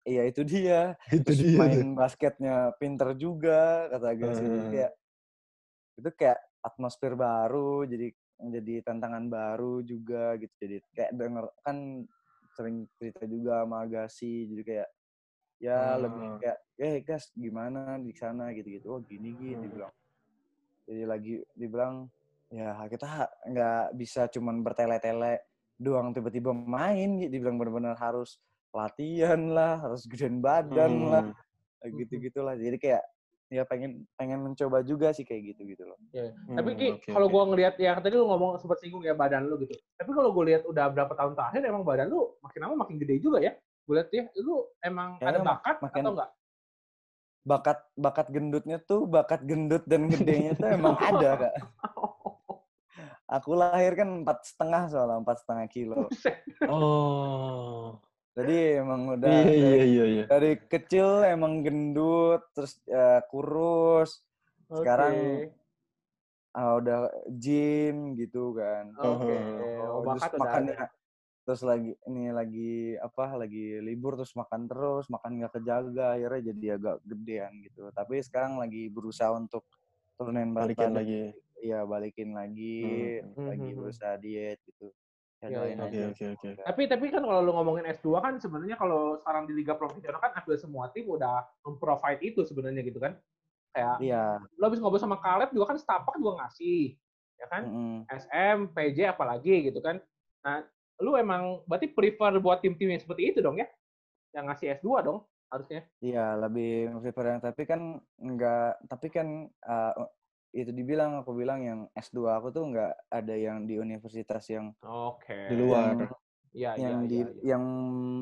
iya 0.04 0.22
itu 0.28 0.42
dia 0.44 0.80
Itu 1.16 1.32
terus 1.32 1.40
dia. 1.48 1.60
main 1.64 1.80
tuh. 1.80 1.96
basketnya 1.96 2.56
pinter 2.76 3.10
juga 3.16 3.88
kata 3.88 4.08
Jadi 4.20 4.28
Hmm. 4.36 4.68
kayak 4.68 4.92
itu 6.02 6.10
kayak 6.18 6.40
atmosfer 6.66 7.14
baru 7.14 7.86
jadi 7.86 8.10
jadi 8.42 8.82
tantangan 8.82 9.30
baru 9.30 9.86
juga 9.86 10.34
gitu. 10.42 10.54
Jadi 10.58 10.78
kayak 10.98 11.12
denger 11.14 11.46
kan 11.62 11.78
sering 12.58 12.90
cerita 12.98 13.24
juga 13.30 13.62
sama 13.64 13.86
Agassi 13.86 14.50
jadi 14.50 14.64
kayak 14.66 14.90
ya 15.62 15.80
lebih 16.02 16.26
Hmm. 16.26 16.42
kayak 16.42 16.58
eh 16.82 16.96
gas 17.06 17.30
gimana 17.38 18.02
di 18.02 18.12
sana? 18.18 18.50
Gitu-gitu. 18.52 18.90
Oh 18.90 19.00
gini 19.06 19.38
gini 19.38 19.62
Hmm. 19.62 19.64
dibilang. 19.70 19.94
Jadi 20.90 21.04
lagi 21.06 21.34
dibilang 21.54 22.10
ya 22.52 22.76
kita 22.90 23.30
nggak 23.48 23.84
bisa 23.96 24.28
cuman 24.34 24.66
bertele-tele 24.66 25.46
doang 25.78 26.12
tiba-tiba 26.18 26.52
main 26.54 27.22
gitu. 27.22 27.30
Dibilang 27.30 27.62
benar-benar 27.62 27.96
harus 28.02 28.42
latihan 28.74 29.40
lah 29.52 29.78
harus 29.84 30.08
gedein 30.10 30.40
badan 30.42 31.12
lah 31.12 31.24
Hmm. 31.28 31.36
kayak 31.84 31.94
gitu-gitulah 32.08 32.56
jadi 32.56 32.78
kayak 32.80 33.04
ya 33.52 33.68
pengen 33.68 34.08
pengen 34.16 34.40
mencoba 34.40 34.80
juga 34.80 35.12
sih 35.12 35.28
kayak 35.28 35.54
gitu 35.54 35.76
gitu 35.76 35.84
loh 35.84 36.00
Tapi 36.56 36.70
Hmm, 36.72 36.80
Ki, 36.80 36.88
oke, 36.96 37.12
kalau 37.12 37.28
oke. 37.28 37.34
gua 37.36 37.44
ngelihat 37.52 37.76
ya 37.76 38.00
tadi 38.00 38.16
lu 38.16 38.24
ngomong 38.26 38.56
sempat 38.58 38.80
singgung 38.80 39.04
ya 39.04 39.12
badan 39.12 39.44
lu 39.46 39.60
gitu. 39.60 39.76
Tapi 40.00 40.08
kalau 40.16 40.32
gue 40.32 40.44
lihat 40.48 40.64
udah 40.64 40.88
berapa 40.88 41.12
tahun 41.12 41.36
terakhir 41.36 41.62
emang 41.68 41.84
badan 41.84 42.08
lu 42.08 42.40
makin 42.40 42.60
lama 42.64 42.88
makin 42.88 42.96
gede 42.96 43.20
juga 43.20 43.44
ya. 43.44 43.52
Gue 43.84 44.00
lihat 44.00 44.10
ya, 44.16 44.24
lu 44.40 44.72
emang 44.80 45.20
ada 45.20 45.36
Kayaknya 45.36 45.44
bakat 45.44 45.76
makin- 45.84 46.04
atau 46.08 46.12
enggak? 46.16 46.30
bakat 47.42 47.78
bakat 47.98 48.28
gendutnya 48.30 48.78
tuh 48.80 49.10
bakat 49.10 49.42
gendut 49.44 49.82
dan 49.90 50.06
gedenya 50.08 50.54
tuh 50.54 50.70
emang 50.70 50.94
ada 51.10 51.30
kak 51.42 51.54
aku 53.26 53.58
lahir 53.58 53.98
kan 53.98 54.22
empat 54.22 54.46
setengah 54.46 54.86
soalnya 54.88 55.18
empat 55.26 55.42
setengah 55.42 55.66
kilo. 55.66 56.06
Oh. 56.70 57.98
Jadi 58.38 58.56
emang 58.84 59.02
udah 59.20 59.20
Iya 59.22 59.52
dari, 59.52 59.60
iya 59.60 59.84
iya 59.92 60.04
iya. 60.16 60.26
dari 60.32 60.52
kecil 60.72 61.08
emang 61.28 61.54
gendut 61.66 62.42
terus 62.56 62.80
eh, 62.88 63.22
kurus 63.32 64.24
Sekarang 64.72 65.16
Oke. 65.16 65.52
ah, 66.56 66.74
udah 66.80 66.98
gym 67.42 68.16
gitu 68.20 68.56
kan 68.56 68.92
Oke. 69.00 69.36
Oh, 69.80 70.00
Oh, 70.00 70.00
terus 70.04 70.08
bakat 70.08 70.32
udah 70.36 70.44
makan 70.44 70.64
ada. 70.64 70.76
terus 71.44 71.62
lagi 71.66 71.92
ini 72.08 72.24
lagi 72.32 72.72
apa 73.02 73.26
lagi 73.36 73.82
libur 73.82 74.14
terus 74.20 74.34
makan 74.38 74.62
terus 74.70 75.06
makan 75.10 75.32
nggak 75.42 75.54
kejaga 75.58 76.06
akhirnya 76.16 76.42
jadi 76.54 76.68
agak 76.78 76.98
gedean 77.08 77.54
gitu 77.66 77.82
tapi 77.98 78.16
sekarang 78.24 78.62
lagi 78.62 78.88
berusaha 78.94 79.34
untuk 79.36 79.66
turunin 80.16 80.54
Balikin 80.54 80.92
lagi. 80.94 81.22
iya 81.66 81.82
balikin 81.86 82.30
lagi 82.38 82.78
Hmm. 83.22 83.36
lagi 83.50 83.68
Hmm, 83.68 83.74
hmm, 83.74 83.78
berusaha 83.78 84.16
diet 84.22 84.60
gitu 84.70 84.94
ya 85.42 85.50
Iya, 85.50 85.62
iya. 85.66 85.76
Oke 85.82 85.98
aja 85.98 86.04
oke 86.14 86.26
oke. 86.38 86.50
Tapi 86.62 86.82
tapi 86.86 87.06
kan 87.10 87.22
kalau 87.26 87.42
lu 87.42 87.52
ngomongin 87.58 87.90
S2 87.90 88.22
kan 88.22 88.34
sebenarnya 88.38 88.78
kalau 88.78 89.18
sekarang 89.26 89.50
di 89.50 89.54
liga 89.58 89.74
profesional 89.74 90.22
kan 90.22 90.32
hampir 90.38 90.58
semua 90.62 90.94
tim 90.94 91.10
udah 91.10 91.42
memprovide 91.66 92.22
itu 92.22 92.46
sebenarnya 92.46 92.82
gitu 92.86 93.02
kan. 93.02 93.18
Kayak 93.74 93.96
iya 94.06 94.38
lu 94.38 94.64
habis 94.70 94.78
ngobrol 94.78 95.02
sama 95.02 95.18
Caleb 95.18 95.50
juga 95.50 95.74
kan 95.74 95.78
Stapak 95.82 96.14
juga 96.22 96.46
ngasih. 96.46 96.94
Ya 97.42 97.48
kan? 97.50 97.64
mm-mm. 97.66 97.98
SM, 98.06 98.58
PJ 98.70 99.18
apalagi 99.18 99.74
gitu 99.74 99.82
kan. 99.82 99.98
Nah, 100.46 100.62
lu 101.02 101.18
emang 101.18 101.66
berarti 101.66 101.90
prefer 101.90 102.38
buat 102.38 102.62
tim-tim 102.62 102.94
yang 102.94 103.02
seperti 103.02 103.34
itu 103.34 103.42
dong 103.42 103.58
ya? 103.58 103.66
Yang 104.38 104.46
ngasih 104.46 104.68
S2 104.78 104.90
dong 105.02 105.26
harusnya. 105.52 105.84
iya 106.00 106.40
lebih 106.40 106.96
prefer 107.04 107.36
yang 107.36 107.42
tapi 107.44 107.68
kan 107.68 108.00
enggak 108.24 108.80
tapi 108.88 109.08
kan 109.12 109.52
uh, 109.68 110.08
itu 110.52 110.70
dibilang 110.70 111.20
aku 111.20 111.32
bilang 111.32 111.60
yang 111.60 111.80
S2 111.94 112.20
aku 112.34 112.52
tuh 112.52 112.68
enggak 112.68 112.92
ada 113.08 113.32
yang 113.34 113.64
di 113.64 113.76
universitas 113.76 114.44
yang 114.46 114.76
Oke. 114.82 115.48
Di 115.48 115.56
luar. 115.56 115.96
yang, 115.96 116.12
Iya, 116.52 116.72
iya, 116.76 116.84
yang 116.84 117.00
iya, 117.00 117.08
di 117.08 117.18
iya. 117.18 117.56
yang 117.56 117.64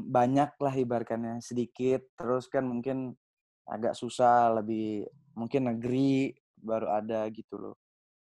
banyak 0.05 0.51
lah 0.55 0.73
ibaratkannya 0.75 1.41
sedikit 1.41 2.05
terus 2.13 2.45
kan 2.45 2.61
mungkin 2.61 3.17
agak 3.65 3.97
susah 3.97 4.53
lebih 4.53 5.09
mungkin 5.33 5.65
negeri 5.67 6.29
baru 6.55 6.93
ada 6.93 7.25
gitu 7.29 7.57
loh 7.57 7.75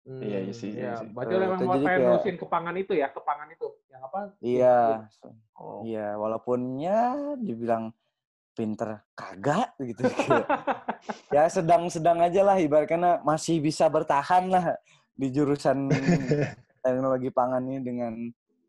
Iya, 0.05 0.39
iya 0.43 0.53
sih, 0.53 0.69
iya 0.69 0.83
Iya, 0.85 0.95
sih. 0.99 1.09
berarti 1.09 1.31
Eh, 1.31 1.39
lo 1.39 1.45
emang 1.47 1.57
itu 1.57 1.65
mau 1.65 1.73
jadi 1.73 1.87
pengen 1.87 1.97
kayak- 1.97 2.11
nerusin 2.11 2.37
kepangan 2.37 2.75
itu 2.77 2.93
ya, 2.93 3.09
kepangan 3.09 3.49
itu. 3.49 3.69
Yang 3.89 4.03
apa? 4.05 4.21
iya 4.43 4.79
Oh. 5.55 5.81
iya 5.81 6.07
walaupun 6.19 6.61
ya 6.77 7.01
dibilang 7.39 7.95
pinter 8.55 9.03
kagak 9.19 9.75
gitu 9.83 10.07
ya 11.35 11.51
sedang-sedang 11.51 12.23
aja 12.23 12.41
lah 12.47 12.57
ibaratnya 12.57 13.21
masih 13.27 13.59
bisa 13.59 13.91
bertahan 13.91 14.49
lah 14.49 14.79
di 15.15 15.29
jurusan 15.35 15.91
teknologi 16.85 17.29
pangan 17.35 17.67
ini 17.67 17.83
dengan 17.83 18.15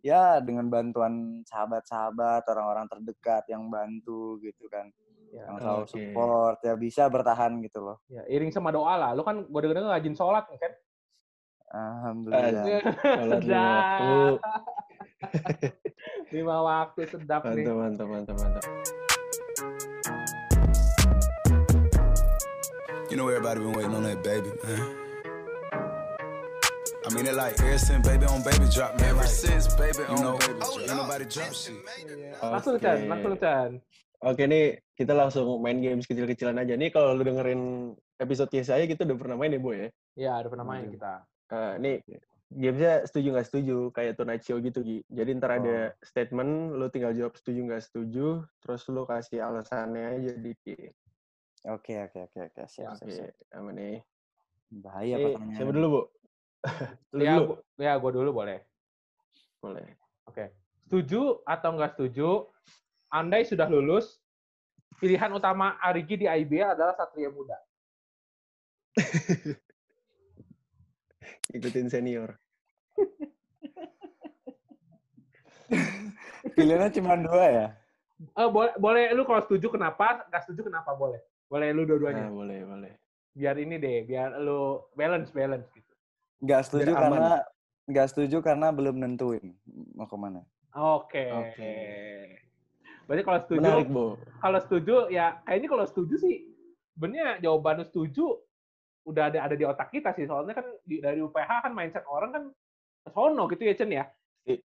ya 0.02 0.42
dengan 0.42 0.70
bantuan 0.70 1.42
sahabat-sahabat 1.46 2.46
orang-orang 2.50 2.86
terdekat 2.90 3.46
yang 3.50 3.70
bantu 3.70 4.42
gitu 4.42 4.66
kan 4.68 4.90
Ya, 5.36 5.52
yang 5.52 5.60
selalu 5.60 5.84
Oke. 5.84 5.92
support 5.92 6.58
ya 6.64 6.74
bisa 6.80 7.12
bertahan 7.12 7.60
gitu 7.60 7.84
loh 7.84 8.00
ya, 8.08 8.24
iring 8.32 8.56
sama 8.56 8.72
doa 8.72 8.96
lah. 8.96 9.12
Lo 9.12 9.28
kan 9.28 9.44
gue 9.44 9.62
denger 9.68 9.84
rajin 9.84 10.16
sholat 10.16 10.48
kan? 10.48 10.72
alhamdulillah 11.76 12.64
Sholat 13.04 13.42
lima 13.44 13.44
Sedap. 13.44 14.00
waktu. 14.00 14.16
Lima 16.36 16.58
waktu 16.64 17.02
sedap 17.08 17.42
nih. 17.52 17.66
Mantap, 17.68 18.08
mantap, 18.08 18.08
mantap, 18.08 18.36
mantap. 18.40 19.15
You 23.16 23.24
know 23.24 23.32
everybody 23.32 23.64
been 23.64 23.72
waiting 23.72 23.96
on 23.96 24.04
that 24.04 24.20
baby, 24.28 24.52
man. 24.60 24.82
I 27.00 27.08
mean 27.16 27.24
it 27.32 27.36
like 27.40 27.56
ever 27.64 27.80
since 27.80 28.04
baby 28.04 28.28
on 28.28 28.44
baby 28.44 28.68
drop, 28.68 29.00
man. 29.00 29.16
Ever 29.16 29.24
since 29.24 29.72
baby 29.80 30.04
on 30.12 30.20
know, 30.20 30.36
baby 30.36 30.60
drop. 30.60 30.84
Ain't 30.84 31.00
nobody 31.00 31.24
drop 31.24 31.56
shit. 31.56 31.80
Langsung 32.44 32.76
Oke. 32.76 32.84
Chan, 32.84 33.08
langsung 33.08 33.40
Chan. 33.40 33.80
Oke 34.20 34.44
nih, 34.52 34.84
kita 35.00 35.16
langsung 35.16 35.48
main 35.64 35.80
games 35.80 36.04
kecil-kecilan 36.12 36.60
aja. 36.60 36.76
Nih 36.76 36.92
kalau 36.92 37.16
lu 37.16 37.24
dengerin 37.24 37.96
episode 38.20 38.52
saya 38.68 38.84
kita 38.84 39.08
udah 39.08 39.16
pernah 39.16 39.40
main 39.40 39.56
ya, 39.56 39.64
Boy 39.64 39.76
ya? 39.80 39.88
Ya, 40.20 40.32
ada 40.36 40.52
pernah 40.52 40.68
main 40.68 40.84
Waduh. 40.84 41.00
kita. 41.00 41.14
Eh, 41.56 41.74
nih, 41.80 41.96
gamesnya 42.52 43.08
setuju 43.08 43.28
nggak 43.32 43.48
setuju, 43.48 43.78
kayak 43.96 44.20
Tonight 44.20 44.44
Show 44.44 44.60
gitu, 44.60 44.84
Gi. 44.84 45.08
Jadi 45.08 45.40
ntar 45.40 45.64
ada 45.64 45.96
statement, 46.04 46.76
lu 46.76 46.92
tinggal 46.92 47.16
jawab 47.16 47.40
setuju 47.40 47.64
nggak 47.64 47.80
setuju, 47.80 48.44
terus 48.60 48.84
lu 48.92 49.08
kasih 49.08 49.40
alasannya 49.40 50.20
aja 50.20 50.36
dikit. 50.36 50.92
Oke 51.68 51.94
oke 52.06 52.20
oke 52.30 52.40
oke 52.46 52.62
siap 52.66 52.96
siap, 52.96 53.10
Oke, 53.10 53.12
siap. 53.12 53.34
nih? 53.74 54.00
bahaya 54.76 55.16
Nih, 55.16 55.24
pertanyaan 55.32 55.56
siapa 55.56 55.72
dulu, 55.72 55.88
Bu? 55.88 56.02
lu 57.16 57.22
ya, 57.22 57.34
dulu. 57.38 57.46
gua- 57.46 57.64
ya 57.78 57.94
gue 57.96 58.12
dulu 58.12 58.30
boleh. 58.34 58.60
Boleh. 59.62 59.86
Oke. 60.26 60.46
Setuju 60.86 61.42
atau 61.46 61.70
nggak 61.74 61.92
setuju? 61.96 62.50
Andai 63.10 63.46
sudah 63.46 63.70
lulus, 63.70 64.20
pilihan 64.98 65.32
utama 65.32 65.78
Arigi 65.80 66.18
di 66.18 66.28
IBA 66.28 66.74
adalah 66.74 66.98
Satria 66.98 67.30
Muda. 67.30 67.56
Ikutin 71.56 71.88
senior. 71.88 72.36
pilihannya 76.56 76.94
cuma 76.94 77.18
dua 77.18 77.46
ya 77.50 77.68
Eh, 78.16 78.48
boleh, 78.48 78.72
boleh 78.80 79.12
lu 79.12 79.28
kalau 79.28 79.44
setuju 79.44 79.76
kenapa? 79.76 80.24
Nggak 80.32 80.48
setuju 80.48 80.72
kenapa 80.72 80.96
boleh? 80.96 81.20
Boleh 81.46 81.70
lu 81.72 81.82
Nah, 81.82 81.88
dua-duanya. 81.88 82.26
boleh, 82.28 82.60
boleh. 82.64 82.94
Biar 83.32 83.56
ini 83.56 83.76
deh, 83.76 84.04
biar 84.04 84.40
lu 84.40 84.60
balance 84.94 85.30
balance 85.30 85.68
gitu. 85.70 85.92
nggak 86.38 86.62
setuju 86.64 86.84
Biar 86.86 87.00
aman. 87.00 87.10
karena 87.16 87.34
nggak 87.86 88.08
setuju 88.08 88.38
karena 88.40 88.68
belum 88.70 88.96
nentuin 88.96 89.56
mau 89.92 90.04
ke 90.04 90.16
mana 90.16 90.44
Oke. 90.74 91.32
Oke. 91.32 91.74
Berarti 93.06 93.24
kalau 93.24 93.40
setuju, 93.40 93.60
Menarik, 93.62 93.88
Bu. 93.88 94.20
kalau 94.40 94.60
setuju 94.60 94.96
ya 95.08 95.40
kayaknya 95.42 95.70
kalau 95.70 95.86
setuju 95.86 96.16
sih 96.18 96.36
sebenarnya 96.92 97.40
jawaban 97.40 97.80
lu 97.80 97.86
setuju 97.86 98.26
udah 99.06 99.30
ada 99.30 99.40
ada 99.42 99.56
di 99.56 99.64
otak 99.64 99.90
kita 99.90 100.12
sih 100.12 100.26
soalnya 100.26 100.54
kan 100.54 100.66
di- 100.82 101.00
dari 101.00 101.22
UPH 101.22 101.50
kan 101.62 101.72
mindset 101.72 102.04
orang 102.06 102.32
kan 102.32 102.44
sono 103.08 103.46
gitu 103.48 103.64
ya 103.64 103.74
Chen 103.74 103.92
ya. 103.92 104.06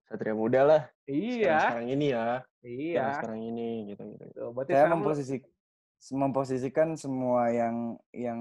Satria 0.06 0.34
Muda 0.34 0.60
lah. 0.64 0.82
Iya, 1.04 1.70
Sekarang 1.70 1.86
ini 1.88 2.06
ya. 2.08 2.42
iya. 2.62 3.14
Sekarang 3.14 3.40
ini, 3.44 3.68
gitu, 3.86 4.02
gitu. 4.08 4.24
Tuh, 4.32 4.50
berarti 4.50 4.72
saya 4.72 4.78
sekarang 4.80 4.90
lu- 4.92 4.98
memposisi 5.06 5.36
memposisikan 6.08 6.96
semua 6.96 7.52
yang 7.52 8.00
yang 8.16 8.40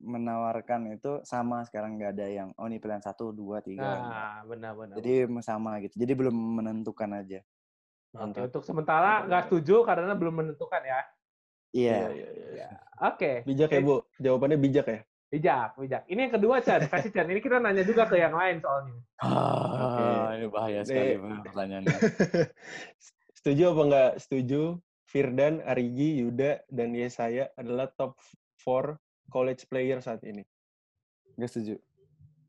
menawarkan 0.00 0.96
itu 0.96 1.20
sama 1.22 1.62
sekarang 1.62 2.00
nggak 2.00 2.18
ada 2.18 2.26
yang 2.26 2.48
oh 2.56 2.66
ini 2.66 2.80
pilihan 2.80 3.04
satu 3.04 3.30
dua 3.30 3.60
tiga 3.60 3.84
Nah, 4.00 4.36
benar-benar. 4.48 4.96
jadi 4.98 5.28
sama 5.38 5.78
gitu 5.84 5.94
jadi 5.94 6.12
belum 6.16 6.34
menentukan 6.34 7.10
aja 7.14 7.40
Oke, 8.10 8.42
untuk 8.42 8.66
sementara 8.66 9.22
nggak 9.22 9.46
setuju 9.46 9.86
karena 9.86 10.18
belum 10.18 10.34
menentukan 10.42 10.82
ya. 10.82 11.00
iya 11.70 12.10
iya, 12.10 12.28
iya. 12.34 12.48
Iya. 12.58 12.68
Oke. 13.06 13.46
Bijak 13.46 13.70
ya, 13.70 13.80
Bu? 13.86 14.02
Jawabannya 14.18 14.58
bijak 14.58 14.86
ya? 14.90 15.00
Bijak, 15.30 15.78
bijak. 15.78 16.02
Ini 16.10 16.26
yang 16.26 16.34
kedua, 16.34 16.58
Chan. 16.58 16.90
Kasih 16.90 17.14
Chan. 17.14 17.30
Ini 17.30 17.38
kita 17.38 17.62
nanya 17.62 17.86
juga 17.86 18.10
ke 18.10 18.18
yang 18.18 18.34
lain 18.34 18.58
soalnya. 18.58 18.98
Ah, 19.22 20.34
ini 20.34 20.50
bahaya 20.50 20.82
sekali 20.82 21.22
Nih. 21.22 21.38
Pertanyaannya 21.46 21.96
setuju 23.38 23.62
apa 23.70 23.82
nggak 23.86 24.10
setuju? 24.26 24.74
Firdan, 25.10 25.58
Arigi, 25.66 26.22
Yuda, 26.22 26.62
dan 26.70 26.94
Yesaya 26.94 27.50
adalah 27.58 27.90
top 27.90 28.14
4 28.62 28.94
college 29.26 29.66
player 29.66 29.98
saat 29.98 30.22
ini. 30.22 30.46
nggak 31.34 31.50
setuju 31.50 31.74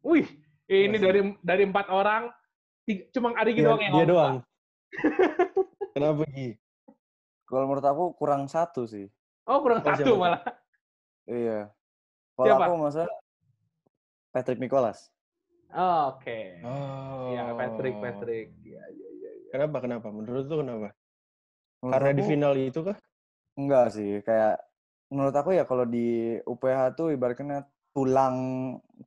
Wih, 0.01 0.25
ini 0.67 0.93
Masih. 0.93 1.01
dari 1.01 1.19
dari 1.41 1.63
empat 1.65 1.87
orang, 1.89 2.29
tiga, 2.83 3.05
cuma 3.09 3.33
Arigi 3.33 3.61
Dia, 3.61 3.67
doang 3.69 3.81
yang 3.81 3.93
dia 3.93 3.97
ngomong, 3.97 4.13
doang. 4.13 4.35
Kenapa, 5.95 6.21
Gi? 6.27 6.49
kalau 7.43 7.65
menurut 7.65 7.83
aku 7.83 8.03
kurang 8.15 8.45
satu 8.45 8.85
sih 8.85 9.09
Oh, 9.43 9.57
kurang 9.59 9.81
Oh, 9.81 9.85
satu 9.87 9.97
siapa 9.97 10.07
tuh? 10.07 10.17
malah. 10.17 10.41
iya 11.25 11.59
kalau 12.33 12.45
Siapa? 12.47 12.63
aku 12.63 12.75
masa 12.77 13.03
Patrick 14.29 14.61
Nicholas 14.61 15.09
Oh, 15.71 16.19
Oke. 16.19 16.59
Oh. 16.67 17.31
Ya, 17.31 17.55
Patrick, 17.55 17.95
Patrick. 17.95 18.51
Iya, 18.59 18.83
iya, 18.91 19.07
iya. 19.15 19.31
iya. 19.39 19.49
Kenapa, 19.55 19.79
kenapa? 19.79 20.11
Menurut 20.11 20.43
lu 20.43 20.59
kenapa? 20.59 20.91
Menurut 21.81 21.93
Karena 21.97 22.11
di 22.13 22.21
aku- 22.21 22.29
final 22.29 22.53
itu 22.57 22.79
kah? 22.85 22.97
Enggak 23.57 23.85
sih, 23.91 24.21
kayak 24.23 24.61
menurut 25.11 25.35
aku 25.35 25.51
ya 25.51 25.67
kalau 25.67 25.83
di 25.83 26.39
UPH 26.47 26.95
tuh 26.95 27.11
ibaratnya 27.11 27.67
tulang 27.91 28.37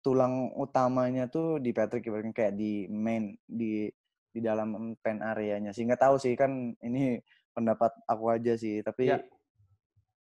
tulang 0.04 0.52
utamanya 0.60 1.24
tuh 1.32 1.56
di 1.56 1.72
Patrick 1.72 2.04
ibaratnya 2.04 2.36
kayak 2.36 2.54
di 2.60 2.84
main 2.92 3.32
di 3.48 3.88
di 4.34 4.40
dalam 4.42 4.92
pen 5.00 5.22
areanya 5.24 5.72
sih. 5.72 5.86
Nggak 5.86 6.02
tahu 6.02 6.16
sih 6.20 6.34
kan 6.36 6.74
ini 6.82 7.22
pendapat 7.56 7.94
aku 8.04 8.24
aja 8.34 8.58
sih, 8.58 8.82
tapi 8.84 9.08
Ya. 9.08 9.18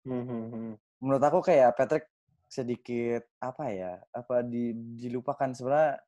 Hmm, 0.01 0.25
hmm, 0.25 0.45
hmm. 0.49 0.73
menurut 1.05 1.21
aku 1.21 1.45
kayak 1.45 1.77
Patrick 1.77 2.09
sedikit 2.49 3.29
apa 3.39 3.69
ya? 3.69 3.93
Apa 4.17 4.41
di 4.41 4.73
dilupakan 4.97 5.53
sebenarnya 5.53 6.01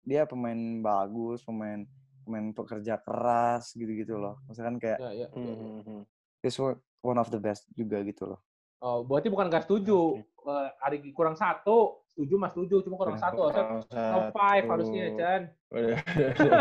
dia 0.00 0.24
pemain 0.24 0.56
bagus, 0.80 1.44
pemain 1.44 1.84
pemain 2.26 2.50
pekerja 2.50 2.98
keras 2.98 3.70
gitu-gitu 3.72 4.18
loh. 4.18 4.42
Misalkan 4.50 4.82
kayak 4.82 4.98
Ya, 4.98 5.10
ya, 5.14 5.26
Hmm, 5.30 5.46
ya, 5.46 5.52
ya. 5.54 5.56
hmm, 5.62 5.80
hmm. 5.86 6.02
he's 6.42 6.58
one 6.58 6.76
one 7.00 7.18
of 7.22 7.30
the 7.30 7.38
best 7.38 7.70
juga 7.72 8.02
gitu 8.02 8.34
loh. 8.34 8.40
Oh, 8.82 9.06
berarti 9.06 9.30
bukan 9.30 9.46
nggak 9.46 9.64
setuju. 9.70 10.20
Eh, 10.46 10.68
Arigi 10.84 11.10
kurang 11.14 11.38
satu, 11.38 12.02
setuju 12.10 12.34
mas 12.36 12.52
setuju, 12.52 12.82
cuma 12.84 12.98
kurang 12.98 13.16
Kurang 13.16 13.24
satu. 13.24 13.40
Harusnya 13.48 13.64
Kurang 13.88 14.12
top 14.12 14.26
five 14.34 14.64
harusnya, 14.66 15.04
Chan. 15.14 15.42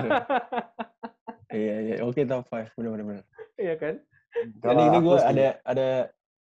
Iya, 1.56 1.76
iya. 1.88 1.96
Oke, 2.04 2.28
top 2.28 2.44
5. 2.52 2.76
Benar-benar. 2.76 3.24
benar. 3.24 3.24
Iya 3.56 3.74
kan? 3.80 3.96
Ini, 4.44 4.84
ini 4.92 4.98
gue 5.00 5.16
ada, 5.16 5.48
ada, 5.64 5.88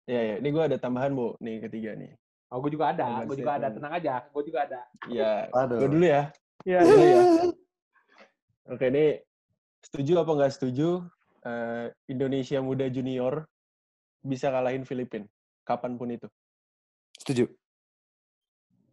ya, 0.07 0.21
ya. 0.23 0.35
Ini 0.39 0.49
gue 0.55 0.63
ada 0.71 0.77
tambahan, 0.79 1.11
Bu. 1.11 1.35
Nih, 1.43 1.59
ketiga 1.67 1.99
nih. 1.99 2.15
Oh, 2.47 2.63
gue 2.63 2.71
juga 2.71 2.95
ada, 2.95 3.27
gue 3.27 3.35
juga 3.35 3.59
ada. 3.59 3.67
Tenang 3.75 3.91
aja, 3.91 4.23
gue 4.31 4.43
juga 4.47 4.59
ada. 4.63 4.87
Ya, 5.11 5.51
Aduh. 5.51 5.83
gue 5.83 5.89
dulu 5.91 6.05
ya. 6.07 6.31
Iya. 6.63 6.79
Dulu 6.87 7.03
ya. 7.03 7.21
Oke, 8.69 8.93
ini 8.93 9.17
setuju 9.81 10.21
apa 10.21 10.31
nggak 10.37 10.53
setuju 10.53 11.01
eh, 11.41 11.89
Indonesia 12.05 12.61
Muda 12.61 12.85
Junior 12.87 13.45
bisa 14.21 14.53
kalahin 14.53 14.85
Filipina 14.85 15.25
kapan 15.65 15.97
pun 15.97 16.13
itu? 16.13 16.27
Setuju. 17.17 17.49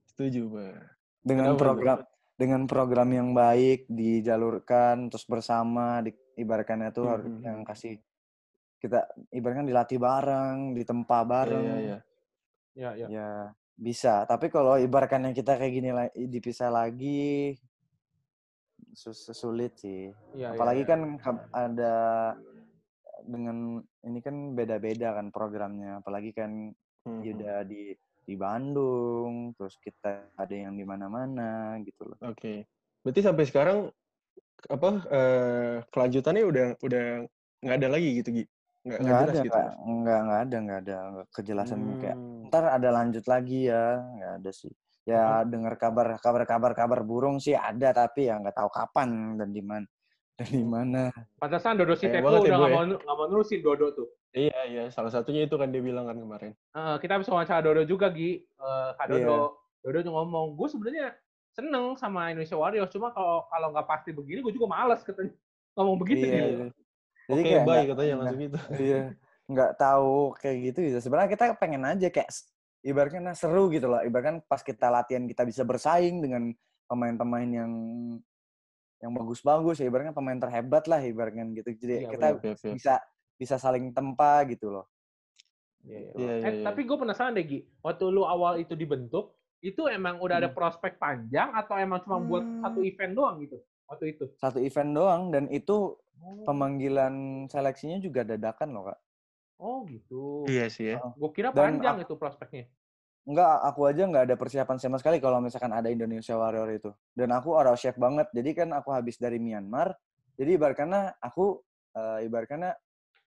Setuju, 0.08 0.50
Pak. 0.50 0.74
dengan 1.22 1.52
Kenapa, 1.52 1.60
program 1.60 1.98
dengan 2.38 2.62
program 2.70 3.08
yang 3.10 3.28
baik 3.34 3.90
dijalurkan 3.90 5.10
terus 5.10 5.26
bersama 5.26 6.00
di, 6.00 6.14
ibaratkannya 6.38 6.90
tuh 6.94 7.04
Hmm, 7.04 7.10
harus 7.10 7.26
hmm, 7.28 7.42
yang 7.44 7.58
kasih 7.66 7.94
kita 8.78 9.10
ibaratkan 9.34 9.66
dilatih 9.66 9.98
bareng 9.98 10.72
ditempa 10.72 11.18
bareng 11.26 11.66
Iya, 11.66 11.76
iya, 11.82 11.98
Iya, 12.78 12.90
iya. 12.94 13.06
ya 13.10 13.28
bisa 13.74 14.22
tapi 14.26 14.50
kalau 14.50 14.78
ibaratkan 14.78 15.26
yang 15.26 15.34
kita 15.34 15.58
kayak 15.58 15.72
gini 15.74 15.90
dipisah 16.30 16.70
lagi 16.70 17.58
sus- 18.98 19.30
sulit 19.30 19.78
sih 19.78 20.10
iya, 20.34 20.50
apalagi 20.50 20.82
iya. 20.82 20.90
kan 20.90 21.00
ada 21.54 21.94
dengan 23.22 23.78
ini 24.02 24.18
kan 24.18 24.58
beda-beda 24.58 25.14
kan 25.14 25.30
programnya 25.30 26.02
apalagi 26.02 26.34
kan 26.34 26.74
Hmm, 27.06 27.22
hmm. 27.22 27.26
Yuda 27.30 27.54
di 27.64 27.94
di 28.26 28.34
Bandung 28.36 29.54
terus 29.56 29.78
kita 29.80 30.28
ada 30.34 30.50
yang 30.52 30.74
di 30.76 30.82
mana-mana 30.84 31.78
gitu 31.86 32.10
loh 32.10 32.18
Oke. 32.20 32.66
Berarti 33.00 33.20
sampai 33.24 33.44
sekarang 33.48 33.78
apa 34.68 34.90
eh, 35.08 35.74
kelanjutannya 35.88 36.44
udah 36.44 36.66
udah 36.82 37.04
nggak 37.64 37.76
ada 37.78 37.88
lagi 37.88 38.08
gitu 38.20 38.28
Gi? 38.34 38.44
Nggak, 38.84 39.20
ada 39.24 39.32
gitu. 39.40 39.48
nggak 39.48 39.72
nggak 39.78 40.20
nggak 40.26 40.40
ada 40.42 40.56
nggak 40.58 40.80
ada 40.84 40.98
kejelasan 41.32 41.80
kayak 42.02 42.18
Hmm. 42.18 42.50
ntar 42.50 42.64
ada 42.66 42.88
lanjut 42.92 43.24
lagi 43.24 43.70
ya 43.70 44.02
nggak 44.02 44.32
ada 44.42 44.50
sih 44.52 44.72
ya 45.08 45.40
dengar 45.42 45.80
kabar 45.80 46.20
kabar 46.20 46.44
kabar 46.44 46.72
kabar 46.76 47.00
burung 47.00 47.40
sih 47.40 47.56
ada 47.56 47.96
tapi 47.96 48.28
ya 48.28 48.36
nggak 48.36 48.52
tahu 48.52 48.68
kapan 48.68 49.40
dan 49.40 49.48
di 49.48 49.64
mana 49.64 49.88
dan 50.36 50.48
di 50.52 50.60
mana 50.62 51.08
Pantesan 51.40 51.80
Dodo 51.80 51.96
si 51.96 52.06
banget 52.06 52.20
ya, 52.44 52.52
udah 52.52 52.58
nggak 52.60 52.70
ya. 52.70 52.76
mau 52.76 52.84
nggak 52.84 53.16
mau 53.16 53.26
nerusin 53.26 53.58
Dodo 53.58 53.86
tuh. 53.90 54.06
Iya 54.30 54.60
iya 54.68 54.82
salah 54.92 55.08
satunya 55.08 55.48
itu 55.48 55.56
kan 55.56 55.72
dia 55.72 55.80
bilang 55.80 56.04
kan 56.04 56.14
kemarin. 56.14 56.52
Eh, 56.54 56.96
kita 57.00 57.16
bisa 57.16 57.32
wawancara 57.32 57.58
Dodo 57.58 57.82
juga 57.82 58.12
Gi. 58.12 58.44
Eh, 58.44 58.88
Kak 58.94 59.06
Dodo. 59.08 59.18
Iya. 59.18 59.38
Dodo 59.82 59.98
tuh 60.04 60.12
ngomong, 60.12 60.46
gue 60.54 60.68
sebenarnya 60.68 61.06
seneng 61.50 61.96
sama 61.96 62.30
Indonesia 62.30 62.54
Warriors, 62.54 62.92
cuma 62.92 63.10
kalau 63.10 63.48
kalau 63.48 63.74
nggak 63.74 63.88
pasti 63.88 64.10
begini, 64.12 64.38
gue 64.38 64.52
juga 64.52 64.68
males 64.68 65.00
katanya 65.02 65.34
ngomong 65.74 65.96
begitu 65.98 66.22
Iya, 66.22 66.30
gitu. 66.30 66.44
iya. 66.54 66.68
jadi 67.26 67.40
kayak 67.42 67.62
bye 67.62 67.66
nggak- 67.66 67.88
katanya 67.88 68.08
nggak- 68.08 68.18
langsung 68.22 68.42
gitu. 68.42 68.58
iya 68.78 69.00
nggak 69.48 69.72
tahu 69.74 70.14
kayak 70.36 70.56
gitu 70.70 70.78
gitu 70.86 70.98
sebenarnya 71.00 71.30
kita 71.32 71.44
pengen 71.56 71.82
aja 71.82 72.08
kayak 72.08 72.30
ibaratnya 72.82 73.34
seru 73.34 73.68
gitu 73.70 73.90
loh 73.90 74.00
ibaratkan 74.02 74.42
pas 74.46 74.62
kita 74.62 74.88
latihan 74.88 75.26
kita 75.26 75.42
bisa 75.42 75.62
bersaing 75.66 76.22
dengan 76.22 76.54
pemain-pemain 76.86 77.50
yang 77.50 77.72
yang 78.98 79.12
bagus-bagus 79.14 79.78
ya 79.78 79.86
ibaratnya 79.86 80.14
pemain 80.14 80.38
terhebat 80.38 80.84
lah 80.90 80.98
ibaratnya 81.02 81.46
gitu 81.54 81.70
jadi 81.78 82.06
Iya, 82.06 82.10
kita 82.10 82.28
Oke 82.38 82.48
oke. 82.54 82.68
bisa 82.74 82.94
bisa 83.38 83.54
saling 83.58 83.94
tempa 83.94 84.42
gitu 84.50 84.70
loh 84.74 84.86
Iya, 85.86 85.98
iya. 85.98 86.10
Iya, 86.10 86.32
Eh, 86.34 86.42
iya, 86.42 86.50
iya. 86.50 86.64
tapi 86.66 86.80
gue 86.82 86.98
penasaran 86.98 87.32
deh 87.38 87.46
Gi, 87.46 87.60
waktu 87.80 88.04
lu 88.10 88.26
awal 88.26 88.58
itu 88.58 88.74
dibentuk, 88.74 89.38
itu 89.62 89.86
emang 89.86 90.18
udah 90.18 90.42
ada 90.42 90.50
Hmm. 90.50 90.58
prospek 90.58 90.98
panjang 90.98 91.54
atau 91.54 91.78
emang 91.78 92.02
cuma 92.02 92.18
buat 92.18 92.42
Hmm. 92.44 92.62
satu 92.66 92.80
event 92.82 93.12
doang 93.14 93.36
gitu 93.46 93.58
waktu 93.86 94.04
itu? 94.18 94.24
satu 94.38 94.58
event 94.58 94.90
doang 94.94 95.22
dan 95.30 95.46
itu 95.50 95.98
Oh, 96.18 96.42
pemanggilan 96.42 97.46
seleksinya 97.46 98.02
juga 98.02 98.26
dadakan 98.26 98.74
loh 98.74 98.90
kak 98.90 98.98
oh 99.58 99.84
gitu. 99.90 100.46
Iya 100.46 100.66
sih 100.70 100.94
ya. 100.94 101.02
Gue 101.14 101.30
kira 101.34 101.50
Dan 101.50 101.78
panjang 101.78 102.06
itu 102.06 102.14
prospeknya. 102.14 102.70
Enggak, 103.28 103.60
aku 103.60 103.80
aja 103.84 104.02
nggak 104.08 104.24
ada 104.24 104.36
persiapan 104.40 104.76
sama 104.80 104.96
sekali 104.96 105.20
kalau 105.20 105.44
misalkan 105.44 105.68
ada 105.68 105.92
Indonesia 105.92 106.32
Warrior 106.32 106.70
itu. 106.72 106.90
Dan 107.12 107.28
aku 107.36 107.52
orang 107.52 107.76
chef 107.76 107.92
banget. 108.00 108.24
Jadi 108.32 108.50
kan 108.56 108.72
aku 108.72 108.88
habis 108.94 109.20
dari 109.20 109.36
Myanmar. 109.36 109.92
Jadi 110.38 110.56
ibaratnya 110.56 111.12
aku 111.20 111.60
eh, 111.92 112.24
ibaratnya 112.24 112.72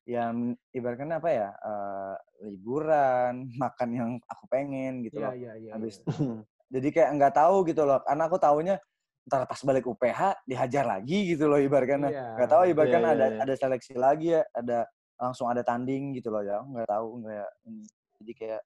ya 0.08 0.34
ibaratnya 0.74 1.22
apa 1.22 1.30
ya? 1.30 1.50
eh, 1.54 2.16
liburan, 2.50 3.46
makan 3.62 3.90
yang 3.94 4.10
aku 4.26 4.44
pengen 4.50 5.06
gitu 5.06 5.22
Iya 5.22 5.28
loh. 5.30 5.34
iya 5.38 5.52
iya. 5.60 5.72
Habis 5.78 6.02
iya. 6.02 6.42
jadi 6.74 6.88
kayak 6.90 7.10
nggak 7.22 7.34
tahu 7.38 7.56
gitu 7.70 7.86
loh. 7.86 8.02
Karena 8.02 8.26
aku 8.26 8.42
taunya 8.42 8.76
ntar 9.22 9.46
pas 9.46 9.62
balik 9.62 9.86
UPH 9.86 10.50
dihajar 10.50 10.82
lagi 10.98 11.38
gitu 11.38 11.46
loh 11.46 11.62
ibaratnya. 11.62 12.10
Iya. 12.10 12.26
Nggak 12.42 12.50
tahu 12.50 12.64
ibaratnya 12.74 13.00
Iya, 13.06 13.12
ada 13.14 13.28
ada 13.46 13.54
seleksi 13.54 13.94
lagi 13.94 14.34
ya, 14.34 14.42
ada 14.50 14.90
langsung 15.22 15.46
ada 15.46 15.62
tanding 15.62 16.18
gitu 16.18 16.34
loh 16.34 16.42
ya. 16.42 16.66
Nggak 16.66 16.90
tahu 16.90 17.08
nggak 17.22 17.50
ini. 17.70 17.84
Jadi 18.18 18.32
kayak 18.34 18.62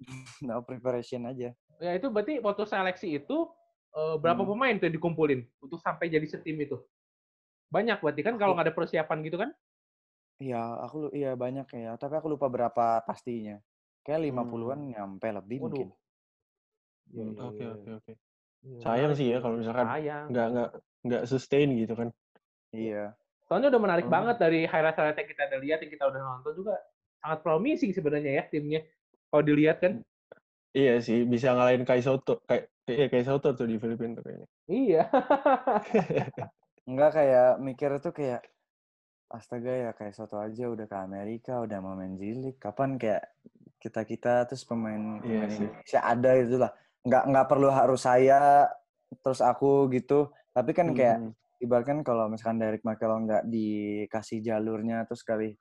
no 0.46 0.60
preparation 0.60 1.24
aja. 1.24 1.56
Ya 1.80 1.90
itu 1.96 2.12
berarti 2.12 2.44
waktu 2.44 2.62
seleksi 2.68 3.08
itu 3.16 3.48
eh, 3.90 4.16
berapa 4.20 4.44
Hmm. 4.44 4.50
pemain 4.52 4.76
tuh 4.76 4.86
yang 4.86 4.96
dikumpulin 5.00 5.40
untuk 5.58 5.80
sampai 5.80 6.12
jadi 6.12 6.24
setim 6.28 6.60
itu? 6.60 6.76
Banyak 7.72 8.04
berarti 8.04 8.20
kan 8.20 8.36
kalau 8.36 8.52
Aku- 8.52 8.56
nggak 8.60 8.68
ada 8.68 8.76
persiapan 8.76 9.18
gitu 9.24 9.40
kan? 9.40 9.50
Iya, 10.40 10.60
aku 10.88 11.12
iya 11.12 11.36
banyak 11.36 11.68
ya, 11.68 12.00
tapi 12.00 12.16
aku 12.16 12.32
lupa 12.32 12.48
berapa 12.48 13.04
pastinya. 13.04 13.60
Kayak 14.00 14.32
50-an 14.32 14.80
nyampe 14.88 15.28
lebih 15.28 15.56
Hmm. 15.60 15.64
Waduh. 15.68 15.76
mungkin. 15.84 15.88
Iya, 17.10 17.24
iya, 17.28 17.42
Oke 17.44 17.60
iya. 17.60 17.70
oke 17.76 17.90
oke. 18.00 18.12
Iya, 18.60 18.78
Sayang 18.80 19.12
sih 19.16 19.26
ya 19.28 19.38
kalau 19.40 19.56
misalkan 19.60 19.86
nggak 20.32 20.46
nggak 20.52 20.68
nggak 21.04 21.22
sustain 21.28 21.68
gitu 21.76 21.92
kan. 21.92 22.08
Iya. 22.72 23.12
Soalnya 23.50 23.74
udah 23.74 23.82
menarik 23.82 24.06
Hmm. 24.06 24.14
banget 24.14 24.36
dari 24.38 24.62
highlight-highlight 24.62 25.18
yang 25.18 25.30
kita 25.34 25.42
udah 25.50 25.58
lihat, 25.58 25.78
yang 25.82 25.90
kita 25.90 26.04
udah 26.06 26.20
nonton 26.22 26.52
juga 26.54 26.78
sangat 27.18 27.38
promising 27.42 27.90
sebenarnya 27.90 28.32
ya 28.38 28.44
timnya. 28.46 28.80
Kalau 29.26 29.42
dilihat 29.42 29.82
kan. 29.82 29.92
Iya 30.70 31.02
sih 31.02 31.26
bisa 31.26 31.50
ngalahin 31.50 31.82
Kai 31.82 31.98
Soto 31.98 32.38
kayak 32.46 32.70
iya 32.86 33.10
Kai 33.10 33.26
Soto 33.26 33.50
tuh 33.50 33.66
di 33.66 33.74
Filipina 33.74 34.14
tuh 34.14 34.22
kayaknya. 34.22 34.48
Iya. 34.70 35.02
Enggak 36.90 37.10
kayak 37.10 37.50
mikir 37.58 37.90
tuh 37.98 38.14
kayak 38.14 38.46
astaga 39.30 39.70
ya 39.70 39.90
kayak 39.94 40.14
soto 40.14 40.38
aja 40.38 40.66
udah 40.66 40.86
ke 40.86 40.96
Amerika, 40.98 41.58
udah 41.58 41.78
mau 41.82 41.94
main 41.94 42.14
Jilik. 42.14 42.58
Kapan 42.58 42.98
kayak 42.98 43.30
kita-kita 43.78 44.46
terus 44.46 44.62
pemain, 44.62 45.18
Iya 45.22 45.46
pemain 45.46 45.50
sih. 45.50 45.66
Indonesia 45.66 46.00
ada 46.02 46.30
itu 46.38 46.54
lah. 46.58 46.70
Enggak 47.02 47.22
enggak 47.26 47.46
perlu 47.50 47.68
harus 47.70 48.00
saya 48.02 48.70
terus 49.22 49.42
aku 49.42 49.90
gitu. 49.90 50.30
Tapi 50.50 50.70
kan 50.70 50.94
kayak 50.94 51.18
Hmm. 51.18 51.34
Ibaratkan 51.60 52.00
kalau 52.00 52.26
misalkan 52.26 52.56
Derek 52.56 52.82
Michael 52.82 53.28
nggak 53.28 53.44
dikasih 53.46 54.40
jalurnya 54.40 55.04
terus 55.04 55.20
kali 55.20 55.54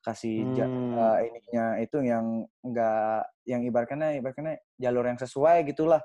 kasih 0.00 0.48
ja- 0.56 0.64
Hmm. 0.64 0.96
eh, 0.96 1.18
ininya 1.28 1.64
itu 1.76 1.98
yang 2.00 2.26
enggak 2.64 3.28
yang 3.44 3.60
ibaratnya 3.60 4.16
ibaratnya 4.16 4.56
jalur 4.74 5.04
yang 5.04 5.20
sesuai 5.20 5.68
gitulah. 5.68 6.00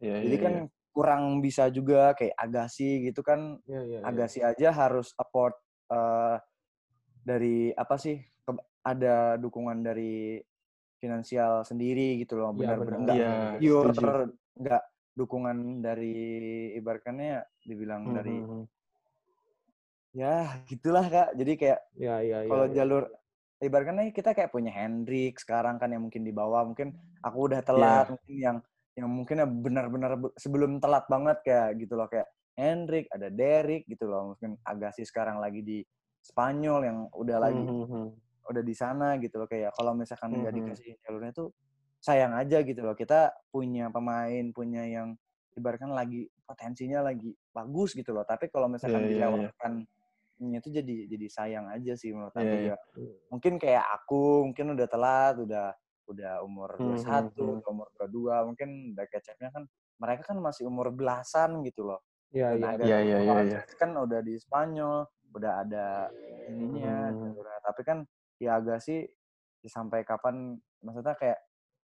Iya, 0.00 0.24
Jadi 0.24 0.36
iya, 0.38 0.42
kan 0.42 0.54
iya. 0.64 0.72
kurang 0.88 1.22
bisa 1.38 1.68
juga 1.68 2.14
kayak 2.14 2.32
Agassi 2.34 3.04
gitu 3.04 3.20
kan 3.20 3.58
Iya, 3.66 3.82
iya, 3.84 3.98
iya. 4.00 4.06
Agassi 4.06 4.40
aja 4.40 4.68
harus 4.72 5.12
support 5.12 5.58
eh, 5.84 6.36
dari 7.20 7.68
apa 7.70 7.96
sih 7.96 8.16
ke- 8.16 8.64
ada 8.80 9.36
dukungan 9.36 9.80
dari 9.80 10.40
finansial 10.96 11.64
sendiri 11.64 12.16
gitu 12.16 12.40
loh 12.40 12.52
Iya, 12.52 12.78
benar-benar 12.78 12.88
benar. 12.88 13.00
enggak 13.02 13.16
Iya, 13.60 13.74
pure 13.92 14.24
enggak 14.56 14.82
dukungan 15.14 15.56
dari 15.78 16.16
ibaratnya 16.74 17.44
dibilang 17.60 18.08
Hmm, 18.08 18.14
dari 18.14 18.34
hmm, 18.34 18.48
hmm. 18.48 18.64
Ya 20.14 20.62
gitulah 20.70 21.04
kak 21.10 21.34
jadi 21.34 21.52
kayak 21.58 21.80
Iya, 21.98 22.16
iya, 22.22 22.38
iya. 22.46 22.50
kalau 22.50 22.66
iya. 22.70 22.74
jalur 22.78 23.02
ibaratnya 23.58 24.14
kita 24.14 24.30
kayak 24.30 24.54
punya 24.54 24.70
Hendrik 24.70 25.42
sekarang 25.42 25.76
kan 25.76 25.90
yang 25.90 26.06
mungkin 26.06 26.22
di 26.22 26.30
bawah 26.30 26.62
mungkin 26.62 26.94
aku 27.18 27.50
udah 27.50 27.60
telat 27.66 28.06
Iya. 28.06 28.12
mungkin 28.14 28.34
yang 28.38 28.56
yang 28.94 29.08
mungkin 29.10 29.36
ya 29.42 29.46
benar-benar 29.50 30.12
be- 30.14 30.34
sebelum 30.38 30.78
telat 30.78 31.02
banget 31.10 31.42
kayak 31.42 31.82
gitu 31.82 31.98
loh 31.98 32.06
kayak 32.06 32.30
Hendrik 32.54 33.10
ada 33.10 33.26
Derek 33.26 33.82
gitu 33.90 34.06
loh 34.06 34.34
mungkin 34.38 34.54
Agassi 34.62 35.02
sekarang 35.02 35.42
lagi 35.42 35.66
di 35.66 35.82
Spanyol 36.22 36.80
yang 36.86 36.98
udah 37.10 37.38
lagi 37.42 37.58
Hmm, 37.58 37.82
hmm, 37.82 37.86
hmm. 37.90 38.08
udah 38.54 38.62
di 38.62 38.74
sana 38.76 39.18
gitu 39.18 39.42
loh 39.42 39.50
kayak 39.50 39.74
kalau 39.74 39.98
misalkan 39.98 40.30
nggak 40.30 40.54
Mhm. 40.54 40.58
dikasih 40.62 40.90
jalurnya 41.02 41.32
tuh 41.34 41.48
sayang 41.98 42.38
aja 42.38 42.62
gitu 42.62 42.86
loh 42.86 42.94
kita 42.94 43.34
punya 43.50 43.90
pemain 43.90 44.44
punya 44.54 44.86
yang 44.86 45.18
ibaratkan 45.58 45.90
lagi 45.90 46.30
potensinya 46.46 47.02
lagi 47.02 47.34
bagus 47.50 47.98
gitu 47.98 48.14
loh 48.14 48.22
tapi 48.22 48.46
kalau 48.46 48.70
misalkan 48.70 49.02
Iya, 49.02 49.10
iya, 49.10 49.10
iya. 49.10 49.18
dilewatkan 49.18 49.72
itu 50.34 50.68
jadi 50.68 50.94
jadi 51.06 51.26
sayang 51.30 51.66
aja 51.70 51.94
sih 51.94 52.10
menurut 52.10 52.34
aku 52.34 52.42
Iya, 52.42 52.58
iya. 52.58 52.74
ya 52.74 52.76
mungkin 53.30 53.54
kayak 53.56 53.84
aku 54.02 54.50
mungkin 54.50 54.74
udah 54.74 54.86
telat 54.90 55.34
udah 55.38 55.66
udah 56.04 56.32
umur 56.42 56.74
Hmm, 56.76 56.98
21 56.98 57.00
hmm, 57.00 57.30
hmm. 57.32 57.58
udah 57.62 57.70
umur 57.70 57.88
22 57.96 58.48
mungkin 58.50 58.68
udah 58.92 59.06
kecapnya 59.08 59.48
kan 59.50 59.64
mereka 59.96 60.22
kan 60.28 60.38
masih 60.38 60.66
umur 60.66 60.90
belasan 60.90 61.62
gitu 61.62 61.86
loh 61.86 62.02
Iya, 62.34 62.50
iya. 62.58 62.70
Iya, 62.74 62.98
iya, 62.98 63.18
iya, 63.46 63.60
kan 63.78 63.94
udah 63.94 64.18
di 64.20 64.34
Spanyol 64.36 65.06
udah 65.30 65.52
ada 65.62 66.10
ininya 66.46 67.10
Hmm. 67.10 67.18
jalurnya. 67.30 67.58
tapi 67.62 67.80
kan 67.82 67.98
ya 68.38 68.58
agak 68.58 68.82
sih 68.82 69.06
ya 69.62 69.70
sampai 69.70 70.02
kapan 70.02 70.58
maksudnya 70.82 71.14
kayak 71.14 71.38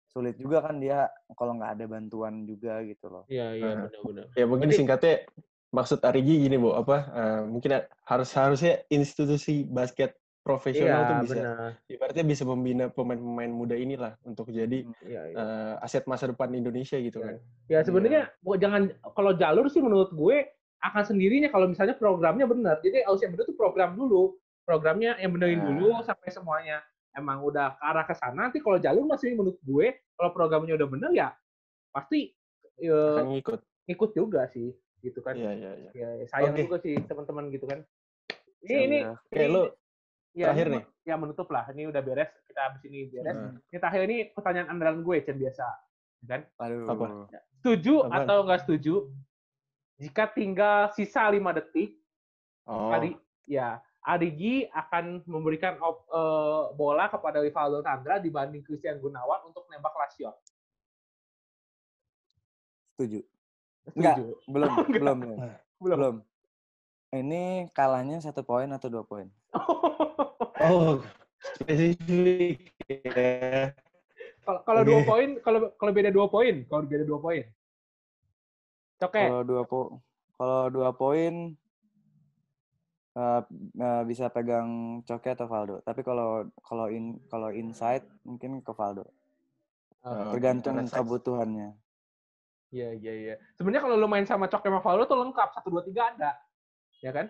sulit 0.05 0.35
juga 0.37 0.61
kan 0.61 0.77
dia 0.77 1.07
kalau 1.33 1.57
nggak 1.57 1.79
ada 1.79 1.85
bantuan 1.89 2.43
juga 2.45 2.83
gitu 2.83 3.07
loh 3.09 3.23
Iya, 3.25 3.55
iya, 3.55 3.71
benar-benar. 3.87 4.25
Ya 4.35 4.45
mungkin 4.45 4.67
Berarti- 4.69 4.77
singkatnya 4.77 5.15
maksud 5.73 5.99
Arigi 6.01 6.37
gini 6.39 6.55
bu 6.55 6.71
apa 6.71 6.97
eh, 7.09 7.41
mungkin 7.43 7.73
harus 8.05 8.29
harusnya 8.31 8.85
institusi 8.87 9.65
basket 9.65 10.13
profesional 10.39 10.99
Iya, 10.99 11.07
tuh 11.07 11.15
bisa 11.23 11.35
benar. 11.35 11.71
ibaratnya 11.87 12.25
bisa 12.25 12.43
membina 12.43 12.85
pemain-pemain 12.87 13.47
muda 13.49 13.73
inilah 13.73 14.19
untuk 14.21 14.51
jadi 14.51 14.83
Hmm. 14.83 14.93
Iya, 15.01 15.21
iya. 15.25 15.35
eh, 15.35 15.73
aset 15.79 16.03
masa 16.03 16.27
depan 16.27 16.51
Indonesia 16.51 16.95
gitu 16.95 17.17
Iya. 17.17 17.25
kan. 17.25 17.35
Ya 17.71 17.79
sebenarnya 17.81 18.21
gua 18.39 18.55
jangan 18.55 18.81
kalau 19.09 19.31
jalur 19.33 19.65
sih 19.67 19.79
menurut 19.79 20.11
gue 20.11 20.45
akan 20.79 21.03
sendirinya 21.05 21.47
kalau 21.47 21.65
misalnya 21.65 21.95
programnya 21.95 22.43
benar. 22.43 22.83
Jadi 22.83 23.01
harus 23.01 23.23
yang 23.23 23.31
benar 23.31 23.47
tuh 23.47 23.55
program 23.55 23.95
dulu. 23.95 24.35
Programnya 24.63 25.15
yang 25.15 25.31
benerin 25.31 25.59
Nah. 25.59 25.67
dulu 25.71 25.87
sampai 26.03 26.27
semuanya 26.27 26.83
emang 27.13 27.39
udah 27.39 27.73
ke 27.73 27.81
arah 27.81 28.03
ke 28.03 28.13
sana. 28.13 28.35
Nanti 28.43 28.59
kalau 28.59 28.75
jalur 28.77 29.07
masih 29.07 29.31
menurut 29.31 29.55
gue 29.59 29.85
kalau 30.13 30.29
programnya 30.31 30.75
udah 30.75 30.87
benar 30.87 31.11
ya 31.11 31.31
pasti 31.89 32.35
ya, 32.75 32.99
Akan 33.15 33.31
ngikut. 33.31 33.59
ikut 33.85 34.11
juga 34.11 34.43
sih 34.49 34.75
gitu 35.03 35.19
kan. 35.19 35.35
Iya 35.35 35.51
iya 35.51 35.71
iya. 35.75 35.89
Ya, 35.93 36.07
sayang 36.31 36.55
Oke. 36.55 36.63
juga 36.63 36.77
sih 36.79 36.95
teman-teman 37.03 37.51
gitu 37.51 37.67
kan. 37.67 37.83
Ini 38.63 38.71
Siap, 38.71 38.87
ini 38.87 38.97
ya. 38.97 39.11
Ini- 39.35 39.51
lu 39.51 39.63
ya, 40.33 40.45
terakhir 40.49 40.65
ini 40.65 40.73
nih. 40.73 40.83
Ya 41.03 41.15
menutup 41.19 41.47
lah. 41.51 41.67
Ini 41.67 41.91
udah 41.91 42.01
beres. 42.01 42.31
Kita 42.47 42.59
habis 42.63 42.81
ini 42.87 43.11
beres. 43.11 43.35
Nah, 43.35 43.59
Ini 43.67 43.77
terakhir 43.77 44.01
ini 44.07 44.17
pertanyaan 44.31 44.71
andalan 44.71 45.03
gue 45.03 45.15
Chen 45.21 45.35
biasa. 45.35 45.67
Kan? 46.23 46.47
aduh 46.55 46.87
Apa? 46.87 47.05
Setuju 47.59 48.07
Apaan? 48.07 48.23
atau 48.23 48.37
enggak 48.41 48.61
setuju? 48.63 48.93
Jika 49.99 50.23
tinggal 50.31 50.87
sisa 50.89 51.27
5 51.27 51.51
detik, 51.51 51.99
oh 52.63 52.89
Adi, 52.89 53.11
ya, 53.45 53.77
Adigi 53.99 54.67
akan 54.67 55.19
memberikan 55.23 55.75
op- 55.79 56.07
eh, 56.07 56.63
bola 56.73 57.07
kepada 57.07 57.39
Rivaldo 57.39 57.79
Tandra 57.79 58.17
dibanding 58.17 58.63
Christian 58.63 58.99
Gunawan 58.99 59.43
untuk 59.45 59.67
nembak 59.67 59.91
last 59.93 60.15
shot. 60.15 60.35
setuju 62.93 63.25
Enggak. 63.91 64.15
Setuju? 64.15 64.25
belum 64.47 64.71
Enggak. 64.71 64.87
belum 64.87 65.17
belum 65.19 65.37
Belum. 65.83 65.95
belum 65.99 66.15
Ini 67.13 67.69
kalahnya 67.77 68.17
satu 68.23 68.41
poin 68.41 68.65
atau 68.73 68.89
dua 68.89 69.03
poin? 69.05 69.29
Oh, 70.63 70.97
spesifik 71.59 72.73
ya. 72.89 73.69
Kalau 74.43 74.81
Oke. 74.81 74.89
dua 74.89 74.99
poin, 75.05 75.29
kalau 75.45 75.59
kalau 75.77 75.91
beda 75.93 76.09
dua 76.09 76.27
poin, 76.31 76.65
kalau 76.65 76.83
beda 76.89 77.05
dua 77.05 77.19
poin. 77.21 77.43
Coke. 78.97 79.19
Kalau 79.19 79.41
dua 79.45 79.61
po 79.67 79.79
kalau 80.39 80.61
dua 80.73 80.89
poin 80.95 81.53
eh, 83.13 83.41
eh, 83.77 84.03
bisa 84.09 84.31
pegang 84.33 84.99
Coke 85.05 85.29
atau 85.29 85.45
Valdo. 85.45 85.85
Tapi 85.85 86.01
kalau 86.01 86.49
kalau 86.65 86.89
in 86.89 87.21
kalau 87.29 87.53
inside 87.53 88.07
mungkin 88.25 88.63
ke 88.65 88.73
Valdo. 88.73 89.05
Oh, 90.03 90.35
Tergantung 90.35 90.83
kebutuhannya. 90.89 91.82
Iya 92.73 92.89
iya 92.97 93.13
iya. 93.13 93.35
Sebenarnya 93.53 93.85
kalau 93.85 93.95
lu 94.01 94.09
main 94.09 94.25
sama 94.25 94.49
Coke 94.49 94.65
sama 94.65 94.81
tuh 95.05 95.17
lengkap 95.21 95.49
satu 95.53 95.69
dua 95.69 95.85
tiga 95.85 96.09
ada, 96.09 96.33
ya 97.05 97.13
kan? 97.13 97.29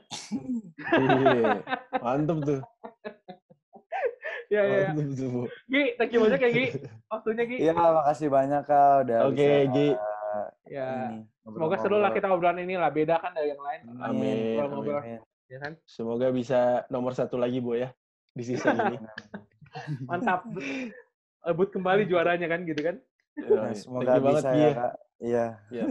Iya. 0.96 1.60
Mantep 2.00 2.38
tuh. 2.48 2.62
Iya 4.48 4.62
iya. 4.64 4.78
iya. 4.88 4.88
Mantep 4.96 5.10
tuh, 5.20 5.28
Bu. 5.28 5.42
Gi, 5.68 5.84
thank 6.00 6.16
you 6.16 6.24
banyak 6.24 6.40
ya 6.40 6.50
Gi. 6.56 6.66
Waktunya 7.12 7.44
Gi. 7.44 7.58
Iya, 7.60 7.74
makasih 7.76 8.28
banyak 8.32 8.62
Kak 8.64 8.94
udah 9.04 9.20
Oke, 9.28 9.36
bisa 9.36 9.76
Gi. 9.76 9.90
Ya. 10.72 11.12
ini, 11.12 11.28
Semoga 11.44 11.76
seru 11.76 12.00
lah 12.00 12.16
kita 12.16 12.32
obrolan 12.32 12.64
ini 12.64 12.80
lah. 12.80 12.88
Beda 12.88 13.20
kan 13.20 13.36
dari 13.36 13.52
yang 13.52 13.60
lain. 13.60 13.80
Amin, 14.00 14.56
Ngobrol-ngobrol, 14.56 15.04
amin. 15.04 15.20
ya 15.52 15.60
kan? 15.60 15.76
Semoga 15.84 16.32
bisa 16.32 16.88
nomor 16.88 17.12
satu 17.12 17.36
lagi, 17.36 17.60
Bu 17.60 17.76
ya. 17.76 17.92
Di 18.32 18.48
season 18.48 18.80
ini. 18.80 18.98
Mantap. 20.08 20.48
Rebut 21.44 21.76
kembali 21.76 22.08
juaranya 22.08 22.48
kan 22.48 22.64
gitu 22.64 22.80
kan? 22.80 22.96
Nah, 23.36 23.74
Yoi. 23.74 23.76
semoga 23.76 24.16
banget, 24.22 24.44
bisa 24.46 24.50
ya, 24.56 24.64
ya. 24.64 24.72
Kak. 24.78 24.94
Iya. 25.24 25.46
Iya. 25.72 25.84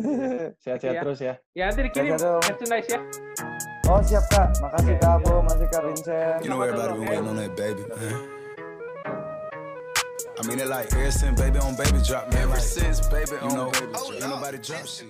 Sehat-sehat 0.61 0.93
Iya. 0.93 1.01
terus 1.01 1.19
ya. 1.25 1.35
Ya 1.57 1.65
nanti 1.73 1.81
dikirim 1.89 2.21
merchandise 2.21 2.89
ya. 2.93 3.01
Oh, 3.89 4.01
siap 4.05 4.25
Kak. 4.29 4.53
Makasih 4.61 4.95
Kak 5.01 5.17
iya. 5.19 5.25
Bo, 5.25 5.33
masih 5.41 5.67
Kak 5.73 5.83
Vincent. 5.89 6.39
You 6.45 6.53
know 6.53 6.61
everybody 6.61 7.01
been 7.01 7.09
waiting 7.09 7.29
on 7.33 7.37
that 7.41 7.57
baby. 7.57 7.83
I 10.33 10.41
mean 10.45 10.59
it 10.61 10.69
like 10.69 10.93
ever 10.93 11.11
since 11.11 11.41
baby 11.41 11.59
on 11.65 11.73
baby 11.81 12.01
drop, 12.05 12.29
man. 12.33 12.45
Ever 12.45 12.61
since 12.61 13.01
baby 13.09 13.41
on 13.41 13.51
you 13.51 13.57
know, 13.57 13.69
baby 13.73 13.93
drop. 13.97 14.13
Ain't 14.21 14.29
nobody 14.29 14.59
drop 14.61 14.85
shit. 14.85 15.09